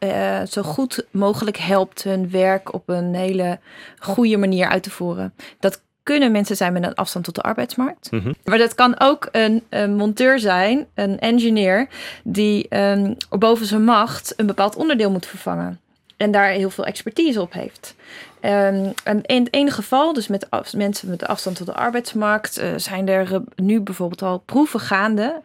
zo 0.49 0.61
goed 0.61 1.05
mogelijk 1.11 1.57
helpt 1.57 2.03
hun 2.03 2.29
werk 2.29 2.73
op 2.73 2.89
een 2.89 3.15
hele 3.15 3.59
goede 3.99 4.37
manier 4.37 4.67
uit 4.67 4.83
te 4.83 4.89
voeren. 4.89 5.33
Dat 5.59 5.81
kunnen 6.07 6.31
mensen 6.31 6.55
zijn 6.55 6.73
met 6.73 6.83
een 6.83 6.95
afstand 6.95 7.25
tot 7.25 7.35
de 7.35 7.41
arbeidsmarkt. 7.41 8.11
Mm 8.11 8.19
-hmm. 8.19 8.35
Maar 8.43 8.57
dat 8.57 8.75
kan 8.75 8.99
ook 8.99 9.29
een, 9.31 9.63
een, 9.69 9.95
monteur 9.95 10.39
zijn, 10.39 10.85
een 10.93 11.19
engineer, 11.19 11.87
die 12.23 12.75
um, 12.77 13.17
boven 13.29 13.65
zijn 13.65 13.83
macht 13.83 14.33
een 14.37 14.45
bepaald 14.45 14.75
onderdeel 14.75 15.11
moet 15.11 15.25
vervangen. 15.25 15.79
En 16.17 16.31
daar 16.31 16.49
heel 16.49 16.69
veel 16.69 16.85
expertise 16.85 17.41
op 17.41 17.53
heeft. 17.53 17.95
Um, 18.41 18.93
en 19.03 19.21
in 19.21 19.43
het 19.43 19.53
ene 19.53 19.71
geval, 19.71 20.13
dus 20.13 20.27
met 20.27 20.49
af, 20.49 20.73
mensen 20.73 21.09
met 21.09 21.27
afstand 21.27 21.55
tot 21.55 21.65
de 21.65 21.73
arbeidsmarkt, 21.73 22.59
uh, 22.59 22.69
zijn 22.75 23.07
er 23.07 23.41
nu 23.55 23.81
bijvoorbeeld 23.81 24.21
al 24.21 24.37
proeven 24.45 24.79
gaande 24.79 25.41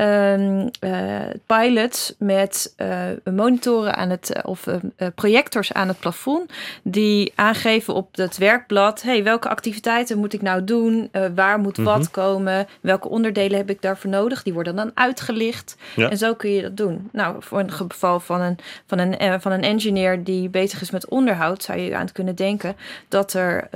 um, 0.00 0.70
uh, 0.80 1.20
pilots 1.46 2.14
met 2.18 2.74
uh, 2.76 3.34
monitoren 3.34 3.96
aan 3.96 4.10
het, 4.10 4.32
uh, 4.36 4.42
of 4.44 4.66
projectors 5.14 5.72
aan 5.72 5.88
het 5.88 5.98
plafond, 5.98 6.52
die 6.82 7.32
aangeven 7.34 7.94
op 7.94 8.16
het 8.16 8.38
werkblad: 8.38 9.02
hey, 9.02 9.24
welke 9.24 9.48
activiteiten 9.48 10.18
moet 10.18 10.32
ik 10.32 10.42
nou 10.42 10.64
doen? 10.64 11.10
waar 11.34 11.58
moet 11.58 11.78
mm 11.78 11.84
-hmm. 11.84 11.94
wat 11.94 12.10
komen? 12.10 12.66
Welke 12.80 13.08
onderdelen 13.08 13.56
heb 13.56 13.70
ik 13.70 13.82
daarvoor 13.82 14.10
nodig? 14.10 14.42
Die 14.42 14.52
worden 14.52 14.76
dan 14.76 14.90
uitgelicht. 14.94 15.76
Ja. 15.96 16.10
En 16.10 16.16
zo 16.16 16.34
kun 16.34 16.50
je 16.50 16.62
dat 16.62 16.76
doen. 16.76 17.08
Nou, 17.12 17.36
voor 17.38 17.58
een 17.58 17.72
geval 17.72 18.20
van 18.20 18.40
een, 18.40 18.58
van, 18.86 18.98
een, 18.98 19.40
van 19.40 19.52
een 19.52 19.62
engineer 19.62 20.24
die 20.24 20.48
bezig 20.48 20.80
is 20.80 20.90
met 20.90 21.08
onderhoud, 21.08 21.62
zou 21.62 21.78
je 21.78 21.94
aan 21.94 22.00
het 22.00 22.12
kunnen 22.12 22.34
denken 22.34 22.76
dat 23.08 23.32
er 23.32 23.68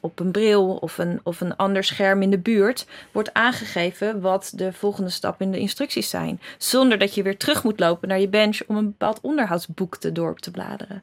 op 0.00 0.20
een 0.20 0.30
bril 0.30 0.76
of 0.80 0.98
een, 0.98 1.20
of 1.22 1.40
een 1.40 1.56
ander 1.56 1.84
scherm 1.84 2.22
in 2.22 2.30
de 2.30 2.38
buurt 2.38 2.86
wordt 3.12 3.32
aangegeven 3.32 4.20
wat 4.20 4.52
de 4.54 4.72
volgende 4.72 5.10
stap 5.10 5.40
in 5.40 5.45
de 5.50 5.58
instructies 5.58 6.10
zijn. 6.10 6.40
Zonder 6.58 6.98
dat 6.98 7.14
je 7.14 7.22
weer 7.22 7.36
terug 7.36 7.64
moet 7.64 7.80
lopen 7.80 8.08
naar 8.08 8.20
je 8.20 8.28
bench 8.28 8.60
om 8.66 8.76
een 8.76 8.86
bepaald 8.86 9.20
onderhoudsboek 9.20 9.96
te 9.96 10.12
door 10.12 10.36
te 10.36 10.50
bladeren. 10.50 11.02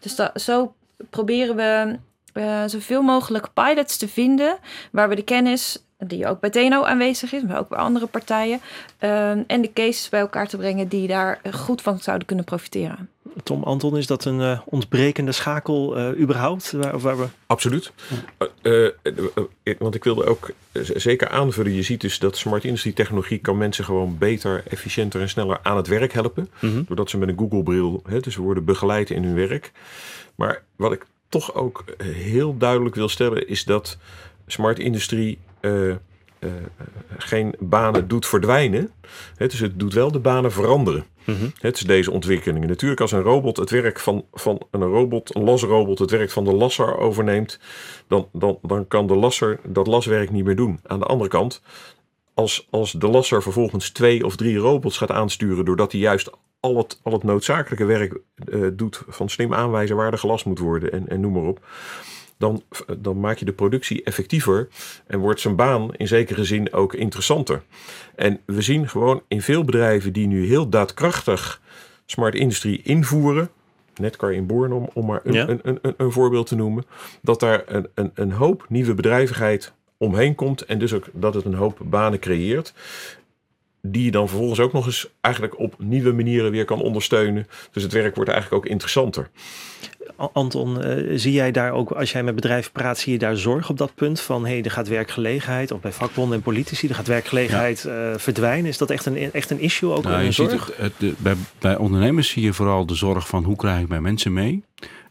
Dus 0.00 0.16
zo 0.34 0.74
proberen 1.10 1.56
we 1.56 1.98
uh, 2.34 2.62
zoveel 2.66 3.02
mogelijk 3.02 3.52
pilots 3.54 3.96
te 3.96 4.08
vinden 4.08 4.58
waar 4.92 5.08
we 5.08 5.14
de 5.14 5.24
kennis 5.24 5.84
die 6.06 6.26
ook 6.26 6.40
bij 6.40 6.50
TNO 6.50 6.84
aanwezig 6.84 7.32
is, 7.32 7.42
maar 7.42 7.58
ook 7.58 7.68
bij 7.68 7.78
andere 7.78 8.06
partijen. 8.06 8.60
Uh, 9.00 9.30
en 9.30 9.62
de 9.62 9.70
cases 9.74 10.08
bij 10.08 10.20
elkaar 10.20 10.48
te 10.48 10.56
brengen 10.56 10.88
die 10.88 11.08
daar 11.08 11.40
goed 11.52 11.82
van 11.82 11.98
zouden 11.98 12.26
kunnen 12.26 12.44
profiteren. 12.44 13.08
Tom 13.42 13.62
Anton, 13.62 13.96
is 13.96 14.06
dat 14.06 14.24
een 14.24 14.40
uh, 14.40 14.60
ontbrekende 14.64 15.32
schakel 15.32 15.98
uh, 15.98 16.20
überhaupt? 16.20 16.72
Waar, 16.72 16.98
waar 16.98 17.18
we... 17.18 17.26
Absoluut. 17.46 17.92
Uh, 18.62 18.88
want 19.78 19.94
ik 19.94 20.04
wilde 20.04 20.24
ook 20.24 20.50
zeker 20.72 21.28
aanvullen. 21.28 21.72
Je 21.72 21.82
ziet 21.82 22.00
dus 22.00 22.18
dat 22.18 22.36
smart 22.36 22.64
industry 22.64 22.92
technologie 22.92 23.38
kan 23.38 23.58
mensen 23.58 23.84
gewoon 23.84 24.18
beter, 24.18 24.62
efficiënter 24.68 25.20
en 25.20 25.28
sneller 25.28 25.58
aan 25.62 25.76
het 25.76 25.86
werk 25.86 26.12
helpen. 26.12 26.50
Mm 26.60 26.70
-hmm. 26.70 26.84
Doordat 26.86 27.10
ze 27.10 27.18
met 27.18 27.28
een 27.28 27.38
Google 27.38 27.62
bril, 27.62 28.02
hè, 28.08 28.20
dus 28.20 28.36
worden 28.36 28.64
begeleid 28.64 29.10
in 29.10 29.24
hun 29.24 29.34
werk. 29.34 29.72
Maar 30.34 30.62
wat 30.76 30.92
ik 30.92 31.06
toch 31.28 31.54
ook 31.54 31.84
heel 32.02 32.56
duidelijk 32.56 32.94
wil 32.94 33.08
stellen 33.08 33.48
is 33.48 33.64
dat 33.64 33.98
smart 34.46 34.78
industrie 34.78 35.38
uh, 35.64 35.88
uh, 35.88 36.50
geen 37.18 37.54
banen 37.58 38.08
doet 38.08 38.26
verdwijnen. 38.26 38.90
Het, 39.36 39.50
dus 39.50 39.60
het 39.60 39.78
doet 39.78 39.94
wel 39.94 40.12
de 40.12 40.18
banen 40.18 40.52
veranderen. 40.52 41.04
Mm 41.24 41.34
-hmm. 41.34 41.52
Het 41.60 41.76
is 41.76 41.82
deze 41.82 42.10
ontwikkelingen. 42.10 42.68
Natuurlijk 42.68 43.00
als 43.00 43.12
een 43.12 43.22
robot 43.22 43.56
het 43.56 43.70
werk 43.70 44.00
van, 44.00 44.24
van 44.32 44.60
een 44.70 44.82
robot, 44.82 45.34
een 45.34 45.44
lasrobot 45.44 45.98
het 45.98 46.10
werk 46.10 46.30
van 46.30 46.44
de 46.44 46.52
lasser 46.52 46.98
overneemt, 46.98 47.60
dan, 48.08 48.28
dan, 48.32 48.58
dan 48.62 48.88
kan 48.88 49.06
de 49.06 49.14
lasser 49.14 49.60
dat 49.66 49.86
laswerk 49.86 50.30
niet 50.30 50.44
meer 50.44 50.56
doen. 50.56 50.80
Aan 50.86 50.98
de 50.98 51.06
andere 51.06 51.30
kant, 51.30 51.62
als, 52.34 52.66
als 52.70 52.92
de 52.92 53.08
lasser 53.08 53.42
vervolgens 53.42 53.90
twee 53.90 54.24
of 54.24 54.36
drie 54.36 54.56
robots 54.56 54.98
gaat 54.98 55.10
aansturen, 55.10 55.64
doordat 55.64 55.92
hij 55.92 56.00
juist 56.00 56.30
al 56.60 56.76
het, 56.76 57.00
al 57.02 57.12
het 57.12 57.22
noodzakelijke 57.22 57.84
werk 57.84 58.18
uh, 58.44 58.68
doet 58.72 59.02
van 59.08 59.28
slim 59.28 59.54
aanwijzen 59.54 59.96
waar 59.96 60.12
er 60.12 60.18
gelast 60.18 60.44
moet 60.44 60.58
worden 60.58 60.92
en, 60.92 61.08
en 61.08 61.20
noem 61.20 61.32
maar 61.32 61.42
op 61.42 61.66
dan, 62.38 62.62
dan 62.98 63.20
maak 63.20 63.38
je 63.38 63.44
de 63.44 63.52
productie 63.52 64.02
effectiever 64.02 64.68
en 65.06 65.18
wordt 65.18 65.40
zijn 65.40 65.56
baan 65.56 65.94
in 65.94 66.08
zekere 66.08 66.44
zin 66.44 66.72
ook 66.72 66.94
interessanter. 66.94 67.62
En 68.14 68.40
we 68.46 68.62
zien 68.62 68.88
gewoon 68.88 69.22
in 69.28 69.42
veel 69.42 69.64
bedrijven 69.64 70.12
die 70.12 70.26
nu 70.26 70.46
heel 70.46 70.68
daadkrachtig 70.68 71.60
smart 72.06 72.34
industrie 72.34 72.82
invoeren, 72.82 73.50
Netcar 73.94 74.32
in 74.32 74.46
Born 74.46 74.72
om, 74.72 74.88
om 74.92 75.06
maar 75.06 75.20
een, 75.24 75.32
ja. 75.32 75.48
een, 75.48 75.60
een, 75.62 75.78
een, 75.82 75.94
een, 75.96 76.12
voorbeeld 76.12 76.46
te 76.46 76.56
noemen, 76.56 76.84
dat 77.22 77.40
daar 77.40 77.62
een, 77.66 77.88
een, 77.94 78.10
een 78.14 78.32
hoop 78.32 78.66
nieuwe 78.68 78.94
bedrijvigheid 78.94 79.72
omheen 79.96 80.34
komt 80.34 80.62
en 80.62 80.78
dus 80.78 80.92
ook 80.92 81.06
dat 81.12 81.34
het 81.34 81.44
een 81.44 81.54
hoop 81.54 81.78
banen 81.82 82.18
creëert 82.18 82.74
die 83.86 84.04
je 84.04 84.10
dan 84.10 84.28
vervolgens 84.28 84.60
ook 84.60 84.72
nog 84.72 84.86
eens 84.86 85.08
eigenlijk 85.20 85.58
op 85.58 85.74
nieuwe 85.78 86.12
manieren 86.12 86.50
weer 86.50 86.64
kan 86.64 86.80
ondersteunen. 86.80 87.46
Dus 87.72 87.82
het 87.82 87.92
werk 87.92 88.14
wordt 88.14 88.30
eigenlijk 88.30 88.64
ook 88.64 88.70
interessanter. 88.70 89.30
Anton, 90.16 90.86
uh, 90.86 91.18
zie 91.18 91.32
jij 91.32 91.50
daar 91.50 91.72
ook, 91.72 91.90
als 91.90 92.12
jij 92.12 92.22
met 92.22 92.34
bedrijven 92.34 92.72
praat, 92.72 92.98
zie 92.98 93.12
je 93.12 93.18
daar 93.18 93.36
zorg 93.36 93.70
op 93.70 93.78
dat 93.78 93.94
punt 93.94 94.20
van, 94.20 94.44
hé, 94.44 94.52
hey, 94.52 94.62
er 94.62 94.70
gaat 94.70 94.88
werkgelegenheid, 94.88 95.70
of 95.70 95.80
bij 95.80 95.92
vakbonden 95.92 96.36
en 96.36 96.42
politici, 96.42 96.88
er 96.88 96.94
gaat 96.94 97.06
werkgelegenheid 97.06 97.82
ja. 97.82 98.10
uh, 98.10 98.18
verdwijnen. 98.18 98.70
Is 98.70 98.78
dat 98.78 98.90
echt 98.90 99.06
een, 99.06 99.32
echt 99.32 99.50
een 99.50 99.60
issue 99.60 99.92
ook 99.92 100.04
nou, 100.04 100.22
je 100.22 100.32
zorg? 100.32 100.50
Ziet 100.50 100.76
het, 100.76 100.92
het, 100.98 101.18
bij, 101.18 101.34
bij 101.58 101.76
ondernemers 101.76 102.28
zie 102.28 102.42
je 102.42 102.52
vooral 102.52 102.86
de 102.86 102.94
zorg 102.94 103.26
van, 103.28 103.44
hoe 103.44 103.56
krijg 103.56 103.80
ik 103.80 103.88
mijn 103.88 104.02
mensen 104.02 104.32
mee? 104.32 104.62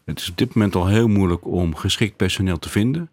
Het 0.04 0.20
is 0.20 0.30
op 0.30 0.36
dit 0.36 0.54
moment 0.54 0.74
al 0.74 0.86
heel 0.86 1.08
moeilijk 1.08 1.46
om 1.46 1.76
geschikt 1.76 2.16
personeel 2.16 2.58
te 2.58 2.68
vinden. 2.68 3.10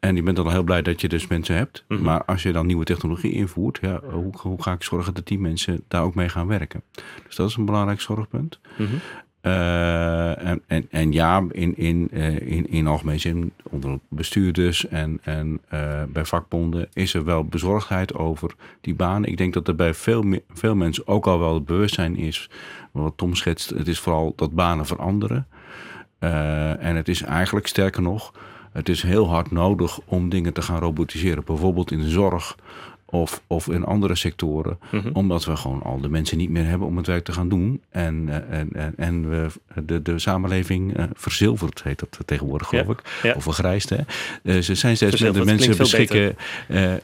En 0.00 0.16
je 0.16 0.22
bent 0.22 0.36
dan 0.36 0.50
heel 0.50 0.62
blij 0.62 0.82
dat 0.82 1.00
je 1.00 1.08
dus 1.08 1.26
mensen 1.26 1.56
hebt. 1.56 1.84
Mm 1.88 1.96
-hmm. 1.96 2.06
Maar 2.06 2.24
als 2.24 2.42
je 2.42 2.52
dan 2.52 2.66
nieuwe 2.66 2.84
technologie 2.84 3.32
invoert, 3.32 3.78
ja, 3.80 4.00
hoe, 4.10 4.32
hoe, 4.38 4.62
ga 4.62 4.72
ik 4.72 4.82
zorgen 4.82 5.14
dat 5.14 5.26
die 5.26 5.38
mensen 5.38 5.84
daar 5.88 6.02
ook 6.02 6.14
mee 6.14 6.28
gaan 6.28 6.46
werken? 6.46 6.82
Dus 7.26 7.36
dat 7.36 7.48
is 7.48 7.56
een 7.56 7.64
belangrijk 7.64 8.00
zorgpunt. 8.00 8.58
Mm 8.78 8.86
-hmm. 8.86 9.00
uh, 9.42 10.46
en, 10.46 10.62
en, 10.66 10.86
en, 10.90 11.12
ja, 11.12 11.44
in, 11.50 11.76
in, 11.76 12.08
uh, 12.12 12.40
in, 12.40 12.70
in 12.70 12.86
algemeen 12.86 13.20
zin, 13.20 13.52
onder 13.62 13.98
bestuurders 14.08 14.88
en, 14.88 15.18
en 15.22 15.60
uh, 15.72 16.02
bij 16.08 16.24
vakbonden, 16.24 16.88
is 16.92 17.14
er 17.14 17.24
wel 17.24 17.44
bezorgdheid 17.44 18.14
over 18.14 18.54
die 18.80 18.94
banen. 18.94 19.30
Ik 19.30 19.36
denk 19.36 19.54
dat 19.54 19.68
er 19.68 19.76
bij 19.76 19.94
veel, 19.94 20.24
veel 20.48 20.74
mensen 20.74 21.06
ook 21.06 21.26
al 21.26 21.38
wel 21.38 21.54
het 21.54 21.64
bewustzijn 21.64 22.16
is, 22.16 22.50
wat 22.92 23.12
Tom 23.16 23.34
schetst, 23.34 23.70
het 23.70 23.88
is 23.88 23.98
vooral 23.98 24.32
dat 24.36 24.54
banen 24.54 24.86
veranderen. 24.86 25.46
en 26.78 26.96
het 26.96 27.08
is 27.08 27.22
eigenlijk 27.22 27.66
sterker 27.66 28.02
nog 28.02 28.32
het 28.76 28.88
is 28.88 29.02
heel 29.02 29.28
hard 29.28 29.50
nodig 29.50 30.00
om 30.04 30.28
dingen 30.28 30.52
te 30.52 30.62
gaan 30.62 30.78
robotiseren. 30.78 31.44
Bijvoorbeeld 31.44 31.90
in 31.90 31.98
de 31.98 32.08
zorg 32.08 32.56
of, 33.04 33.42
of 33.46 33.68
in 33.68 33.84
andere 33.84 34.14
sectoren. 34.14 34.78
Mm 34.90 35.00
-hmm. 35.00 35.10
Omdat 35.12 35.44
we 35.44 35.56
gewoon 35.56 35.82
al 35.82 36.00
de 36.00 36.08
mensen 36.08 36.38
niet 36.38 36.50
meer 36.50 36.66
hebben 36.66 36.88
om 36.88 36.96
het 36.96 37.06
werk 37.06 37.24
te 37.24 37.32
gaan 37.32 37.48
doen. 37.48 37.80
En, 37.90 38.44
en, 38.50 38.68
en, 38.72 38.92
en 38.96 39.28
we 39.28 39.46
de, 39.84 40.02
de 40.02 40.18
samenleving 40.18 40.98
uh, 40.98 41.04
verzilverd, 41.14 41.82
heet 41.82 41.98
dat 41.98 42.18
tegenwoordig 42.24 42.68
geloof 42.68 42.86
ja. 42.86 42.92
ik. 42.92 43.20
Ja. 43.22 43.32
Of 43.36 43.42
vergrijsd. 43.42 43.88
Hè? 43.88 43.98
Uh, 44.42 44.62
ze 44.62 44.74
zijn 44.74 44.96
steeds 44.96 45.20
minder 45.20 45.44
mensen 45.44 45.76
beschikken. 45.76 46.36
Uh, 46.68 46.94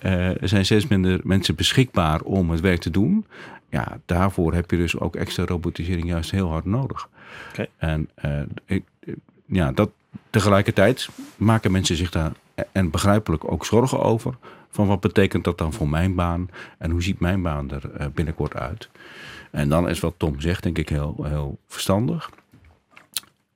zijn 0.41 0.65
steeds 0.65 0.87
minder 0.87 1.21
mensen 1.23 1.55
beschikbaar 1.55 2.21
om 2.21 2.51
het 2.51 2.61
werk 2.61 2.81
te 2.81 2.91
doen. 2.91 3.27
Ja, 3.71 3.99
daarvoor 4.07 4.55
heb 4.55 4.71
je 4.71 4.77
dus 4.77 4.99
ook 4.99 5.17
extra 5.17 5.45
robotisering 5.45 6.09
juist 6.09 6.31
heel 6.31 6.49
hard 6.49 6.65
nodig. 6.65 7.09
Okay. 7.53 7.69
En 7.77 8.09
ik, 8.67 8.83
ja, 9.47 9.73
dat, 9.73 9.91
Tegelijkertijd 10.31 11.09
maken 11.37 11.73
mensen 11.73 11.97
zich 11.97 12.11
daar 12.11 12.33
en 12.73 12.91
begrijpelijk 12.91 13.53
ook 13.53 13.65
zorgen 13.65 14.01
over. 14.01 14.35
van 14.71 14.87
wat 14.87 15.01
betekent 15.01 15.45
dat 15.45 15.59
dan 15.59 15.73
voor 15.73 15.89
mijn 15.89 16.15
baan 16.15 16.49
en 16.79 16.91
hoe 16.91 17.03
ziet 17.03 17.21
mijn 17.21 17.43
baan 17.43 17.71
er 17.71 17.91
eh, 17.91 18.07
binnenkort 18.15 18.57
uit. 18.57 18.89
En 19.51 19.69
dan 19.69 19.89
is 19.89 20.01
wat 20.01 20.15
Tom 20.17 20.41
zegt, 20.41 20.63
denk 20.63 20.79
ik, 20.79 20.89
heel, 20.89 21.17
heel 21.23 21.59
verstandig. 21.67 22.31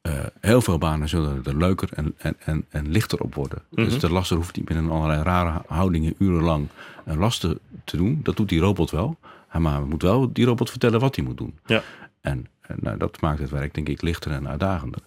Uh, 0.02 0.12
heel 0.40 0.60
veel 0.60 0.78
banen 0.78 1.08
zullen 1.08 1.44
er 1.44 1.56
leuker 1.56 1.88
en, 1.92 2.14
en, 2.18 2.36
en, 2.38 2.64
en 2.68 2.90
lichter 2.90 3.20
op 3.20 3.34
worden. 3.34 3.62
Mm 3.68 3.78
-hmm. 3.78 3.88
Dus 3.88 4.00
de 4.00 4.12
lasser 4.12 4.36
hoeft 4.36 4.56
niet 4.56 4.68
met 4.68 4.78
een 4.78 4.90
allerlei 4.90 5.22
rare 5.22 5.62
houdingen 5.66 6.14
urenlang 6.18 6.68
een 7.04 7.18
lasten 7.18 7.58
te 7.84 7.96
doen. 7.96 8.20
Dat 8.22 8.36
doet 8.36 8.48
die 8.48 8.60
robot 8.60 8.90
wel. 8.90 9.16
Maar 9.58 9.80
we 9.80 9.88
moet 9.88 10.02
wel 10.02 10.32
die 10.32 10.44
robot 10.44 10.70
vertellen 10.70 11.00
wat 11.00 11.16
hij 11.16 11.24
moet 11.24 11.36
doen. 11.36 11.58
Ja. 11.66 11.82
En, 12.20 12.46
en 12.60 12.76
nou, 12.80 12.96
dat 12.96 13.20
maakt 13.20 13.38
het 13.38 13.50
werk 13.50 13.74
denk 13.74 13.88
ik 13.88 14.02
lichter 14.02 14.30
en 14.30 14.48
uitdagender. 14.48 15.00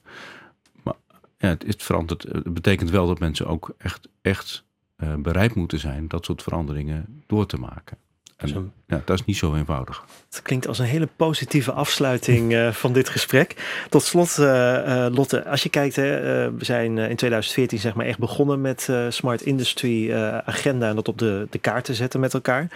Ja, 1.41 1.49
het, 1.49 1.63
het, 1.67 1.83
verandert, 1.83 2.23
het 2.23 2.53
betekent 2.53 2.89
wel 2.89 3.07
dat 3.07 3.19
mensen 3.19 3.47
ook 3.47 3.73
echt, 3.77 4.09
echt 4.21 4.63
uh, 4.97 5.15
bereid 5.15 5.55
moeten 5.55 5.79
zijn 5.79 6.07
dat 6.07 6.25
soort 6.25 6.43
veranderingen 6.43 7.23
door 7.27 7.45
te 7.45 7.57
maken. 7.57 7.97
En, 8.35 8.73
ja, 8.87 9.01
dat 9.05 9.19
is 9.19 9.25
niet 9.25 9.37
zo 9.37 9.55
eenvoudig. 9.55 10.05
Het 10.29 10.41
klinkt 10.41 10.67
als 10.67 10.79
een 10.79 10.85
hele 10.85 11.07
positieve 11.15 11.71
afsluiting 11.71 12.53
uh, 12.53 12.71
van 12.83 12.93
dit 12.93 13.09
gesprek. 13.09 13.55
Tot 13.89 14.03
slot, 14.03 14.37
uh, 14.39 14.45
uh, 14.45 15.05
Lotte, 15.11 15.45
als 15.45 15.63
je 15.63 15.69
kijkt, 15.69 15.95
hè, 15.95 16.51
we 16.51 16.65
zijn 16.65 16.97
in 16.97 17.15
2014 17.15 17.79
zeg 17.79 17.93
maar 17.93 18.05
echt 18.05 18.19
begonnen 18.19 18.61
met 18.61 18.89
Smart 19.09 19.41
Industry 19.41 20.13
agenda 20.45 20.89
en 20.89 20.95
dat 20.95 21.07
op 21.07 21.17
de, 21.17 21.47
de 21.49 21.59
kaart 21.59 21.85
te 21.85 21.93
zetten 21.93 22.19
met 22.19 22.33
elkaar. 22.33 22.67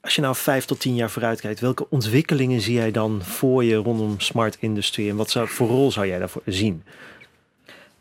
Als 0.00 0.14
je 0.14 0.20
nou 0.20 0.34
vijf 0.36 0.64
tot 0.64 0.80
tien 0.80 0.94
jaar 0.94 1.10
vooruit 1.10 1.40
kijkt, 1.40 1.60
welke 1.60 1.86
ontwikkelingen 1.88 2.60
zie 2.60 2.74
jij 2.74 2.90
dan 2.90 3.22
voor 3.22 3.64
je 3.64 3.76
rondom 3.76 4.20
Smart 4.20 4.56
Industry 4.60 5.08
en 5.08 5.16
wat 5.16 5.30
zou, 5.30 5.48
voor 5.48 5.68
rol 5.68 5.92
zou 5.92 6.06
jij 6.06 6.18
daarvoor 6.18 6.42
zien? 6.46 6.82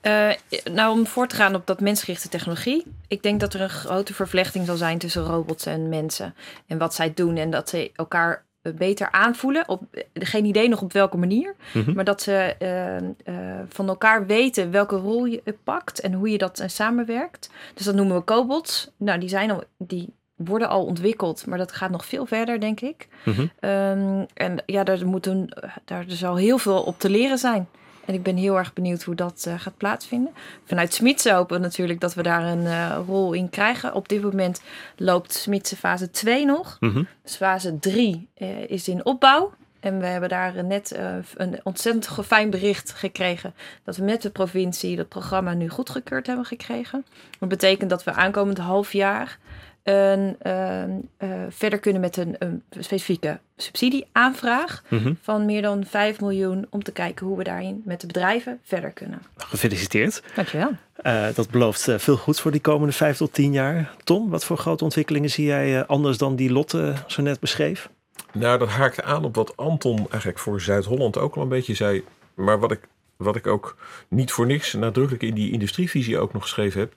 Uh, 0.02 0.32
nou, 0.74 0.98
om 1.00 1.08
voor 1.08 1.28
te 1.28 1.36
gaan 1.36 1.56
op 1.56 1.68
dat 1.68 1.80
mensgerichte 1.80 2.30
technologie. 2.30 2.86
Ik 3.08 3.24
denk 3.24 3.40
dat 3.40 3.54
er 3.54 3.62
een 3.62 3.70
grote 3.70 4.14
vervlechting 4.14 4.66
zal 4.66 4.76
zijn 4.76 4.98
tussen 4.98 5.24
robots 5.24 5.66
en 5.66 5.90
mensen. 5.90 6.36
En 6.68 6.78
wat 6.78 6.94
zij 6.94 7.14
doen. 7.14 7.38
En 7.38 7.52
dat 7.52 7.70
ze 7.70 7.92
elkaar 7.96 8.46
beter 8.62 9.12
aanvoelen. 9.12 9.68
Op, 9.68 9.84
geen 10.14 10.46
idee 10.46 10.70
nog 10.70 10.82
op 10.82 10.94
welke 10.94 11.18
manier. 11.18 11.56
Mm 11.74 11.84
-hmm. 11.84 11.96
Maar 11.96 12.04
dat 12.04 12.22
ze 12.22 12.56
uh, 12.60 13.36
uh, 13.36 13.60
van 13.70 13.88
elkaar 13.88 14.26
weten 14.26 14.72
welke 14.72 14.96
rol 14.96 15.26
je 15.26 15.56
pakt. 15.64 16.00
En 16.00 16.14
hoe 16.14 16.30
je 16.30 16.38
dat 16.38 16.64
samenwerkt. 16.66 17.50
Dus 17.74 17.86
dat 17.86 17.96
noemen 17.96 18.16
we 18.16 18.24
cobots. 18.24 18.92
Nou, 18.98 19.20
die, 19.20 19.30
zijn 19.30 19.52
al, 19.52 19.64
die 19.78 20.14
worden 20.36 20.70
al 20.70 20.86
ontwikkeld. 20.86 21.46
Maar 21.46 21.58
dat 21.58 21.72
gaat 21.72 21.92
nog 21.92 22.06
veel 22.06 22.26
verder, 22.26 22.60
denk 22.60 22.82
ik. 22.82 23.08
Mm 23.26 23.34
-hmm. 23.34 23.70
um, 23.70 24.26
en 24.34 24.64
ja, 24.66 24.84
daar, 24.84 25.08
moet 25.08 25.26
een, 25.26 25.54
daar 25.86 26.06
zal 26.08 26.36
heel 26.36 26.58
veel 26.58 26.82
op 26.82 27.00
te 27.00 27.10
leren 27.10 27.38
zijn. 27.38 27.68
En 28.12 28.18
ik 28.18 28.24
ben 28.24 28.38
heel 28.38 28.58
erg 28.58 28.74
benieuwd 28.74 29.04
hoe 29.04 29.16
dat 29.16 29.46
uh, 29.48 29.54
gaat 29.58 29.78
plaatsvinden. 29.78 30.34
Vanuit 30.66 30.94
Smitsen 30.94 31.36
hopen 31.36 31.56
we 31.56 31.62
natuurlijk 31.62 32.00
dat 32.00 32.14
we 32.14 32.24
daar 32.24 32.44
een 32.44 32.64
uh, 32.64 32.98
rol 33.08 33.34
in 33.34 33.50
krijgen. 33.50 33.94
Op 33.94 34.10
dit 34.10 34.22
moment 34.22 34.62
loopt 34.96 35.34
Smitsen 35.34 35.78
fase 35.78 36.12
2 36.12 36.46
nog. 36.46 36.78
Mm 36.80 36.92
-hmm. 36.94 37.08
Dus 37.24 37.36
fase 37.36 37.80
3 37.80 38.30
uh, 38.38 38.70
is 38.70 38.88
in 38.88 39.06
opbouw. 39.06 39.54
En 39.80 40.00
we 40.00 40.06
hebben 40.06 40.30
daar 40.30 40.64
net 40.64 40.98
een 41.36 41.60
ontzettend 41.64 42.26
fijn 42.26 42.50
bericht 42.50 42.92
gekregen. 42.92 43.54
Dat 43.84 43.98
we 43.98 44.04
met 44.04 44.22
de 44.22 44.30
provincie 44.30 44.96
dat 44.96 45.08
programma 45.08 45.54
nu 45.54 45.70
goedgekeurd 45.70 46.28
hebben 46.28 46.46
gekregen. 46.46 47.06
Dat 47.40 47.50
betekent 47.50 47.90
dat 47.90 48.04
we 48.04 48.12
aankomend 48.12 48.58
half 48.58 48.94
jaar 48.94 49.38
een, 49.84 50.36
uh, 50.44 50.84
uh, 50.84 51.30
verder 51.50 51.80
kunnen 51.80 52.02
met 52.02 52.18
een, 52.18 52.36
een 52.40 52.64
specifieke 52.80 53.40
subsidieaanvraag 53.58 54.84
mm 54.88 55.00
-hmm. 55.00 55.18
van 55.22 55.46
meer 55.46 55.62
dan 55.62 55.86
5 55.86 56.20
miljoen 56.20 56.68
om 56.70 56.84
te 56.84 56.92
kijken 56.92 57.26
hoe 57.26 57.38
we 57.38 57.44
daarin 57.44 57.82
met 57.86 58.02
de 58.02 58.08
bedrijven 58.08 58.60
verder 58.64 58.92
kunnen. 58.92 59.22
Gefeliciteerd. 59.38 60.24
Dankjewel. 60.36 60.72
Uh, 61.04 61.28
dat 61.36 61.50
belooft 61.50 61.88
veel 61.98 62.18
goeds 62.18 62.42
voor 62.42 62.52
die 62.52 62.62
komende 62.62 62.94
5 62.94 63.18
tot 63.18 63.34
10 63.34 63.52
jaar. 63.52 63.96
Tom, 64.04 64.30
wat 64.30 64.46
voor 64.46 64.58
grote 64.58 64.84
ontwikkelingen 64.84 65.30
zie 65.30 65.46
jij 65.46 65.86
anders 65.86 66.18
dan 66.18 66.36
die 66.36 66.52
Lotte 66.52 66.94
zo 67.08 67.22
net 67.22 67.40
beschreef? 67.40 67.90
Nou, 68.34 68.60
dat 68.60 68.70
haakt 68.70 69.04
aan 69.04 69.26
op 69.26 69.36
wat 69.36 69.58
Anton 69.58 69.98
eigenlijk 69.98 70.40
voor 70.40 70.62
Zuid-Holland 70.62 71.18
ook 71.18 71.36
al 71.36 71.42
een 71.42 71.50
beetje 71.50 71.74
zei. 71.74 72.04
Maar 72.34 72.60
wat 72.60 72.72
ik, 72.72 72.80
wat 73.18 73.36
ik 73.36 73.48
ook 73.48 73.78
niet 74.08 74.32
voor 74.32 74.46
niks 74.46 74.74
nadrukkelijk 74.74 75.24
in 75.24 75.34
die 75.34 75.52
industrievisie 75.52 76.20
ook 76.20 76.34
nog 76.34 76.42
geschreven 76.42 76.80
heb. 76.80 76.94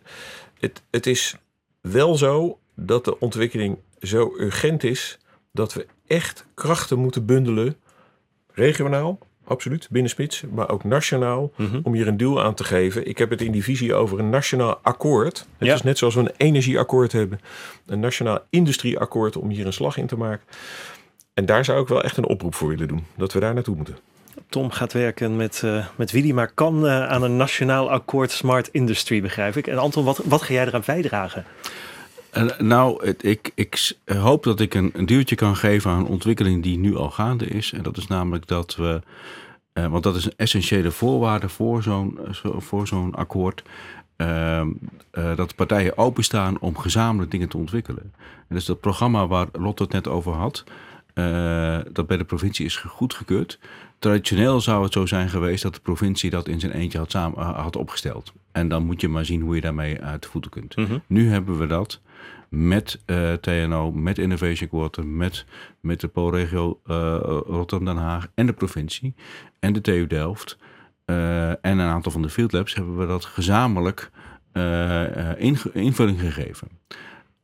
Het, 0.59 0.82
het 0.91 1.07
is 1.07 1.37
wel 1.80 2.16
zo 2.16 2.59
dat 2.75 3.05
de 3.05 3.20
ontwikkeling 3.20 3.79
zo 4.01 4.35
urgent 4.39 4.85
is 4.85 5.18
dat 5.53 5.75
we 5.75 5.87
echt 6.07 6.47
krachten 6.55 6.99
moeten 6.99 7.27
bundelen, 7.27 7.77
regionaal, 8.53 9.18
absoluut, 9.45 9.89
binnen 9.91 10.11
Spits, 10.11 10.45
maar 10.51 10.68
ook 10.68 10.85
nationaal, 10.85 11.53
mm 11.57 11.66
-hmm. 11.66 11.81
om 11.83 11.95
hier 11.95 12.09
een 12.09 12.16
doel 12.16 12.43
aan 12.43 12.55
te 12.55 12.64
geven. 12.64 13.07
Ik 13.09 13.18
heb 13.18 13.31
het 13.31 13.41
in 13.41 13.53
die 13.53 13.62
visie 13.62 13.95
over 13.95 14.18
een 14.18 14.31
nationaal 14.31 14.79
akkoord. 14.83 15.39
Het 15.59 15.68
ja. 15.68 15.75
is 15.75 15.83
net 15.83 15.99
zoals 15.99 16.14
we 16.14 16.20
een 16.20 16.33
energieakkoord 16.37 17.12
hebben, 17.12 17.41
een 17.87 18.01
nationaal 18.01 18.39
industrieakkoord 18.51 19.37
om 19.37 19.49
hier 19.51 19.66
een 19.66 19.72
slag 19.72 19.97
in 19.97 20.07
te 20.07 20.16
maken. 20.16 20.45
En 21.35 21.47
daar 21.47 21.64
zou 21.64 21.83
ik 21.83 21.89
wel 21.89 22.03
echt 22.03 22.16
een 22.16 22.27
oproep 22.27 22.55
voor 22.55 22.68
willen 22.68 22.89
doen, 22.89 23.07
dat 23.16 23.33
we 23.33 23.41
daar 23.41 23.55
naartoe 23.55 23.77
moeten. 23.77 23.97
Tom 24.49 24.70
gaat 24.70 24.93
werken 24.93 25.37
met, 25.37 25.62
uh, 25.64 25.87
met 25.97 26.11
wie 26.11 26.22
die 26.22 26.35
maar 26.35 26.53
kan 26.55 26.85
uh, 26.85 27.07
aan 27.07 27.22
een 27.22 27.37
nationaal 27.37 27.91
akkoord 27.91 28.31
Smart 28.31 28.68
Industry, 28.72 29.20
begrijp 29.20 29.57
ik. 29.57 29.66
En 29.66 29.79
Anton, 29.79 30.05
wat, 30.05 30.20
wat 30.25 30.43
ga 30.43 30.53
jij 30.53 30.66
eraan 30.66 30.83
bijdragen? 30.87 31.45
Uh, 32.37 32.59
nou, 32.59 33.07
het, 33.07 33.24
ik, 33.24 33.53
ik 33.55 33.93
hoop 34.05 34.43
dat 34.43 34.61
ik 34.61 34.74
een, 34.74 34.93
duwtje 35.07 35.35
kan 35.35 35.57
geven 35.57 35.91
aan 35.91 35.99
een 35.99 36.07
ontwikkeling 36.07 36.62
die 36.62 36.78
nu 36.78 36.97
al 36.97 37.11
gaande 37.11 37.47
is. 37.47 37.72
En 37.72 37.82
dat 37.82 37.97
is 37.97 38.07
namelijk 38.07 38.47
dat 38.47 38.76
we, 38.76 39.01
uh, 39.74 39.87
want 39.87 40.03
dat 40.03 40.16
is 40.16 40.24
een 40.24 40.37
essentiële 40.37 40.91
voorwaarde 40.91 41.49
voor 41.49 41.82
zo'n 41.82 42.18
voor 42.43 42.87
zo'n 42.87 43.14
akkoord. 43.14 43.62
Uh, 44.16 44.66
dat 45.11 45.55
partijen 45.55 45.99
openstaan 45.99 46.59
om 46.61 46.78
gezamenlijk 46.78 47.30
dingen 47.30 47.49
te 47.49 47.57
ontwikkelen. 47.57 48.12
En 48.49 48.55
dus 48.55 48.64
dat 48.64 48.80
programma 48.80 49.26
waar 49.26 49.47
Lotte 49.53 49.82
het 49.82 49.93
net 49.93 50.09
over 50.09 50.32
had, 50.32 50.64
dat 51.93 52.07
bij 52.07 52.16
de 52.16 52.24
provincie 52.24 52.64
is 52.64 52.76
goedgekeurd. 52.76 53.59
Traditioneel 53.99 54.61
zou 54.61 54.82
het 54.82 54.93
zo 54.93 55.07
zijn 55.07 55.28
geweest 55.28 55.62
dat 55.62 55.74
de 55.74 55.80
provincie 55.80 56.30
dat 56.30 56.49
in 56.49 56.61
zijn 56.61 56.72
eentje 56.72 56.99
had, 56.99 57.11
samen, 57.11 57.45
had 57.45 57.76
opgesteld. 57.76 58.32
En 58.55 58.69
dan 58.69 58.85
moet 58.85 59.01
je 59.01 59.09
maar 59.09 59.25
zien 59.25 59.41
hoe 59.41 59.55
je 59.55 59.61
daarmee 59.61 60.03
uit 60.03 60.23
de 60.23 60.29
voeten 60.29 60.51
kunt. 60.51 60.77
Mm 60.77 60.85
-hmm. 60.85 61.03
Nu 61.07 61.29
hebben 61.29 61.59
we 61.59 61.67
dat 61.67 62.01
met 62.49 63.03
uh, 63.07 63.33
TNO, 63.33 63.93
met 63.93 64.19
Innovation 64.19 64.69
Quarter, 64.69 65.07
met 65.07 65.45
Metropoolregio 65.81 66.81
uh, 66.87 67.17
Rotterdam-Den 67.47 67.97
Haag 67.97 68.29
en 68.35 68.47
de 68.47 68.53
provincie 68.53 69.15
en 69.61 69.73
de 69.73 69.81
TU 69.81 70.07
Delft 70.07 70.59
uh, 71.07 71.49
en 71.49 71.59
een 71.63 71.81
aantal 71.81 72.13
van 72.13 72.23
de 72.23 72.29
field 72.29 72.53
labs 72.53 72.75
hebben 72.75 72.97
we 72.97 73.07
dat 73.07 73.25
gezamenlijk 73.25 74.11
invulling 75.73 76.21
gegeven. 76.21 76.69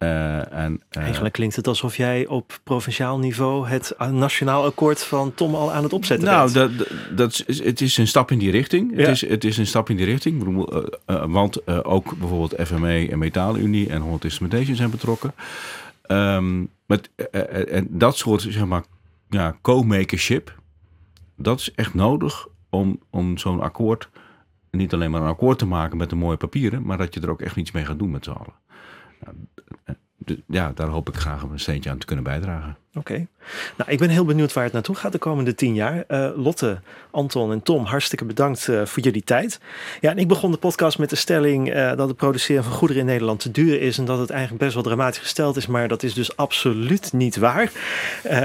Uh, 0.02 0.52
en, 0.52 0.72
uh, 0.90 1.02
Eigenlijk 1.02 1.34
klinkt 1.34 1.56
het 1.56 1.66
alsof 1.66 1.96
jij 1.96 2.26
op 2.26 2.60
provinciaal 2.64 3.18
niveau 3.18 3.68
het 3.68 3.94
nationaal 4.10 4.64
akkoord 4.64 5.04
van 5.04 5.34
Tom 5.34 5.54
al 5.54 5.72
aan 5.72 5.82
het 5.82 5.92
opzetten 5.92 6.28
nou, 6.28 6.52
bent. 6.52 6.78
Nou, 6.78 6.88
dat, 7.08 7.16
dat 7.16 7.44
is, 7.46 7.64
het 7.64 7.80
is 7.80 7.96
een 7.96 8.06
stap 8.06 8.30
in 8.30 8.38
die 8.38 8.50
richting. 8.50 8.90
Ja. 8.90 8.98
Het, 8.98 9.08
is, 9.08 9.28
het 9.28 9.44
is 9.44 9.58
een 9.58 9.66
stap 9.66 9.90
in 9.90 9.96
die 9.96 10.04
richting. 10.04 10.66
Want 11.06 11.66
ook 11.84 12.18
bijvoorbeeld 12.18 12.54
FME 12.66 13.08
en 13.10 13.18
Metaalunie 13.18 13.88
en 13.88 14.00
Holland 14.00 14.24
Instrumentation 14.24 14.76
zijn 14.76 14.90
betrokken. 14.90 15.34
Um, 16.08 16.70
met, 16.86 17.10
en 17.70 17.86
dat 17.90 18.16
soort 18.16 18.40
zeg 18.40 18.64
maar, 18.64 18.84
ja, 19.28 19.56
co-makership, 19.62 20.54
dat 21.36 21.60
is 21.60 21.72
echt 21.74 21.94
nodig 21.94 22.46
om, 22.70 22.98
om 23.10 23.38
zo'n 23.38 23.60
akkoord 23.60 24.08
niet 24.70 24.92
alleen 24.92 25.10
maar 25.10 25.22
een 25.22 25.28
akkoord 25.28 25.58
te 25.58 25.66
maken 25.66 25.96
met 25.96 26.10
de 26.10 26.16
mooie 26.16 26.36
papieren, 26.36 26.82
maar 26.82 26.98
dat 26.98 27.14
je 27.14 27.20
er 27.20 27.30
ook 27.30 27.40
echt 27.40 27.56
iets 27.56 27.70
mee 27.70 27.84
gaat 27.84 27.98
doen 27.98 28.10
met 28.10 28.24
z'n 28.24 28.30
allen. 28.30 28.54
Nou, 29.24 29.36
ja, 30.46 30.72
daar 30.74 30.88
hoop 30.88 31.08
ik 31.08 31.14
graag 31.14 31.42
een 31.42 31.60
steentje 31.60 31.90
aan 31.90 31.98
te 31.98 32.06
kunnen 32.06 32.24
bijdragen. 32.24 32.76
Oké. 32.94 33.26
Nou, 33.76 33.90
ik 33.90 33.98
ben 33.98 34.08
heel 34.08 34.24
benieuwd 34.24 34.52
waar 34.52 34.64
het 34.64 34.72
naartoe 34.72 34.94
gaat 34.94 35.12
de 35.12 35.18
komende 35.18 35.54
tien 35.54 35.74
jaar. 35.74 36.04
Uh, 36.08 36.30
Lotte, 36.36 36.80
Anton 37.10 37.52
en 37.52 37.62
Tom, 37.62 37.84
hartstikke 37.84 38.24
bedankt 38.24 38.68
uh, 38.68 38.84
voor 38.84 39.02
jullie 39.02 39.22
tijd. 39.22 39.60
Ja, 40.00 40.10
en 40.10 40.18
ik 40.18 40.28
begon 40.28 40.50
de 40.50 40.56
podcast 40.56 40.98
met 40.98 41.10
de 41.10 41.16
stelling 41.16 41.74
dat 41.74 42.08
het 42.08 42.16
produceren 42.16 42.64
van 42.64 42.72
goederen 42.72 43.02
in 43.02 43.08
Nederland 43.08 43.40
te 43.40 43.50
duur 43.50 43.80
is 43.80 43.98
en 43.98 44.04
dat 44.04 44.18
het 44.18 44.30
eigenlijk 44.30 44.62
best 44.62 44.74
wel 44.74 44.82
dramatisch 44.82 45.18
gesteld 45.18 45.56
is, 45.56 45.66
maar 45.66 45.88
dat 45.88 46.02
is 46.02 46.14
dus 46.14 46.36
absoluut 46.36 47.12
niet 47.12 47.36
waar. 47.36 47.72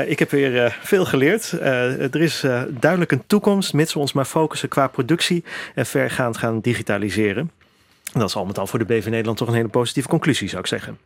ik 0.08 0.20
heb 0.20 0.32
weer 0.32 0.80
veel 0.82 1.06
geleerd. 1.06 1.52
er 1.52 2.22
is 2.22 2.46
duidelijk 2.70 3.12
een 3.12 3.24
toekomst, 3.28 3.74
mits 3.74 3.94
we 3.94 4.00
ons 4.00 4.14
maar 4.14 4.26
focussen 4.26 4.70
qua 4.70 4.88
productie 4.88 5.44
en 5.76 5.86
vergaand 5.86 6.38
gaan 6.38 6.60
digitaliseren. 6.60 7.52
Dat 8.20 8.30
is 8.30 8.36
al 8.36 8.46
met 8.46 8.58
al 8.58 8.68
voor 8.68 8.80
de 8.80 8.86
BV 8.86 9.06
Nederland 9.06 9.38
toch 9.38 9.48
een 9.48 9.54
hele 9.54 9.68
positieve 9.68 10.08
conclusie, 10.08 10.48
zou 10.48 10.62
ik 10.62 10.68
zeggen. 10.68 10.98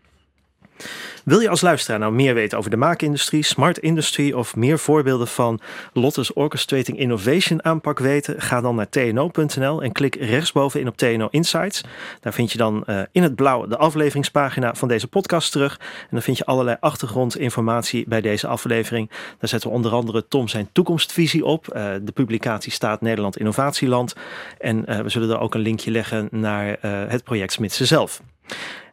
Wil 1.25 1.39
je 1.39 1.49
als 1.49 1.61
luisteraar 1.61 1.99
nou 1.99 2.13
meer 2.13 2.33
weten 2.33 2.57
over 2.57 2.69
de 2.69 2.77
maakindustrie, 2.77 3.43
smart 3.43 3.77
industry 3.77 4.31
of 4.31 4.55
meer 4.55 4.79
voorbeelden 4.79 5.27
van 5.27 5.59
Lotte's 5.93 6.35
Orchestrating 6.35 6.97
Innovation 6.99 7.65
aanpak 7.65 7.99
weten? 7.99 8.41
Ga 8.41 8.61
dan 8.61 8.75
naar 8.75 8.89
tno.nl 8.89 9.83
en 9.83 9.91
klik 9.91 10.15
rechtsbovenin 10.15 10.87
op 10.87 10.97
TNO 10.97 11.27
Insights. 11.31 11.83
Daar 12.19 12.33
vind 12.33 12.51
je 12.51 12.57
dan 12.57 12.83
uh, 12.85 13.01
in 13.11 13.23
het 13.23 13.35
blauw 13.35 13.67
de 13.67 13.77
afleveringspagina 13.77 14.75
van 14.75 14.87
deze 14.87 15.07
podcast 15.07 15.51
terug. 15.51 15.77
En 15.79 16.07
dan 16.11 16.21
vind 16.21 16.37
je 16.37 16.45
allerlei 16.45 16.77
achtergrondinformatie 16.79 18.05
bij 18.07 18.21
deze 18.21 18.47
aflevering. 18.47 19.09
Daar 19.09 19.49
zetten 19.49 19.69
we 19.69 19.75
onder 19.75 19.91
andere 19.91 20.27
Tom 20.27 20.47
zijn 20.47 20.69
toekomstvisie 20.71 21.45
op. 21.45 21.67
Uh, 21.75 21.91
de 22.01 22.11
publicatie 22.11 22.71
staat 22.71 23.01
Nederland 23.01 23.37
Innovatieland. 23.37 24.15
En 24.57 24.83
uh, 24.85 24.99
we 24.99 25.09
zullen 25.09 25.29
er 25.29 25.39
ook 25.39 25.53
een 25.53 25.61
linkje 25.61 25.91
leggen 25.91 26.27
naar 26.31 26.77
het 26.81 27.23
project 27.23 27.51
Smitsen 27.51 27.87
zelf. 27.87 28.21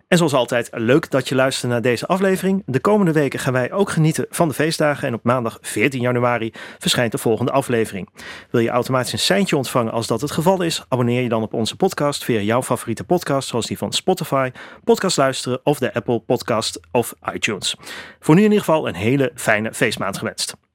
En 0.08 0.16
zoals 0.16 0.34
altijd, 0.34 0.68
leuk 0.72 1.10
dat 1.10 1.28
je 1.28 1.34
luistert 1.34 1.72
naar 1.72 1.82
deze 1.82 2.06
aflevering. 2.06 2.62
De 2.66 2.80
komende 2.80 3.12
weken 3.12 3.38
gaan 3.38 3.52
wij 3.52 3.72
ook 3.72 3.90
genieten 3.90 4.26
van 4.28 4.48
de 4.48 4.54
feestdagen. 4.54 5.08
En 5.08 5.14
op 5.14 5.24
maandag 5.24 5.58
14 5.60 6.00
januari 6.00 6.52
verschijnt 6.78 7.12
de 7.12 7.18
volgende 7.18 7.52
aflevering. 7.52 8.08
Wil 8.50 8.60
je 8.60 8.68
automatisch 8.68 9.12
een 9.12 9.18
seintje 9.18 9.56
ontvangen 9.56 9.92
als 9.92 10.06
dat 10.06 10.20
het 10.20 10.30
geval 10.30 10.62
is? 10.62 10.84
Abonneer 10.88 11.22
je 11.22 11.28
dan 11.28 11.42
op 11.42 11.54
onze 11.54 11.76
podcast 11.76 12.24
via 12.24 12.40
jouw 12.40 12.62
favoriete 12.62 13.04
podcast, 13.04 13.48
zoals 13.48 13.66
die 13.66 13.78
van 13.78 13.92
Spotify, 13.92 14.50
Podcast 14.84 15.16
Luisteren 15.16 15.60
of 15.64 15.78
de 15.78 15.94
Apple 15.94 16.18
Podcast 16.18 16.80
of 16.92 17.14
iTunes. 17.32 17.76
Voor 18.20 18.34
nu 18.34 18.40
in 18.40 18.50
ieder 18.50 18.64
geval 18.64 18.88
een 18.88 18.94
hele 18.94 19.32
fijne 19.34 19.74
feestmaand 19.74 20.18
gewenst. 20.18 20.65